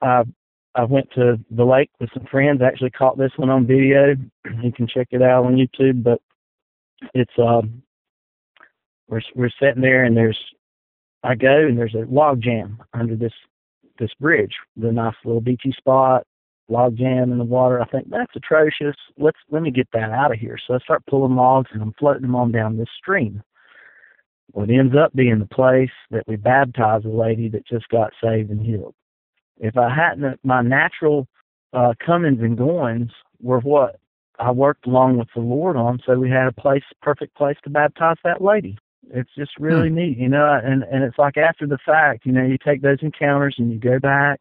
I 0.02 0.22
I 0.76 0.84
went 0.86 1.10
to 1.16 1.40
the 1.52 1.66
lake 1.66 1.92
with 2.00 2.10
some 2.14 2.26
friends 2.26 2.62
actually 2.62 2.92
caught 2.92 3.18
this 3.18 3.32
one 3.38 3.50
on 3.50 3.68
video 3.68 4.16
you 4.64 4.72
can 4.72 4.88
check 4.88 5.08
it 5.12 5.22
out 5.22 5.46
on 5.46 5.56
YouTube 5.56 6.04
but 6.04 6.22
it's 7.14 7.34
um 7.38 7.84
we're 9.08 9.22
we're 9.36 9.50
sitting 9.62 9.82
there 9.82 10.04
and 10.04 10.16
there's 10.16 10.40
I 11.24 11.36
go 11.36 11.68
and 11.68 11.78
there's 11.78 11.96
a 11.96 12.06
log 12.12 12.42
jam 12.42 12.82
under 12.94 13.16
this 13.16 13.34
this 14.00 14.12
bridge 14.20 14.54
the 14.76 14.92
nice 14.92 15.16
little 15.24 15.42
beachy 15.42 15.74
spot 15.78 16.26
log 16.70 16.98
jam 16.98 17.32
in 17.32 17.38
the 17.38 17.44
water. 17.44 17.82
I 17.82 17.86
think 17.86 18.10
that's 18.10 18.36
atrocious. 18.36 18.96
Let's 19.18 19.38
let 19.52 19.62
me 19.62 19.72
get 19.72 19.88
that 19.94 20.12
out 20.12 20.34
of 20.34 20.40
here. 20.40 20.58
So 20.66 20.74
I 20.74 20.80
start 20.80 21.06
pulling 21.10 21.36
logs 21.36 21.70
and 21.74 21.82
I'm 21.82 21.94
floating 22.00 22.24
them 22.24 22.36
on 22.36 22.52
down 22.52 22.78
this 22.78 22.90
stream. 22.98 23.42
It 24.56 24.70
ends 24.70 24.96
up 24.96 25.14
being 25.14 25.40
the 25.40 25.46
place 25.46 25.90
that 26.12 26.28
we 26.28 26.36
baptized 26.36 27.06
a 27.06 27.10
lady 27.10 27.50
that 27.50 27.66
just 27.66 27.88
got 27.90 28.14
saved 28.24 28.52
and 28.52 28.64
healed. 28.64 28.94
If 29.58 29.78
I 29.78 29.94
hadn't, 29.94 30.40
my 30.44 30.62
natural 30.62 31.28
uh, 31.74 31.94
comings 32.06 32.40
and 32.42 32.58
goings 32.58 33.12
were 33.42 33.60
what 33.60 34.00
I 34.40 34.52
worked 34.52 34.88
along 34.88 35.18
with 35.18 35.28
the 35.36 35.42
Lord 35.42 35.76
on, 35.76 36.00
so 36.06 36.18
we 36.18 36.30
had 36.30 36.48
a 36.48 36.52
place, 36.52 36.84
perfect 37.02 37.36
place 37.36 37.58
to 37.64 37.70
baptize 37.70 38.18
that 38.24 38.42
lady. 38.42 38.78
It's 39.12 39.30
just 39.38 39.52
really 39.60 39.90
hmm. 39.90 39.96
neat, 39.96 40.18
you 40.18 40.30
know, 40.30 40.60
and 40.64 40.84
and 40.84 41.04
it's 41.04 41.18
like 41.18 41.38
after 41.38 41.68
the 41.68 41.78
fact, 41.86 42.26
you 42.26 42.32
know, 42.32 42.44
you 42.44 42.58
take 42.58 42.82
those 42.82 43.00
encounters 43.02 43.56
and 43.58 43.72
you 43.72 43.80
go 43.80 44.00
back, 44.00 44.40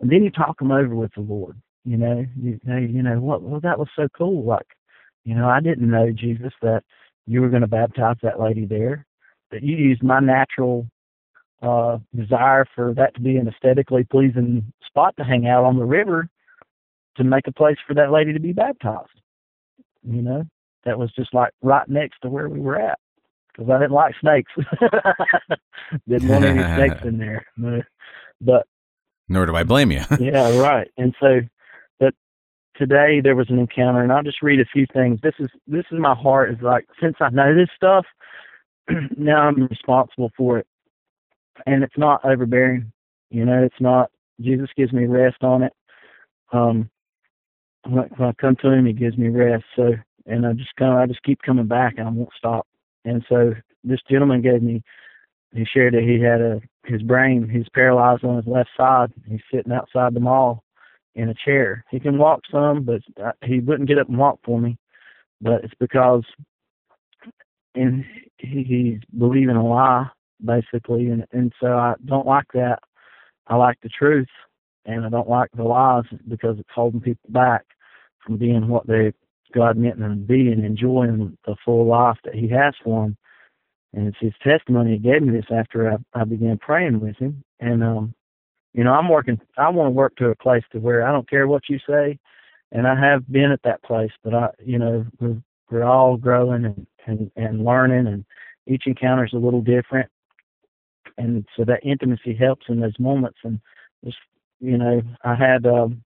and 0.00 0.10
then 0.10 0.24
you 0.24 0.30
talk 0.30 0.58
them 0.58 0.72
over 0.72 0.94
with 0.94 1.12
the 1.14 1.20
Lord. 1.20 1.56
You 1.84 1.96
know, 1.96 2.26
you 2.36 2.60
know, 2.64 2.76
you 2.76 3.02
know 3.02 3.20
what? 3.20 3.42
Well, 3.42 3.60
that 3.60 3.78
was 3.78 3.88
so 3.96 4.08
cool. 4.16 4.44
Like, 4.44 4.66
you 5.24 5.34
know, 5.34 5.48
I 5.48 5.60
didn't 5.60 5.90
know 5.90 6.10
Jesus 6.10 6.52
that 6.60 6.82
you 7.26 7.40
were 7.40 7.48
going 7.48 7.62
to 7.62 7.68
baptize 7.68 8.16
that 8.22 8.40
lady 8.40 8.66
there. 8.66 9.06
That 9.50 9.62
you 9.62 9.76
used 9.76 10.02
my 10.02 10.20
natural 10.20 10.86
uh 11.62 11.98
desire 12.14 12.64
for 12.74 12.94
that 12.94 13.14
to 13.14 13.20
be 13.20 13.36
an 13.36 13.48
aesthetically 13.48 14.04
pleasing 14.04 14.72
spot 14.86 15.14
to 15.18 15.24
hang 15.24 15.46
out 15.46 15.64
on 15.64 15.78
the 15.78 15.84
river 15.84 16.28
to 17.16 17.24
make 17.24 17.46
a 17.46 17.52
place 17.52 17.76
for 17.86 17.94
that 17.94 18.10
lady 18.10 18.32
to 18.32 18.40
be 18.40 18.52
baptized. 18.52 19.08
You 20.02 20.22
know, 20.22 20.44
that 20.84 20.98
was 20.98 21.12
just 21.14 21.34
like 21.34 21.52
right 21.62 21.88
next 21.88 22.20
to 22.22 22.28
where 22.28 22.48
we 22.48 22.60
were 22.60 22.78
at 22.78 22.98
because 23.52 23.70
I 23.70 23.78
didn't 23.78 23.92
like 23.92 24.14
snakes. 24.20 24.50
didn't 26.08 26.28
want 26.28 26.44
any 26.44 26.62
snakes 26.62 27.04
in 27.04 27.18
there. 27.18 27.46
But 28.42 28.66
nor 29.28 29.44
do 29.44 29.54
I 29.54 29.64
blame 29.64 29.92
you. 29.92 30.00
yeah, 30.18 30.58
right. 30.58 30.90
And 30.96 31.14
so, 31.20 31.40
but 31.98 32.14
today 32.74 33.20
there 33.22 33.36
was 33.36 33.50
an 33.50 33.58
encounter, 33.58 34.02
and 34.02 34.10
I'll 34.10 34.22
just 34.22 34.40
read 34.40 34.60
a 34.60 34.64
few 34.64 34.86
things. 34.92 35.20
This 35.22 35.34
is 35.38 35.48
this 35.66 35.84
is 35.92 35.98
my 35.98 36.14
heart. 36.14 36.50
Is 36.50 36.62
like 36.62 36.86
since 37.00 37.16
I 37.20 37.28
know 37.28 37.54
this 37.54 37.68
stuff, 37.76 38.06
now 39.18 39.46
I'm 39.46 39.66
responsible 39.66 40.32
for 40.38 40.58
it, 40.58 40.66
and 41.66 41.82
it's 41.82 41.98
not 41.98 42.24
overbearing. 42.24 42.92
You 43.30 43.44
know, 43.44 43.62
it's 43.62 43.80
not. 43.80 44.10
Jesus 44.40 44.68
gives 44.76 44.92
me 44.92 45.06
rest 45.06 45.42
on 45.42 45.62
it. 45.62 45.72
Um, 46.52 46.90
when 47.86 48.08
I 48.18 48.32
come 48.40 48.56
to 48.56 48.70
Him, 48.70 48.86
He 48.86 48.92
gives 48.92 49.16
me 49.16 49.28
rest. 49.28 49.64
So, 49.76 49.92
and 50.26 50.46
I 50.46 50.52
just 50.52 50.74
kind 50.76 50.92
of 50.92 50.98
I 50.98 51.06
just 51.06 51.22
keep 51.22 51.40
coming 51.42 51.66
back, 51.66 51.94
and 51.96 52.08
I 52.08 52.10
won't 52.10 52.30
stop. 52.36 52.66
And 53.04 53.24
so 53.28 53.54
this 53.84 54.00
gentleman 54.10 54.42
gave 54.42 54.62
me, 54.62 54.82
he 55.54 55.64
shared 55.64 55.94
that 55.94 56.02
he 56.02 56.20
had 56.20 56.40
a, 56.40 56.60
his 56.84 57.02
brain, 57.02 57.48
he's 57.48 57.68
paralyzed 57.74 58.24
on 58.24 58.36
his 58.36 58.46
left 58.46 58.70
side. 58.76 59.12
He's 59.28 59.40
sitting 59.52 59.72
outside 59.72 60.14
the 60.14 60.20
mall 60.20 60.62
in 61.14 61.28
a 61.28 61.34
chair. 61.34 61.84
He 61.90 61.98
can 61.98 62.18
walk 62.18 62.40
some, 62.50 62.84
but 62.84 63.00
he 63.44 63.60
wouldn't 63.60 63.88
get 63.88 63.98
up 63.98 64.08
and 64.08 64.18
walk 64.18 64.38
for 64.44 64.60
me. 64.60 64.76
But 65.40 65.64
it's 65.64 65.74
because 65.80 66.24
and 67.74 68.04
he, 68.38 68.62
he's 68.62 69.18
believing 69.18 69.56
a 69.56 69.66
lie, 69.66 70.08
basically. 70.44 71.08
And, 71.08 71.26
and 71.32 71.52
so 71.60 71.68
I 71.68 71.94
don't 72.04 72.26
like 72.26 72.46
that. 72.54 72.80
I 73.46 73.56
like 73.56 73.78
the 73.82 73.88
truth, 73.88 74.28
and 74.84 75.04
I 75.04 75.08
don't 75.08 75.28
like 75.28 75.50
the 75.54 75.64
lies 75.64 76.04
because 76.28 76.58
it's 76.58 76.68
holding 76.72 77.00
people 77.00 77.28
back 77.30 77.64
from 78.24 78.36
being 78.36 78.68
what 78.68 78.86
they 78.86 79.12
God 79.52 79.76
meant 79.76 79.98
them 79.98 80.10
to 80.10 80.26
be 80.26 80.52
and 80.52 80.64
enjoying 80.64 81.36
the 81.44 81.56
full 81.64 81.86
life 81.86 82.18
that 82.24 82.34
He 82.34 82.48
has 82.48 82.74
for 82.84 83.02
them. 83.04 83.16
And 83.92 84.06
it's 84.06 84.18
His 84.20 84.34
testimony. 84.42 84.92
He 84.92 84.98
gave 84.98 85.22
me 85.22 85.32
this 85.32 85.50
after 85.50 85.90
I, 85.90 85.96
I 86.14 86.24
began 86.24 86.58
praying 86.58 87.00
with 87.00 87.16
Him. 87.16 87.42
And 87.58 87.82
um, 87.82 88.14
you 88.72 88.84
know, 88.84 88.92
I'm 88.92 89.08
working. 89.08 89.40
I 89.58 89.68
want 89.70 89.88
to 89.88 89.90
work 89.90 90.16
to 90.16 90.28
a 90.28 90.36
place 90.36 90.62
to 90.72 90.78
where 90.78 91.06
I 91.06 91.12
don't 91.12 91.28
care 91.28 91.48
what 91.48 91.68
you 91.68 91.78
say, 91.88 92.18
and 92.72 92.86
I 92.86 92.98
have 92.98 93.30
been 93.30 93.50
at 93.50 93.62
that 93.64 93.82
place. 93.82 94.12
But 94.22 94.34
I, 94.34 94.50
you 94.64 94.78
know, 94.78 95.04
we're 95.18 95.42
we're 95.70 95.84
all 95.84 96.16
growing 96.16 96.64
and 96.64 96.86
and 97.06 97.30
and 97.36 97.64
learning, 97.64 98.06
and 98.06 98.24
each 98.66 98.86
encounter 98.86 99.24
is 99.24 99.32
a 99.32 99.38
little 99.38 99.62
different. 99.62 100.08
And 101.18 101.44
so 101.56 101.64
that 101.64 101.84
intimacy 101.84 102.34
helps 102.34 102.66
in 102.68 102.80
those 102.80 102.98
moments. 102.98 103.38
And 103.44 103.60
just, 104.04 104.18
you 104.60 104.78
know, 104.78 105.02
I 105.24 105.34
had 105.34 105.66
um, 105.66 106.02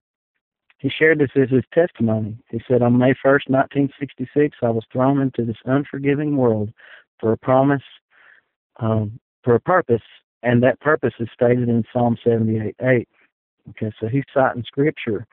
he 0.79 0.89
shared 0.89 1.19
this 1.19 1.31
as 1.35 1.49
his 1.49 1.63
testimony. 1.73 2.37
He 2.51 2.61
said, 2.67 2.81
On 2.81 2.97
May 2.97 3.13
1st, 3.13 3.49
1966, 3.49 4.57
I 4.61 4.69
was 4.69 4.83
thrown 4.91 5.19
into 5.19 5.43
this 5.43 5.57
unforgiving 5.65 6.37
world 6.37 6.71
for 7.19 7.31
a 7.31 7.37
promise, 7.37 7.81
um, 8.79 9.19
for 9.43 9.55
a 9.55 9.59
purpose, 9.59 10.03
and 10.43 10.61
that 10.61 10.79
purpose 10.81 11.13
is 11.19 11.29
stated 11.33 11.69
in 11.69 11.83
Psalm 11.91 12.17
78 12.23 12.75
8. 12.81 13.09
Okay, 13.69 13.91
so 13.99 14.07
he's 14.07 14.23
citing 14.33 14.63
scripture. 14.67 15.25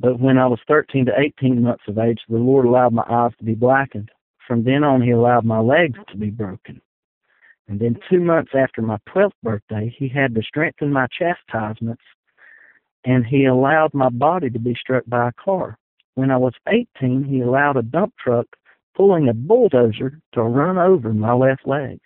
But 0.00 0.18
when 0.18 0.38
I 0.38 0.46
was 0.46 0.58
13 0.66 1.06
to 1.06 1.12
18 1.16 1.62
months 1.62 1.84
of 1.86 1.98
age, 1.98 2.20
the 2.28 2.36
Lord 2.36 2.66
allowed 2.66 2.92
my 2.92 3.04
eyes 3.08 3.32
to 3.38 3.44
be 3.44 3.54
blackened. 3.54 4.10
From 4.46 4.64
then 4.64 4.82
on, 4.82 5.02
he 5.02 5.10
allowed 5.10 5.44
my 5.44 5.60
legs 5.60 5.98
to 6.10 6.16
be 6.16 6.30
broken. 6.30 6.80
And 7.68 7.78
then 7.78 7.98
two 8.08 8.20
months 8.20 8.52
after 8.54 8.80
my 8.80 8.96
12th 9.08 9.32
birthday, 9.42 9.94
he 9.96 10.08
had 10.08 10.34
to 10.34 10.42
strengthen 10.42 10.92
my 10.92 11.06
chastisements 11.06 12.02
and 13.04 13.24
he 13.24 13.44
allowed 13.44 13.94
my 13.94 14.08
body 14.08 14.50
to 14.50 14.58
be 14.58 14.74
struck 14.74 15.04
by 15.06 15.28
a 15.28 15.32
car. 15.32 15.78
When 16.14 16.30
I 16.30 16.36
was 16.36 16.54
18, 16.68 17.24
he 17.24 17.40
allowed 17.40 17.76
a 17.76 17.82
dump 17.82 18.14
truck 18.18 18.46
pulling 18.96 19.28
a 19.28 19.34
bulldozer 19.34 20.20
to 20.32 20.42
run 20.42 20.78
over 20.78 21.14
my 21.14 21.32
left 21.32 21.66
leg. 21.66 22.00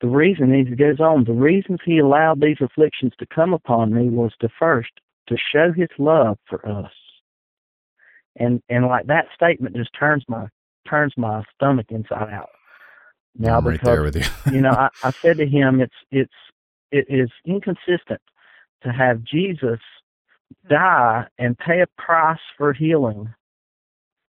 The 0.00 0.08
reason, 0.08 0.54
he 0.54 0.64
goes 0.74 0.98
on, 0.98 1.24
the 1.24 1.32
reasons 1.32 1.80
he 1.84 1.98
allowed 1.98 2.40
these 2.40 2.56
afflictions 2.60 3.12
to 3.18 3.26
come 3.26 3.52
upon 3.52 3.92
me 3.92 4.08
was 4.08 4.32
to 4.40 4.48
first, 4.58 4.92
to 5.28 5.36
show 5.52 5.72
his 5.72 5.90
love 5.98 6.38
for 6.48 6.66
us. 6.66 6.92
And 8.36 8.62
and 8.70 8.86
like 8.86 9.06
that 9.08 9.26
statement 9.34 9.76
just 9.76 9.90
turns 9.98 10.24
my 10.26 10.46
turns 10.88 11.12
my 11.18 11.42
stomach 11.54 11.86
inside 11.90 12.32
out. 12.32 12.48
Now 13.40 13.56
I'm 13.56 13.66
right 13.66 13.80
there 13.82 14.02
with 14.02 14.16
you. 14.16 14.24
you 14.52 14.60
know, 14.60 14.70
I, 14.78 14.88
I 15.02 15.12
said 15.22 15.38
to 15.38 15.46
him, 15.46 15.80
it's 15.80 15.94
it's 16.10 16.32
it 16.92 17.06
is 17.08 17.30
inconsistent 17.46 18.20
to 18.82 18.92
have 18.92 19.24
Jesus 19.24 19.80
die 20.68 21.26
and 21.38 21.58
pay 21.58 21.80
a 21.80 21.86
price 22.00 22.40
for 22.58 22.72
healing, 22.72 23.32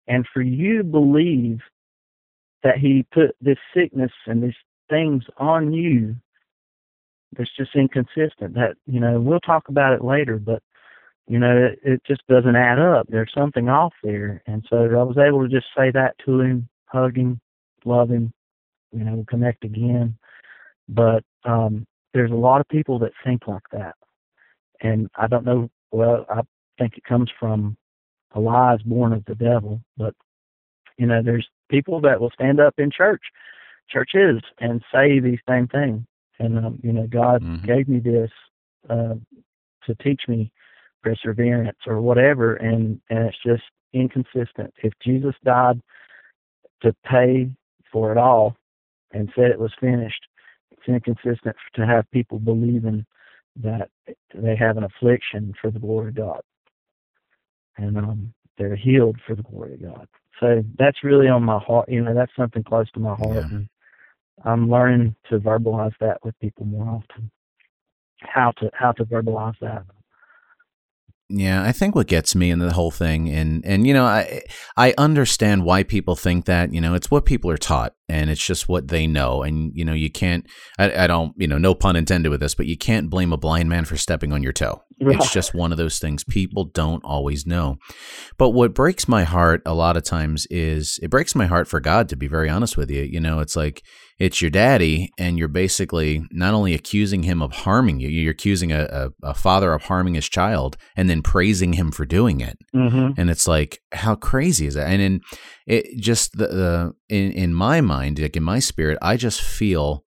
and 0.07 0.25
for 0.33 0.41
you 0.41 0.77
to 0.77 0.83
believe 0.83 1.59
that 2.63 2.77
He 2.77 3.05
put 3.11 3.35
this 3.41 3.57
sickness 3.75 4.11
and 4.25 4.41
these 4.41 4.53
things 4.89 5.23
on 5.37 5.73
you, 5.73 6.15
that's 7.37 7.53
just 7.57 7.75
inconsistent. 7.75 8.53
That 8.53 8.75
you 8.87 9.01
know, 9.01 9.19
we'll 9.19 9.41
talk 9.41 9.67
about 9.67 9.93
it 9.93 10.03
later, 10.03 10.37
but 10.37 10.63
you 11.27 11.39
know, 11.39 11.71
it, 11.71 11.79
it 11.83 12.01
just 12.07 12.25
doesn't 12.29 12.55
add 12.55 12.79
up. 12.79 13.07
There's 13.09 13.31
something 13.35 13.67
off 13.67 13.93
there, 14.01 14.41
and 14.47 14.65
so 14.69 14.77
I 14.77 15.03
was 15.03 15.17
able 15.17 15.41
to 15.43 15.53
just 15.53 15.67
say 15.75 15.91
that 15.91 16.15
to 16.25 16.39
him, 16.39 16.69
hug 16.85 17.17
him, 17.17 17.41
love 17.83 18.09
him, 18.09 18.33
you 18.93 19.03
know, 19.03 19.25
connect 19.27 19.63
again. 19.63 20.17
But 20.87 21.23
um, 21.43 21.85
there's 22.13 22.31
a 22.31 22.35
lot 22.35 22.61
of 22.61 22.67
people 22.67 22.99
that 22.99 23.11
think 23.23 23.47
like 23.47 23.67
that 23.71 23.95
and 24.83 25.09
I 25.15 25.27
don't 25.27 25.45
know. 25.45 25.69
Well, 25.91 26.25
I 26.29 26.41
think 26.77 26.97
it 26.97 27.03
comes 27.05 27.31
from 27.39 27.77
a 28.35 28.39
lie 28.39 28.75
is 28.75 28.81
born 28.83 29.13
of 29.13 29.25
the 29.25 29.35
devil. 29.35 29.81
But 29.97 30.13
you 30.97 31.07
know, 31.07 31.21
there's 31.23 31.47
people 31.69 32.01
that 32.01 32.19
will 32.19 32.31
stand 32.31 32.59
up 32.59 32.75
in 32.77 32.91
church, 32.91 33.21
churches, 33.89 34.41
and 34.59 34.83
say 34.93 35.19
these 35.19 35.39
same 35.47 35.67
things. 35.67 36.01
And 36.39 36.59
um, 36.59 36.79
you 36.83 36.91
know, 36.91 37.07
God 37.07 37.41
mm-hmm. 37.41 37.65
gave 37.65 37.87
me 37.87 37.99
this 37.99 38.31
uh, 38.89 39.15
to 39.85 39.95
teach 40.03 40.23
me 40.27 40.51
perseverance 41.01 41.77
or 41.87 42.01
whatever, 42.01 42.55
and 42.55 42.99
and 43.09 43.27
it's 43.27 43.37
just 43.45 43.63
inconsistent. 43.93 44.73
If 44.83 44.93
Jesus 45.03 45.35
died 45.43 45.81
to 46.81 46.93
pay 47.05 47.49
for 47.91 48.11
it 48.11 48.17
all 48.17 48.57
and 49.13 49.31
said 49.35 49.51
it 49.51 49.59
was 49.59 49.71
finished, 49.79 50.27
it's 50.71 50.87
inconsistent 50.87 51.55
to 51.75 51.85
have 51.85 52.09
people 52.11 52.39
believing 52.39 53.05
that 53.61 53.89
they 54.33 54.55
have 54.55 54.77
an 54.77 54.83
affliction 54.83 55.53
for 55.61 55.71
the 55.71 55.79
glory 55.79 56.09
of 56.09 56.15
God. 56.15 56.41
And 57.77 57.97
um, 57.97 58.33
they're 58.57 58.75
healed 58.75 59.17
for 59.25 59.35
the 59.35 59.43
glory 59.43 59.75
of 59.75 59.81
God. 59.81 60.07
So 60.39 60.63
that's 60.77 61.03
really 61.03 61.27
on 61.27 61.43
my 61.43 61.59
heart. 61.59 61.89
You 61.89 62.01
know, 62.01 62.13
that's 62.13 62.35
something 62.35 62.63
close 62.63 62.89
to 62.91 62.99
my 62.99 63.15
heart. 63.15 63.35
Yeah. 63.35 63.47
And 63.51 63.69
I'm 64.43 64.69
learning 64.69 65.15
to 65.29 65.39
verbalize 65.39 65.93
that 65.99 66.17
with 66.23 66.37
people 66.39 66.65
more 66.65 66.87
often. 66.87 67.31
How 68.21 68.51
to 68.57 68.69
how 68.73 68.93
to 68.93 69.05
verbalize 69.05 69.59
that. 69.61 69.83
Yeah, 71.35 71.63
I 71.63 71.71
think 71.71 71.95
what 71.95 72.05
gets 72.05 72.35
me 72.35 72.51
in 72.51 72.59
the 72.59 72.73
whole 72.73 72.91
thing, 72.91 73.27
and 73.27 73.65
and 73.65 73.87
you 73.87 73.93
know, 73.93 74.05
I 74.05 74.43
I 74.77 74.93
understand 74.99 75.65
why 75.65 75.81
people 75.81 76.15
think 76.15 76.45
that. 76.45 76.71
You 76.71 76.79
know, 76.79 76.93
it's 76.93 77.09
what 77.09 77.25
people 77.25 77.49
are 77.49 77.57
taught, 77.57 77.95
and 78.07 78.29
it's 78.29 78.45
just 78.45 78.69
what 78.69 78.89
they 78.89 79.07
know. 79.07 79.41
And 79.41 79.71
you 79.73 79.83
know, 79.83 79.93
you 79.93 80.11
can't. 80.11 80.45
I, 80.77 81.05
I 81.05 81.07
don't. 81.07 81.33
You 81.35 81.47
know, 81.47 81.57
no 81.57 81.73
pun 81.73 81.95
intended 81.95 82.29
with 82.29 82.39
this, 82.39 82.53
but 82.53 82.67
you 82.67 82.77
can't 82.77 83.09
blame 83.09 83.33
a 83.33 83.37
blind 83.37 83.67
man 83.67 83.85
for 83.85 83.97
stepping 83.97 84.31
on 84.31 84.43
your 84.43 84.53
toe. 84.53 84.83
Right. 85.01 85.15
It's 85.15 85.33
just 85.33 85.55
one 85.55 85.71
of 85.71 85.79
those 85.79 85.97
things 85.97 86.23
people 86.23 86.65
don't 86.65 87.03
always 87.03 87.47
know. 87.47 87.77
But 88.37 88.51
what 88.51 88.75
breaks 88.75 89.07
my 89.07 89.23
heart 89.23 89.63
a 89.65 89.73
lot 89.73 89.97
of 89.97 90.03
times 90.03 90.45
is 90.51 90.99
it 91.01 91.09
breaks 91.09 91.33
my 91.33 91.47
heart 91.47 91.67
for 91.67 91.79
God. 91.79 92.09
To 92.09 92.15
be 92.15 92.27
very 92.27 92.47
honest 92.47 92.77
with 92.77 92.91
you, 92.91 93.01
you 93.01 93.19
know, 93.19 93.39
it's 93.39 93.55
like 93.55 93.81
it's 94.19 94.41
your 94.41 94.51
daddy, 94.51 95.11
and 95.17 95.37
you're 95.37 95.47
basically 95.47 96.25
not 96.31 96.53
only 96.53 96.73
accusing 96.73 97.23
him 97.23 97.41
of 97.41 97.51
harming 97.51 97.99
you, 97.99 98.09
you're 98.09 98.31
accusing 98.31 98.71
a, 98.71 98.83
a, 98.83 99.29
a 99.29 99.33
father 99.33 99.73
of 99.73 99.83
harming 99.83 100.13
his 100.13 100.29
child, 100.29 100.77
and 100.95 101.09
then 101.09 101.21
praising 101.21 101.73
him 101.73 101.91
for 101.91 102.05
doing 102.05 102.41
it. 102.41 102.57
Mm-hmm. 102.75 103.19
And 103.19 103.29
it's 103.29 103.47
like, 103.47 103.79
how 103.91 104.15
crazy 104.15 104.67
is 104.67 104.75
that? 104.75 104.87
And 104.87 105.01
in, 105.01 105.21
it 105.65 105.97
just 105.97 106.37
the, 106.37 106.47
the 106.47 106.93
in 107.09 107.31
in 107.31 107.53
my 107.53 107.81
mind, 107.81 108.19
like 108.19 108.37
in 108.37 108.43
my 108.43 108.59
spirit, 108.59 108.97
I 109.01 109.17
just 109.17 109.41
feel 109.41 110.03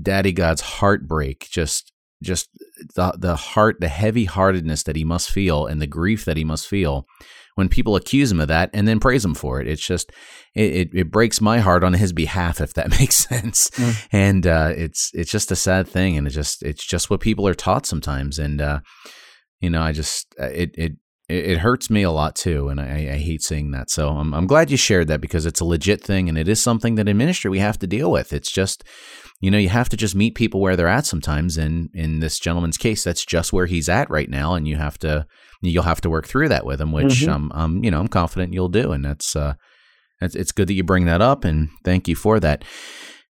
Daddy 0.00 0.32
God's 0.32 0.62
heartbreak, 0.62 1.46
just 1.50 1.92
just 2.22 2.48
the 2.94 3.14
the 3.18 3.36
heart, 3.36 3.76
the 3.80 3.88
heavy 3.88 4.24
heartedness 4.24 4.82
that 4.84 4.96
he 4.96 5.04
must 5.04 5.30
feel, 5.30 5.66
and 5.66 5.80
the 5.80 5.86
grief 5.86 6.24
that 6.24 6.36
he 6.36 6.44
must 6.44 6.66
feel 6.66 7.06
when 7.56 7.68
people 7.68 7.96
accuse 7.96 8.30
him 8.30 8.40
of 8.40 8.48
that 8.48 8.70
and 8.72 8.86
then 8.86 9.00
praise 9.00 9.24
him 9.24 9.34
for 9.34 9.60
it. 9.60 9.66
It's 9.66 9.84
just 9.84 10.12
it 10.54 10.72
it, 10.72 10.90
it 10.94 11.10
breaks 11.10 11.40
my 11.40 11.58
heart 11.58 11.82
on 11.82 11.94
his 11.94 12.12
behalf, 12.12 12.60
if 12.60 12.74
that 12.74 12.90
makes 13.00 13.16
sense. 13.16 13.70
Mm. 13.70 14.06
And 14.12 14.46
uh, 14.46 14.72
it's 14.76 15.10
it's 15.12 15.30
just 15.30 15.50
a 15.50 15.56
sad 15.56 15.88
thing, 15.88 16.16
and 16.16 16.26
it 16.26 16.30
just 16.30 16.62
it's 16.62 16.86
just 16.86 17.10
what 17.10 17.20
people 17.20 17.48
are 17.48 17.54
taught 17.54 17.86
sometimes, 17.86 18.38
and 18.38 18.60
uh, 18.60 18.80
you 19.60 19.70
know, 19.70 19.82
I 19.82 19.92
just 19.92 20.34
uh, 20.40 20.46
it 20.46 20.74
it 21.28 21.44
it 21.46 21.58
hurts 21.58 21.90
me 21.90 22.02
a 22.02 22.10
lot 22.10 22.36
too, 22.36 22.68
and 22.68 22.80
I, 22.80 23.10
I, 23.12 23.18
hate 23.18 23.42
seeing 23.42 23.72
that. 23.72 23.90
So 23.90 24.08
I'm, 24.08 24.32
I'm 24.32 24.46
glad 24.46 24.70
you 24.70 24.76
shared 24.76 25.08
that 25.08 25.20
because 25.20 25.46
it's 25.46 25.60
a 25.60 25.64
legit 25.64 26.02
thing, 26.02 26.28
and 26.28 26.38
it 26.38 26.48
is 26.48 26.62
something 26.62 26.94
that 26.96 27.08
in 27.08 27.16
ministry 27.16 27.50
we 27.50 27.58
have 27.58 27.78
to 27.80 27.86
deal 27.86 28.10
with. 28.10 28.32
It's 28.32 28.50
just, 28.50 28.84
you 29.40 29.50
know, 29.50 29.58
you 29.58 29.68
have 29.68 29.88
to 29.88 29.96
just 29.96 30.14
meet 30.14 30.34
people 30.34 30.60
where 30.60 30.76
they're 30.76 30.88
at 30.88 31.06
sometimes, 31.06 31.56
and 31.56 31.90
in 31.94 32.20
this 32.20 32.38
gentleman's 32.38 32.78
case, 32.78 33.02
that's 33.02 33.24
just 33.24 33.52
where 33.52 33.66
he's 33.66 33.88
at 33.88 34.10
right 34.10 34.30
now, 34.30 34.54
and 34.54 34.68
you 34.68 34.76
have 34.76 34.98
to, 34.98 35.26
you'll 35.62 35.82
have 35.82 36.00
to 36.02 36.10
work 36.10 36.26
through 36.26 36.48
that 36.48 36.66
with 36.66 36.80
him, 36.80 36.92
which 36.92 37.22
mm-hmm. 37.22 37.30
um, 37.30 37.52
um, 37.54 37.84
you 37.84 37.90
know, 37.90 38.00
I'm 38.00 38.08
confident 38.08 38.54
you'll 38.54 38.68
do, 38.68 38.92
and 38.92 39.04
that's, 39.04 39.34
uh, 39.34 39.54
it's, 40.20 40.34
it's 40.34 40.52
good 40.52 40.68
that 40.68 40.74
you 40.74 40.84
bring 40.84 41.06
that 41.06 41.20
up, 41.20 41.44
and 41.44 41.68
thank 41.84 42.08
you 42.08 42.14
for 42.14 42.38
that. 42.40 42.64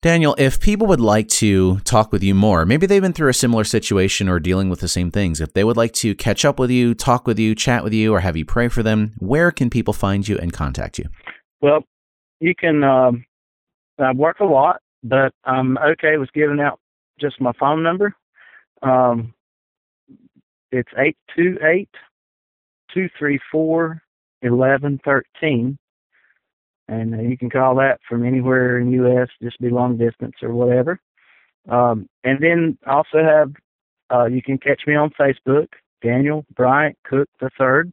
Daniel, 0.03 0.35
if 0.39 0.61
people 0.61 0.87
would 0.87 1.01
like 1.01 1.27
to 1.29 1.81
talk 1.81 2.13
with 2.13 2.23
you 2.23 2.35
more, 2.35 2.67
maybe 2.67 2.87
they've 2.87 3.03
been 3.03 3.13
through 3.13 3.31
a 3.31 3.35
similar 3.35 3.65
situation 3.65 4.29
or 4.29 4.39
dealing 4.39 4.69
with 4.69 4.81
the 4.81 4.89
same 4.89 5.11
things, 5.11 5.41
if 5.41 5.53
they 5.55 5.65
would 5.65 5.77
like 5.77 5.93
to 5.95 6.15
catch 6.15 6.45
up 6.45 6.59
with 6.59 6.71
you, 6.71 6.95
talk 6.95 7.27
with 7.27 7.39
you, 7.39 7.55
chat 7.55 7.83
with 7.83 7.95
you, 7.95 8.13
or 8.15 8.21
have 8.21 8.37
you 8.37 8.45
pray 8.45 8.69
for 8.69 8.83
them, 8.83 9.15
where 9.19 9.51
can 9.51 9.71
people 9.71 9.95
find 9.95 10.29
you 10.29 10.37
and 10.39 10.53
contact 10.53 10.99
you? 10.99 11.07
Well, 11.61 11.83
you 12.41 12.55
can, 12.55 12.85
um, 12.85 13.25
I 13.99 14.13
work 14.13 14.41
a 14.41 14.45
lot, 14.45 14.81
but 15.03 15.33
I'm 15.45 15.79
okay 15.79 16.19
with 16.19 16.33
giving 16.35 16.61
out 16.61 16.79
just 17.19 17.41
my 17.41 17.53
phone 17.59 17.83
number. 17.83 18.15
Um, 18.83 19.33
it's 20.71 20.91
828 20.97 21.89
234 22.93 24.03
1113 24.43 25.79
and 26.89 27.15
uh, 27.15 27.19
you 27.19 27.37
can 27.37 27.51
call 27.51 27.75
that 27.77 28.01
from 28.09 28.25
anywhere 28.25 28.79
in 28.79 28.93
U.S. 28.93 29.29
Just 29.43 29.61
be 29.61 29.71
long 29.71 29.97
distance 29.97 30.37
or 30.43 30.53
whatever. 30.53 31.01
Um, 31.69 32.09
and 32.25 32.39
then 32.41 32.79
also 32.87 33.23
have 33.23 33.53
uh, 34.13 34.27
you 34.27 34.43
can 34.43 34.59
catch 34.59 34.83
me 34.87 34.95
on 34.95 35.11
Facebook, 35.19 35.69
Daniel 36.03 36.45
Bryant 36.55 36.97
Cook 37.05 37.29
the 37.41 37.51
Third, 37.59 37.93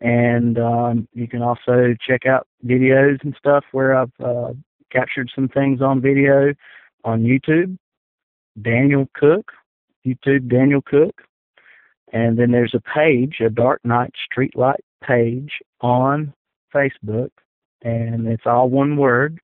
and 0.00 0.58
um, 0.58 1.08
you 1.14 1.26
can 1.26 1.40
also 1.40 1.94
check 2.06 2.26
out 2.26 2.46
videos 2.64 3.22
and 3.22 3.34
stuff 3.38 3.64
where 3.72 3.96
I've 3.96 4.12
uh, 4.22 4.52
captured 4.92 5.30
some 5.34 5.48
things 5.48 5.80
on 5.80 6.00
video 6.00 6.52
on 7.04 7.22
YouTube. 7.22 7.78
Daniel 8.60 9.06
Cook, 9.14 9.52
YouTube 10.06 10.50
Daniel 10.50 10.80
Cook, 10.82 11.22
and 12.12 12.38
then 12.38 12.52
there's 12.52 12.74
a 12.74 12.80
page, 12.80 13.36
a 13.44 13.50
Dark 13.50 13.84
Night 13.84 14.12
Streetlight 14.30 14.80
page 15.02 15.52
on 15.80 16.32
Facebook 16.74 17.30
and 17.86 18.26
it's 18.26 18.46
all 18.46 18.68
one 18.68 18.96
word, 18.96 19.38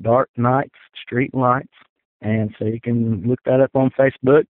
Dark 0.00 0.30
Nights, 0.36 0.76
Street 1.02 1.34
Lights. 1.34 1.66
And 2.20 2.54
so 2.58 2.64
you 2.64 2.80
can 2.80 3.26
look 3.26 3.40
that 3.44 3.60
up 3.60 3.72
on 3.74 3.90
Facebook. 3.98 4.44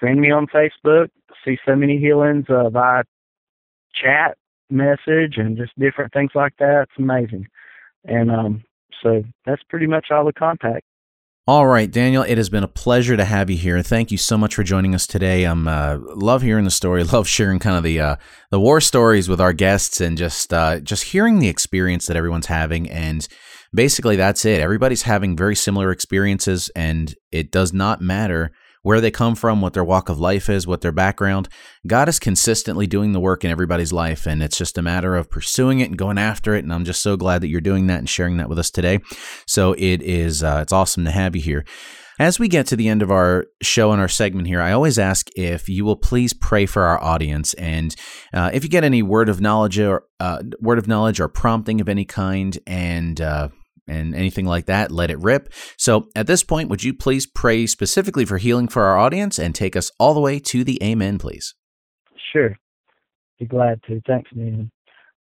Friend 0.00 0.18
me 0.18 0.30
on 0.30 0.46
Facebook. 0.46 1.08
See 1.44 1.58
so 1.66 1.76
many 1.76 1.98
healings 1.98 2.46
uh, 2.48 2.70
via 2.70 3.04
chat 3.94 4.38
message 4.70 5.36
and 5.36 5.58
just 5.58 5.78
different 5.78 6.12
things 6.14 6.30
like 6.34 6.54
that. 6.58 6.86
It's 6.88 6.98
amazing. 6.98 7.46
And 8.06 8.30
um, 8.30 8.64
so 9.02 9.22
that's 9.44 9.62
pretty 9.68 9.86
much 9.86 10.06
all 10.10 10.24
the 10.24 10.32
contact. 10.32 10.84
All 11.46 11.66
right, 11.66 11.90
Daniel, 11.90 12.22
it 12.22 12.38
has 12.38 12.48
been 12.48 12.64
a 12.64 12.68
pleasure 12.68 13.18
to 13.18 13.24
have 13.26 13.50
you 13.50 13.58
here. 13.58 13.82
Thank 13.82 14.10
you 14.10 14.16
so 14.16 14.38
much 14.38 14.54
for 14.54 14.62
joining 14.62 14.94
us 14.94 15.06
today. 15.06 15.44
I'm 15.44 15.68
uh, 15.68 15.98
love 16.00 16.40
hearing 16.40 16.64
the 16.64 16.70
story. 16.70 17.04
Love 17.12 17.28
sharing 17.28 17.58
kind 17.58 17.76
of 17.76 17.82
the 17.82 18.00
uh, 18.00 18.16
the 18.50 18.58
war 18.58 18.80
stories 18.80 19.28
with 19.28 19.42
our 19.42 19.52
guests 19.52 20.00
and 20.00 20.16
just 20.16 20.54
uh, 20.54 20.80
just 20.80 21.04
hearing 21.04 21.40
the 21.40 21.48
experience 21.48 22.06
that 22.06 22.16
everyone's 22.16 22.46
having. 22.46 22.88
And 22.88 23.28
basically, 23.74 24.16
that's 24.16 24.46
it. 24.46 24.62
Everybody's 24.62 25.02
having 25.02 25.36
very 25.36 25.54
similar 25.54 25.90
experiences, 25.90 26.70
and 26.74 27.14
it 27.30 27.50
does 27.50 27.74
not 27.74 28.00
matter 28.00 28.50
where 28.84 29.00
they 29.00 29.10
come 29.10 29.34
from, 29.34 29.62
what 29.62 29.72
their 29.72 29.82
walk 29.82 30.10
of 30.10 30.20
life 30.20 30.50
is, 30.50 30.66
what 30.66 30.82
their 30.82 30.92
background. 30.92 31.48
God 31.86 32.06
is 32.06 32.18
consistently 32.18 32.86
doing 32.86 33.12
the 33.12 33.18
work 33.18 33.42
in 33.42 33.50
everybody's 33.50 33.94
life, 33.94 34.26
and 34.26 34.42
it's 34.42 34.58
just 34.58 34.76
a 34.76 34.82
matter 34.82 35.16
of 35.16 35.30
pursuing 35.30 35.80
it 35.80 35.88
and 35.88 35.96
going 35.96 36.18
after 36.18 36.54
it. 36.54 36.64
And 36.64 36.72
I'm 36.72 36.84
just 36.84 37.00
so 37.00 37.16
glad 37.16 37.40
that 37.40 37.48
you're 37.48 37.62
doing 37.62 37.86
that 37.86 37.98
and 37.98 38.08
sharing 38.08 38.36
that 38.36 38.50
with 38.50 38.58
us 38.58 38.70
today. 38.70 39.00
So 39.46 39.72
it 39.72 40.02
is, 40.02 40.44
uh, 40.44 40.58
it's 40.60 40.72
awesome 40.72 41.06
to 41.06 41.10
have 41.10 41.34
you 41.34 41.40
here. 41.40 41.64
As 42.18 42.38
we 42.38 42.46
get 42.46 42.66
to 42.66 42.76
the 42.76 42.88
end 42.88 43.00
of 43.00 43.10
our 43.10 43.46
show 43.62 43.90
and 43.90 44.02
our 44.02 44.08
segment 44.08 44.46
here, 44.46 44.60
I 44.60 44.72
always 44.72 44.98
ask 44.98 45.30
if 45.34 45.66
you 45.66 45.86
will 45.86 45.96
please 45.96 46.34
pray 46.34 46.66
for 46.66 46.82
our 46.82 47.02
audience, 47.02 47.54
and 47.54 47.96
uh, 48.34 48.50
if 48.52 48.64
you 48.64 48.70
get 48.70 48.84
any 48.84 49.02
word 49.02 49.30
of 49.30 49.40
knowledge 49.40 49.78
or 49.78 50.04
uh, 50.20 50.42
word 50.60 50.78
of 50.78 50.86
knowledge 50.86 51.20
or 51.20 51.28
prompting 51.28 51.80
of 51.80 51.88
any 51.88 52.04
kind, 52.04 52.58
and 52.66 53.20
uh, 53.20 53.48
and 53.86 54.14
anything 54.14 54.46
like 54.46 54.66
that, 54.66 54.90
let 54.90 55.10
it 55.10 55.18
rip. 55.18 55.52
So 55.76 56.08
at 56.16 56.26
this 56.26 56.42
point, 56.42 56.68
would 56.68 56.82
you 56.82 56.94
please 56.94 57.26
pray 57.26 57.66
specifically 57.66 58.24
for 58.24 58.38
healing 58.38 58.68
for 58.68 58.84
our 58.84 58.98
audience 58.98 59.38
and 59.38 59.54
take 59.54 59.76
us 59.76 59.90
all 59.98 60.14
the 60.14 60.20
way 60.20 60.38
to 60.40 60.64
the 60.64 60.82
Amen, 60.82 61.18
please? 61.18 61.54
Sure. 62.32 62.56
Be 63.38 63.46
glad 63.46 63.80
to. 63.88 64.00
Thanks, 64.06 64.30
man. 64.34 64.70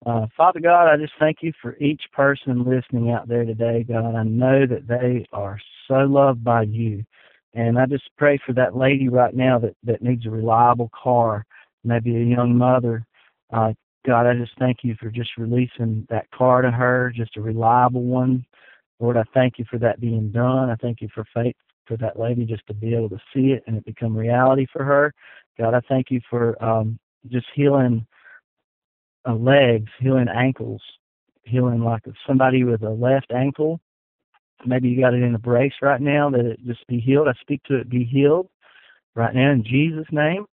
Uh, 0.06 0.28
Father 0.38 0.62
God, 0.62 0.88
I 0.88 0.98
just 0.98 1.14
thank 1.20 1.38
you 1.42 1.52
for 1.62 1.76
each 1.78 2.02
person 2.14 2.64
listening 2.64 3.12
out 3.12 3.28
there 3.28 3.44
today, 3.44 3.84
God. 3.84 4.16
I 4.16 4.24
know 4.24 4.66
that 4.66 4.88
they 4.88 5.26
are 5.34 5.60
so 5.88 5.96
loved 5.96 6.44
by 6.44 6.64
you. 6.64 7.04
And 7.54 7.78
I 7.78 7.86
just 7.86 8.10
pray 8.18 8.40
for 8.46 8.54
that 8.54 8.76
lady 8.76 9.10
right 9.10 9.34
now 9.34 9.60
that, 9.60 9.76
that 9.84 10.02
needs 10.02 10.26
a 10.26 10.30
reliable 10.30 10.90
car, 11.04 11.46
maybe 11.84 12.16
a 12.16 12.24
young 12.24 12.56
mother. 12.56 13.06
Uh, 13.52 13.74
God, 14.06 14.26
I 14.26 14.34
just 14.34 14.54
thank 14.58 14.80
you 14.84 14.96
for 15.00 15.10
just 15.10 15.32
releasing 15.38 16.08
that 16.10 16.30
car 16.32 16.62
to 16.62 16.72
her, 16.72 17.12
just 17.16 17.38
a 17.38 17.42
reliable 17.42 18.04
one. 18.04 18.46
Lord, 19.00 19.18
I 19.18 19.24
thank 19.34 19.60
you 19.60 19.66
for 19.70 19.78
that 19.80 20.00
being 20.00 20.32
done. 20.32 20.70
I 20.70 20.76
thank 20.76 21.02
you 21.02 21.10
for 21.14 21.26
faith 21.34 21.56
for 21.86 21.98
that 21.98 22.20
lady 22.20 22.46
just 22.46 22.66
to 22.68 22.74
be 22.74 22.94
able 22.94 23.10
to 23.10 23.20
see 23.34 23.52
it 23.52 23.64
and 23.68 23.76
it 23.76 23.86
become 23.86 24.16
reality 24.16 24.68
for 24.72 24.84
her. 24.84 25.14
God, 25.58 25.74
I 25.74 25.82
thank 25.90 26.12
you 26.12 26.22
for 26.30 26.62
um, 26.64 27.00
just 27.30 27.48
healing 27.56 28.06
uh, 29.28 29.34
legs, 29.34 29.90
healing 30.00 30.28
ankles, 30.30 30.82
healing 31.44 31.82
like 31.84 32.04
somebody 32.28 32.64
with 32.64 32.84
a 32.84 32.90
left 32.90 33.32
ankle. 33.32 33.80
Maybe 34.66 34.90
you 34.90 35.02
got 35.02 35.14
it 35.14 35.24
in 35.24 35.36
a 35.36 35.40
brace 35.40 35.74
right 35.82 36.02
now 36.02 36.30
that 36.30 36.46
it 36.46 36.60
just 36.66 36.86
be 36.88 37.00
healed. 37.00 37.28
I 37.28 37.34
speak 37.42 37.64
to 37.64 37.78
it 37.78 37.90
be 37.90 38.04
healed 38.04 38.50
right 39.16 39.34
now 39.34 39.52
in 39.52 39.64
Jesus' 39.64 40.08
name. 40.12 40.46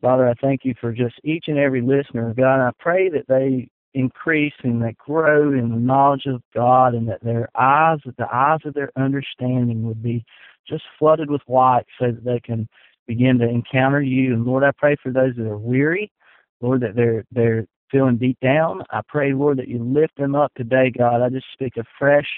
Father, 0.00 0.28
I 0.28 0.34
thank 0.34 0.64
you 0.64 0.74
for 0.80 0.92
just 0.92 1.16
each 1.24 1.44
and 1.48 1.58
every 1.58 1.80
listener. 1.80 2.32
God, 2.34 2.60
I 2.60 2.70
pray 2.78 3.08
that 3.10 3.26
they 3.28 3.68
increase 3.94 4.54
and 4.62 4.82
that 4.82 4.96
grow 4.96 5.52
in 5.52 5.70
the 5.70 5.76
knowledge 5.76 6.26
of 6.26 6.42
God 6.54 6.94
and 6.94 7.08
that 7.08 7.22
their 7.22 7.48
eyes, 7.56 7.98
that 8.04 8.16
the 8.16 8.32
eyes 8.32 8.60
of 8.64 8.74
their 8.74 8.92
understanding 8.96 9.82
would 9.86 10.02
be 10.02 10.24
just 10.68 10.84
flooded 10.98 11.30
with 11.30 11.42
light 11.48 11.86
so 11.98 12.12
that 12.12 12.24
they 12.24 12.40
can 12.40 12.68
begin 13.06 13.38
to 13.38 13.48
encounter 13.48 14.00
you. 14.00 14.34
And 14.34 14.44
Lord, 14.44 14.62
I 14.62 14.70
pray 14.76 14.96
for 15.02 15.10
those 15.10 15.34
that 15.36 15.46
are 15.46 15.56
weary, 15.56 16.12
Lord, 16.60 16.82
that 16.82 16.94
they're 16.94 17.24
they're 17.32 17.66
feeling 17.90 18.16
beat 18.16 18.38
down. 18.40 18.82
I 18.90 19.00
pray, 19.08 19.32
Lord, 19.32 19.58
that 19.58 19.68
you 19.68 19.82
lift 19.82 20.16
them 20.16 20.34
up 20.34 20.52
today, 20.54 20.92
God. 20.96 21.22
I 21.22 21.30
just 21.30 21.46
speak 21.52 21.76
a 21.78 21.84
fresh 21.98 22.28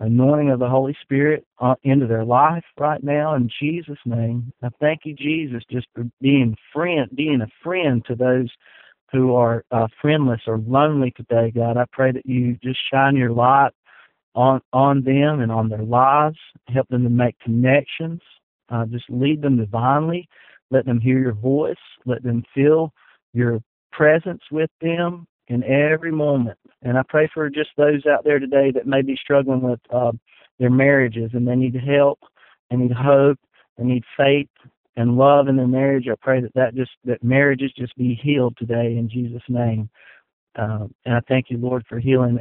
anointing 0.00 0.50
of 0.50 0.58
the 0.58 0.68
Holy 0.68 0.96
Spirit 1.02 1.46
uh, 1.60 1.74
into 1.82 2.06
their 2.06 2.24
life 2.24 2.64
right 2.78 3.02
now 3.04 3.34
in 3.34 3.50
Jesus' 3.60 3.98
name. 4.04 4.52
I 4.62 4.68
thank 4.80 5.00
you, 5.04 5.14
Jesus, 5.14 5.62
just 5.70 5.86
for 5.94 6.04
being 6.20 6.56
friend, 6.72 7.08
being 7.14 7.42
a 7.42 7.48
friend 7.62 8.04
to 8.06 8.14
those 8.14 8.48
who 9.12 9.34
are 9.34 9.64
uh, 9.70 9.88
friendless 10.00 10.40
or 10.46 10.58
lonely 10.58 11.12
today, 11.16 11.52
God. 11.54 11.76
I 11.76 11.84
pray 11.92 12.12
that 12.12 12.26
you 12.26 12.58
just 12.62 12.78
shine 12.92 13.16
your 13.16 13.32
light 13.32 13.72
on 14.34 14.60
on 14.72 15.02
them 15.02 15.40
and 15.40 15.50
on 15.52 15.68
their 15.68 15.82
lives. 15.82 16.38
Help 16.68 16.88
them 16.88 17.02
to 17.02 17.10
make 17.10 17.38
connections. 17.40 18.20
Uh, 18.68 18.86
just 18.86 19.04
lead 19.08 19.42
them 19.42 19.58
divinely. 19.58 20.28
Let 20.70 20.86
them 20.86 21.00
hear 21.00 21.18
your 21.18 21.34
voice. 21.34 21.74
Let 22.06 22.22
them 22.22 22.44
feel 22.54 22.92
your 23.32 23.60
presence 23.92 24.42
with 24.50 24.70
them 24.80 25.26
in 25.50 25.64
every 25.64 26.12
moment. 26.12 26.56
And 26.82 26.96
I 26.96 27.02
pray 27.08 27.28
for 27.34 27.50
just 27.50 27.70
those 27.76 28.06
out 28.06 28.24
there 28.24 28.38
today 28.38 28.70
that 28.70 28.86
may 28.86 29.02
be 29.02 29.18
struggling 29.20 29.60
with 29.60 29.80
uh, 29.92 30.12
their 30.58 30.70
marriages 30.70 31.30
and 31.34 31.46
they 31.46 31.56
need 31.56 31.74
help, 31.74 32.20
they 32.70 32.76
need 32.76 32.92
hope, 32.92 33.38
they 33.76 33.84
need 33.84 34.04
faith 34.16 34.48
and 34.96 35.16
love 35.16 35.48
in 35.48 35.56
their 35.56 35.66
marriage. 35.66 36.06
I 36.10 36.14
pray 36.20 36.40
that 36.40 36.54
that 36.54 36.74
just 36.74 36.92
that 37.04 37.22
marriages 37.24 37.72
just 37.76 37.96
be 37.96 38.14
healed 38.14 38.56
today 38.56 38.96
in 38.96 39.10
Jesus' 39.10 39.42
name. 39.48 39.90
Uh, 40.56 40.86
and 41.04 41.16
I 41.16 41.20
thank 41.28 41.50
you, 41.50 41.58
Lord, 41.58 41.84
for 41.88 41.98
healing 41.98 42.38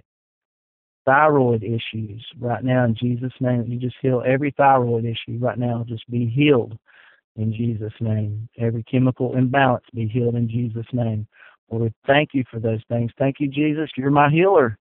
thyroid 1.06 1.64
issues 1.64 2.24
right 2.40 2.64
now 2.64 2.86
in 2.86 2.96
Jesus' 2.96 3.34
name. 3.40 3.66
You 3.68 3.80
just 3.80 3.96
heal 4.02 4.22
every 4.26 4.54
thyroid 4.56 5.06
issue 5.06 5.40
right 5.40 5.58
now. 5.58 5.84
Just 5.88 6.10
be 6.12 6.28
healed 6.28 6.78
in 7.38 7.54
Jesus' 7.54 7.94
name. 8.00 8.48
Every 8.60 8.84
chemical 8.84 9.36
imbalance 9.36 9.86
be 9.96 10.08
healed 10.08 10.36
in 10.36 10.48
Jesus' 10.48 10.86
name. 10.94 11.26
Lord, 11.72 11.94
thank 12.08 12.30
you 12.34 12.44
for 12.52 12.60
those 12.60 12.82
things. 12.90 13.12
Thank 13.18 13.38
you, 13.40 13.48
Jesus. 13.48 13.90
You're 13.96 14.12
my 14.12 14.30
healer. 14.30 14.78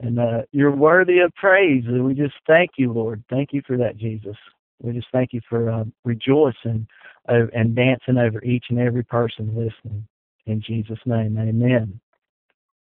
And 0.00 0.20
uh, 0.20 0.42
you're 0.52 0.74
worthy 0.74 1.18
of 1.18 1.34
praise. 1.34 1.84
And 1.86 2.04
we 2.04 2.14
just 2.14 2.34
thank 2.46 2.70
you, 2.76 2.92
Lord. 2.92 3.24
Thank 3.28 3.52
you 3.52 3.62
for 3.66 3.76
that, 3.78 3.96
Jesus. 3.96 4.36
We 4.80 4.92
just 4.92 5.08
thank 5.10 5.32
you 5.32 5.40
for 5.48 5.70
uh, 5.70 5.84
rejoicing 6.04 6.86
uh, 7.28 7.46
and 7.52 7.74
dancing 7.74 8.16
over 8.16 8.42
each 8.44 8.66
and 8.70 8.78
every 8.78 9.02
person 9.02 9.48
listening. 9.48 10.06
In 10.46 10.62
Jesus' 10.62 11.00
name, 11.04 11.36
amen. 11.36 12.00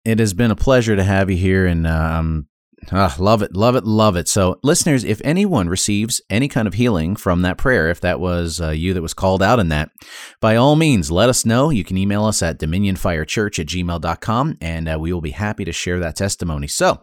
It 0.04 0.18
has 0.20 0.34
been 0.34 0.50
a 0.50 0.56
pleasure 0.56 0.94
to 0.94 1.02
have 1.02 1.30
you 1.30 1.36
here, 1.36 1.66
and 1.66 1.86
um, 1.86 2.46
Ah, 2.92 3.16
love 3.18 3.42
it, 3.42 3.56
love 3.56 3.74
it, 3.74 3.84
love 3.84 4.16
it. 4.16 4.28
So, 4.28 4.60
listeners, 4.62 5.02
if 5.02 5.20
anyone 5.24 5.68
receives 5.68 6.20
any 6.28 6.46
kind 6.46 6.68
of 6.68 6.74
healing 6.74 7.16
from 7.16 7.42
that 7.42 7.56
prayer, 7.56 7.88
if 7.88 8.00
that 8.02 8.20
was 8.20 8.60
uh, 8.60 8.70
you 8.70 8.94
that 8.94 9.02
was 9.02 9.14
called 9.14 9.42
out 9.42 9.58
in 9.58 9.70
that, 9.70 9.90
by 10.40 10.56
all 10.56 10.76
means, 10.76 11.10
let 11.10 11.28
us 11.28 11.44
know. 11.44 11.70
You 11.70 11.84
can 11.84 11.96
email 11.96 12.24
us 12.24 12.42
at 12.42 12.60
dominionfirechurch 12.60 13.58
at 13.58 13.66
gmail.com, 13.66 14.58
and 14.60 14.88
uh, 14.88 14.98
we 15.00 15.12
will 15.12 15.22
be 15.22 15.30
happy 15.30 15.64
to 15.64 15.72
share 15.72 15.98
that 16.00 16.16
testimony. 16.16 16.68
So, 16.68 17.00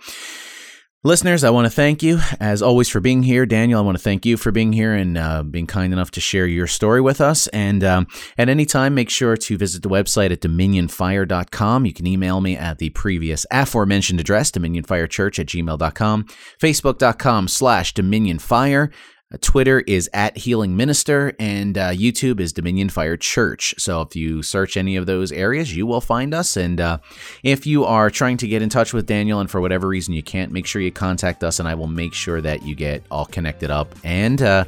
Listeners, 1.06 1.44
I 1.44 1.50
want 1.50 1.66
to 1.66 1.70
thank 1.70 2.02
you, 2.02 2.22
as 2.40 2.62
always, 2.62 2.88
for 2.88 3.02
being 3.02 3.24
here. 3.24 3.46
Daniel, 3.46 3.78
I 3.78 3.84
want 3.84 3.98
to 3.98 4.02
thank 4.02 4.26
you 4.26 4.38
for 4.38 4.54
being 4.54 4.72
here 4.72 4.94
and 4.94 5.18
uh, 5.18 5.44
being 5.44 5.68
kind 5.68 5.92
enough 5.92 6.12
to 6.12 6.22
share 6.22 6.48
your 6.48 6.66
story 6.66 7.02
with 7.02 7.20
us. 7.20 7.48
And 7.48 7.84
um, 7.84 8.08
at 8.38 8.48
any 8.48 8.66
time, 8.66 8.94
make 8.94 9.10
sure 9.10 9.36
to 9.36 9.58
visit 9.58 9.84
the 9.84 9.90
website 9.90 10.32
at 10.32 10.40
dominionfire.com. 10.40 11.86
You 11.86 11.92
can 11.92 12.08
email 12.08 12.40
me 12.40 12.56
at 12.56 12.78
the 12.78 12.90
previous 12.92 13.46
aforementioned 13.52 14.22
address, 14.22 14.50
dominionfirechurch 14.50 15.40
at 15.40 15.48
gmail.com, 15.48 16.26
facebook.com 16.62 17.48
slash 17.50 17.94
dominionfire. 17.94 18.90
Uh, 19.34 19.38
Twitter 19.42 19.80
is 19.82 20.10
at 20.14 20.38
Healing 20.38 20.76
Minister, 20.76 21.34
and 21.40 21.78
uh, 21.78 21.90
YouTube 21.90 22.40
is 22.40 22.54
Dominion 22.54 22.90
Fire 22.90 23.18
Church. 23.18 23.74
So 23.78 24.02
if 24.02 24.16
you 24.16 24.44
search 24.44 24.78
any 24.78 24.96
of 24.96 25.06
those 25.06 25.32
areas, 25.32 25.76
you 25.76 25.86
will 25.86 26.02
find 26.02 26.34
us. 26.34 26.58
And 26.58 26.80
uh, 26.80 27.00
if 27.44 27.66
you 27.66 27.86
are 27.86 28.10
trying 28.10 28.38
to 28.38 28.48
get 28.48 28.62
in 28.62 28.70
touch 28.70 28.94
with 28.94 29.06
Daniel 29.06 29.40
and 29.40 29.50
for 29.50 29.62
whatever 29.62 29.88
reason 29.88 30.14
you 30.14 30.24
can't, 30.24 30.52
make 30.52 30.66
sure 30.66 30.82
you 30.82 30.92
contact 30.92 31.44
us, 31.44 31.60
and 31.60 31.68
I 31.68 31.76
will 31.76 31.88
make 31.88 32.14
sure 32.14 32.42
that 32.42 32.64
you 32.64 32.76
get 32.76 33.04
all 33.10 33.26
connected 33.26 33.72
up 33.72 33.94
and 34.04 34.42
uh, 34.42 34.66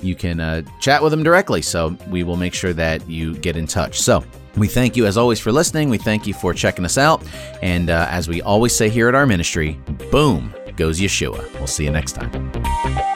you 0.00 0.14
can 0.14 0.40
uh, 0.40 0.62
chat 0.80 1.02
with 1.02 1.12
him 1.12 1.22
directly. 1.22 1.62
So 1.62 1.96
we 2.08 2.24
will 2.24 2.36
make 2.36 2.54
sure 2.54 2.72
that 2.74 3.08
you 3.08 3.36
get 3.38 3.56
in 3.56 3.66
touch. 3.66 4.00
So 4.00 4.24
we 4.56 4.68
thank 4.68 4.96
you 4.96 5.06
as 5.06 5.16
always 5.16 5.40
for 5.40 5.50
listening. 5.50 5.88
We 5.88 5.98
thank 5.98 6.26
you 6.26 6.34
for 6.34 6.52
checking 6.52 6.84
us 6.84 6.98
out. 6.98 7.22
And 7.62 7.90
uh, 7.90 8.06
as 8.10 8.28
we 8.28 8.42
always 8.42 8.76
say 8.76 8.88
here 8.88 9.08
at 9.08 9.14
our 9.14 9.26
ministry, 9.26 9.78
boom 10.10 10.54
goes 10.76 11.00
Yeshua. 11.00 11.52
We'll 11.54 11.66
see 11.68 11.84
you 11.84 11.90
next 11.90 12.12
time. 12.12 13.13